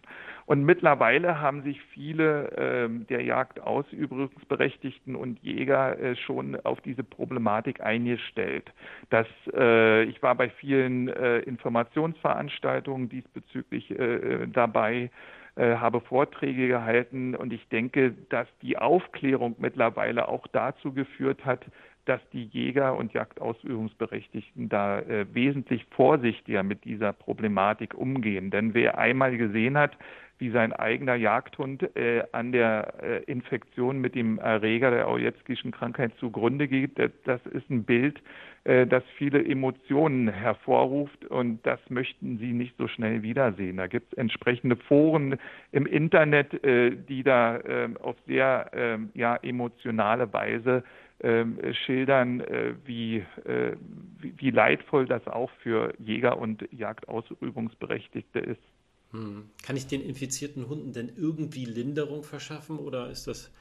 Und 0.51 0.65
mittlerweile 0.65 1.39
haben 1.39 1.63
sich 1.63 1.81
viele 1.93 2.51
ähm, 2.57 3.07
der 3.07 3.23
Jagdausübungsberechtigten 3.23 5.15
und 5.15 5.39
Jäger 5.41 5.97
äh, 5.97 6.17
schon 6.17 6.57
auf 6.65 6.81
diese 6.81 7.05
Problematik 7.05 7.79
eingestellt. 7.79 8.69
Das, 9.09 9.27
äh, 9.53 10.03
ich 10.03 10.21
war 10.21 10.35
bei 10.35 10.49
vielen 10.49 11.07
äh, 11.07 11.39
Informationsveranstaltungen 11.39 13.07
diesbezüglich 13.07 13.91
äh, 13.91 14.45
dabei 14.47 15.09
äh, 15.55 15.75
habe 15.75 16.01
Vorträge 16.01 16.67
gehalten 16.67 17.33
und 17.33 17.53
ich 17.53 17.65
denke, 17.69 18.13
dass 18.27 18.47
die 18.61 18.77
Aufklärung 18.77 19.55
mittlerweile 19.57 20.27
auch 20.27 20.47
dazu 20.47 20.91
geführt 20.91 21.45
hat, 21.45 21.65
dass 22.05 22.19
die 22.33 22.45
Jäger 22.45 22.97
und 22.97 23.13
Jagdausübungsberechtigten 23.13 24.67
da 24.67 24.99
äh, 24.99 25.25
wesentlich 25.33 25.85
vorsichtiger 25.91 26.63
mit 26.63 26.83
dieser 26.83 27.13
Problematik 27.13 27.93
umgehen. 27.93 28.49
Denn 28.51 28.73
wer 28.73 28.97
einmal 28.97 29.37
gesehen 29.37 29.77
hat, 29.77 29.91
wie 30.41 30.49
sein 30.49 30.73
eigener 30.73 31.13
Jagdhund 31.13 31.95
äh, 31.95 32.23
an 32.31 32.51
der 32.51 32.95
äh, 33.01 33.23
Infektion 33.31 33.99
mit 33.99 34.15
dem 34.15 34.39
Erreger 34.39 34.89
der 34.89 35.07
Aujetskischen 35.07 35.71
Krankheit 35.71 36.13
zugrunde 36.19 36.67
geht, 36.67 36.97
das, 36.97 37.45
ist 37.45 37.69
ein 37.69 37.83
Bild, 37.83 38.19
äh, 38.63 38.87
das 38.87 39.03
viele 39.17 39.45
Emotionen 39.45 40.27
hervorruft 40.29 41.25
und 41.25 41.63
das 41.63 41.79
möchten 41.89 42.39
Sie 42.39 42.53
nicht 42.53 42.75
so 42.79 42.87
schnell 42.87 43.21
wiedersehen. 43.21 43.77
Da 43.77 43.85
gibt 43.85 44.13
es 44.13 44.17
entsprechende 44.17 44.77
Foren 44.77 45.37
im 45.71 45.85
Internet, 45.85 46.63
äh, 46.63 46.89
die 46.89 47.21
da 47.21 47.57
äh, 47.57 47.89
auf 48.01 48.15
sehr 48.25 48.71
ähm, 48.73 49.11
ja, 49.13 49.35
emotionale 49.35 50.33
Weise 50.33 50.83
ähm, 51.21 51.59
schildern, 51.85 52.41
äh, 52.41 52.73
wie, 52.83 53.17
äh, 53.45 53.75
wie, 54.19 54.33
wie, 54.37 54.49
leidvoll 54.49 55.05
das 55.05 55.27
auch 55.27 55.51
für 55.61 55.93
Jäger 55.99 56.39
und 56.39 56.67
Jagdausübungsberechtigte 56.71 58.39
ist. 58.39 58.61
Hm. 59.11 59.49
Kann 59.63 59.75
ich 59.75 59.87
den 59.87 60.01
infizierten 60.01 60.67
Hunden 60.67 60.93
denn 60.93 61.11
irgendwie 61.15 61.65
Linderung 61.65 62.23
verschaffen 62.23 62.77
oder 62.79 63.09
ist 63.09 63.27
das 63.27 63.51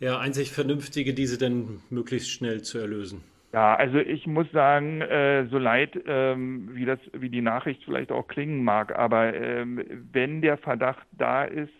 ja 0.00 0.18
einzig 0.18 0.52
Vernünftige, 0.52 1.14
diese 1.14 1.38
dann 1.38 1.80
möglichst 1.90 2.30
schnell 2.30 2.62
zu 2.62 2.78
erlösen? 2.78 3.22
Ja, 3.52 3.74
also 3.74 3.98
ich 3.98 4.26
muss 4.26 4.50
sagen, 4.52 5.00
äh, 5.00 5.46
so 5.50 5.58
leid 5.58 5.98
ähm, 6.06 6.68
wie 6.72 6.84
das, 6.84 6.98
wie 7.12 7.30
die 7.30 7.40
Nachricht 7.40 7.82
vielleicht 7.84 8.12
auch 8.12 8.26
klingen 8.28 8.64
mag, 8.64 8.94
aber 8.94 9.34
ähm, 9.34 9.82
wenn 10.12 10.42
der 10.42 10.58
Verdacht 10.58 11.06
da 11.12 11.44
ist, 11.44 11.72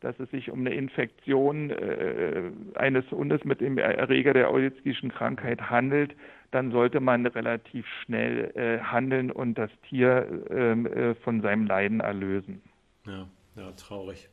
dass 0.00 0.18
es 0.18 0.30
sich 0.30 0.50
um 0.50 0.60
eine 0.60 0.74
Infektion 0.74 1.70
äh, 1.70 2.50
eines 2.74 3.08
Hundes 3.10 3.44
mit 3.44 3.60
dem 3.60 3.78
Erreger 3.78 4.34
der 4.34 4.50
Eulitzkischen 4.50 5.10
Krankheit 5.10 5.70
handelt, 5.70 6.14
dann 6.52 6.70
sollte 6.70 7.00
man 7.00 7.26
relativ 7.26 7.86
schnell 8.04 8.52
äh, 8.54 8.78
handeln 8.82 9.30
und 9.30 9.54
das 9.54 9.70
Tier 9.88 10.46
ähm, 10.50 10.86
äh, 10.86 11.14
von 11.16 11.40
seinem 11.40 11.66
Leiden 11.66 12.00
erlösen. 12.00 12.62
Ja, 13.06 13.26
ja, 13.56 13.72
traurig. 13.72 14.28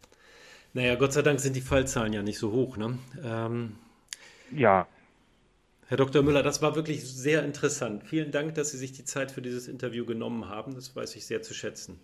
Naja, 0.73 0.95
Gott 0.95 1.13
sei 1.13 1.21
Dank 1.21 1.39
sind 1.39 1.55
die 1.55 1.61
Fallzahlen 1.61 2.13
ja 2.13 2.21
nicht 2.21 2.37
so 2.37 2.51
hoch. 2.51 2.77
Ne? 2.77 2.97
Ähm, 3.23 3.75
ja. 4.51 4.87
Herr 5.87 5.97
Dr. 5.97 6.21
Müller, 6.21 6.43
das 6.43 6.61
war 6.61 6.75
wirklich 6.75 7.03
sehr 7.03 7.43
interessant. 7.43 8.03
Vielen 8.03 8.31
Dank, 8.31 8.53
dass 8.53 8.71
Sie 8.71 8.77
sich 8.77 8.91
die 8.91 9.05
Zeit 9.05 9.31
für 9.31 9.41
dieses 9.41 9.67
Interview 9.67 10.05
genommen 10.05 10.47
haben. 10.47 10.75
Das 10.75 10.95
weiß 10.95 11.15
ich 11.15 11.25
sehr 11.25 11.41
zu 11.41 11.55
schätzen. 11.55 11.99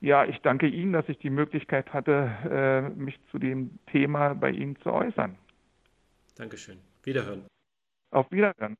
Ja, 0.00 0.24
ich 0.24 0.38
danke 0.40 0.68
Ihnen, 0.68 0.92
dass 0.92 1.08
ich 1.08 1.18
die 1.18 1.30
Möglichkeit 1.30 1.92
hatte, 1.92 2.30
äh, 2.48 2.88
mich 2.98 3.18
zu 3.30 3.38
dem 3.38 3.78
Thema 3.90 4.34
bei 4.34 4.50
Ihnen 4.50 4.76
zu 4.82 4.92
äußern. 4.92 5.36
Dankeschön. 6.36 6.78
Wiederhören. 7.02 7.44
Auf 8.10 8.30
Wiederhören. 8.30 8.76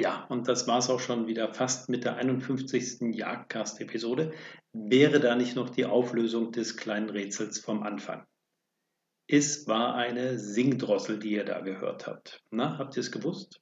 Ja, 0.00 0.24
und 0.30 0.48
das 0.48 0.66
war 0.66 0.78
es 0.78 0.88
auch 0.88 0.98
schon 0.98 1.26
wieder 1.26 1.52
fast 1.52 1.90
mit 1.90 2.04
der 2.04 2.16
51. 2.16 3.14
Jagdcast-Episode. 3.14 4.32
Wäre 4.72 5.20
da 5.20 5.36
nicht 5.36 5.56
noch 5.56 5.68
die 5.68 5.84
Auflösung 5.84 6.52
des 6.52 6.78
kleinen 6.78 7.10
Rätsels 7.10 7.58
vom 7.58 7.82
Anfang? 7.82 8.24
Es 9.28 9.68
war 9.68 9.96
eine 9.96 10.38
Singdrossel, 10.38 11.18
die 11.18 11.32
ihr 11.32 11.44
da 11.44 11.60
gehört 11.60 12.06
habt. 12.06 12.40
Na, 12.50 12.78
habt 12.78 12.96
ihr 12.96 13.02
es 13.02 13.12
gewusst? 13.12 13.60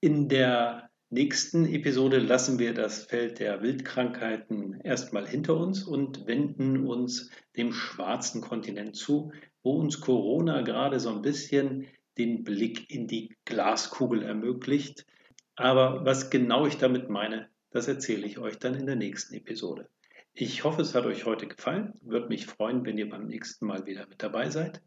In 0.00 0.28
der 0.28 0.88
nächsten 1.08 1.66
Episode 1.66 2.20
lassen 2.20 2.60
wir 2.60 2.72
das 2.72 3.06
Feld 3.06 3.40
der 3.40 3.60
Wildkrankheiten 3.60 4.80
erstmal 4.82 5.26
hinter 5.26 5.56
uns 5.56 5.82
und 5.82 6.24
wenden 6.28 6.86
uns 6.86 7.30
dem 7.56 7.72
schwarzen 7.72 8.42
Kontinent 8.42 8.94
zu, 8.94 9.32
wo 9.64 9.72
uns 9.72 10.00
Corona 10.00 10.62
gerade 10.62 11.00
so 11.00 11.10
ein 11.10 11.22
bisschen 11.22 11.88
den 12.16 12.44
Blick 12.44 12.88
in 12.88 13.08
die 13.08 13.34
Glaskugel 13.44 14.22
ermöglicht. 14.22 15.04
Aber 15.60 16.06
was 16.06 16.30
genau 16.30 16.64
ich 16.64 16.78
damit 16.78 17.10
meine, 17.10 17.50
das 17.70 17.86
erzähle 17.86 18.26
ich 18.26 18.38
euch 18.38 18.58
dann 18.58 18.74
in 18.74 18.86
der 18.86 18.96
nächsten 18.96 19.34
Episode. 19.34 19.90
Ich 20.32 20.64
hoffe, 20.64 20.80
es 20.80 20.94
hat 20.94 21.04
euch 21.04 21.26
heute 21.26 21.48
gefallen. 21.48 21.92
Würde 22.00 22.28
mich 22.28 22.46
freuen, 22.46 22.86
wenn 22.86 22.96
ihr 22.96 23.10
beim 23.10 23.26
nächsten 23.26 23.66
Mal 23.66 23.84
wieder 23.84 24.06
mit 24.06 24.22
dabei 24.22 24.48
seid. 24.48 24.80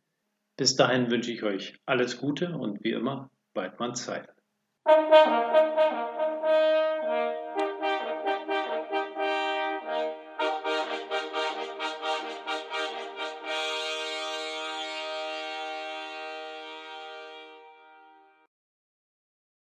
Bis 0.58 0.76
dahin 0.76 1.12
wünsche 1.12 1.32
ich 1.32 1.44
euch 1.44 1.80
alles 1.86 2.18
Gute 2.18 2.58
und 2.58 2.84
wie 2.84 2.94
immer, 2.94 3.30
Weidmann 3.54 3.94
Zeil. 3.94 4.28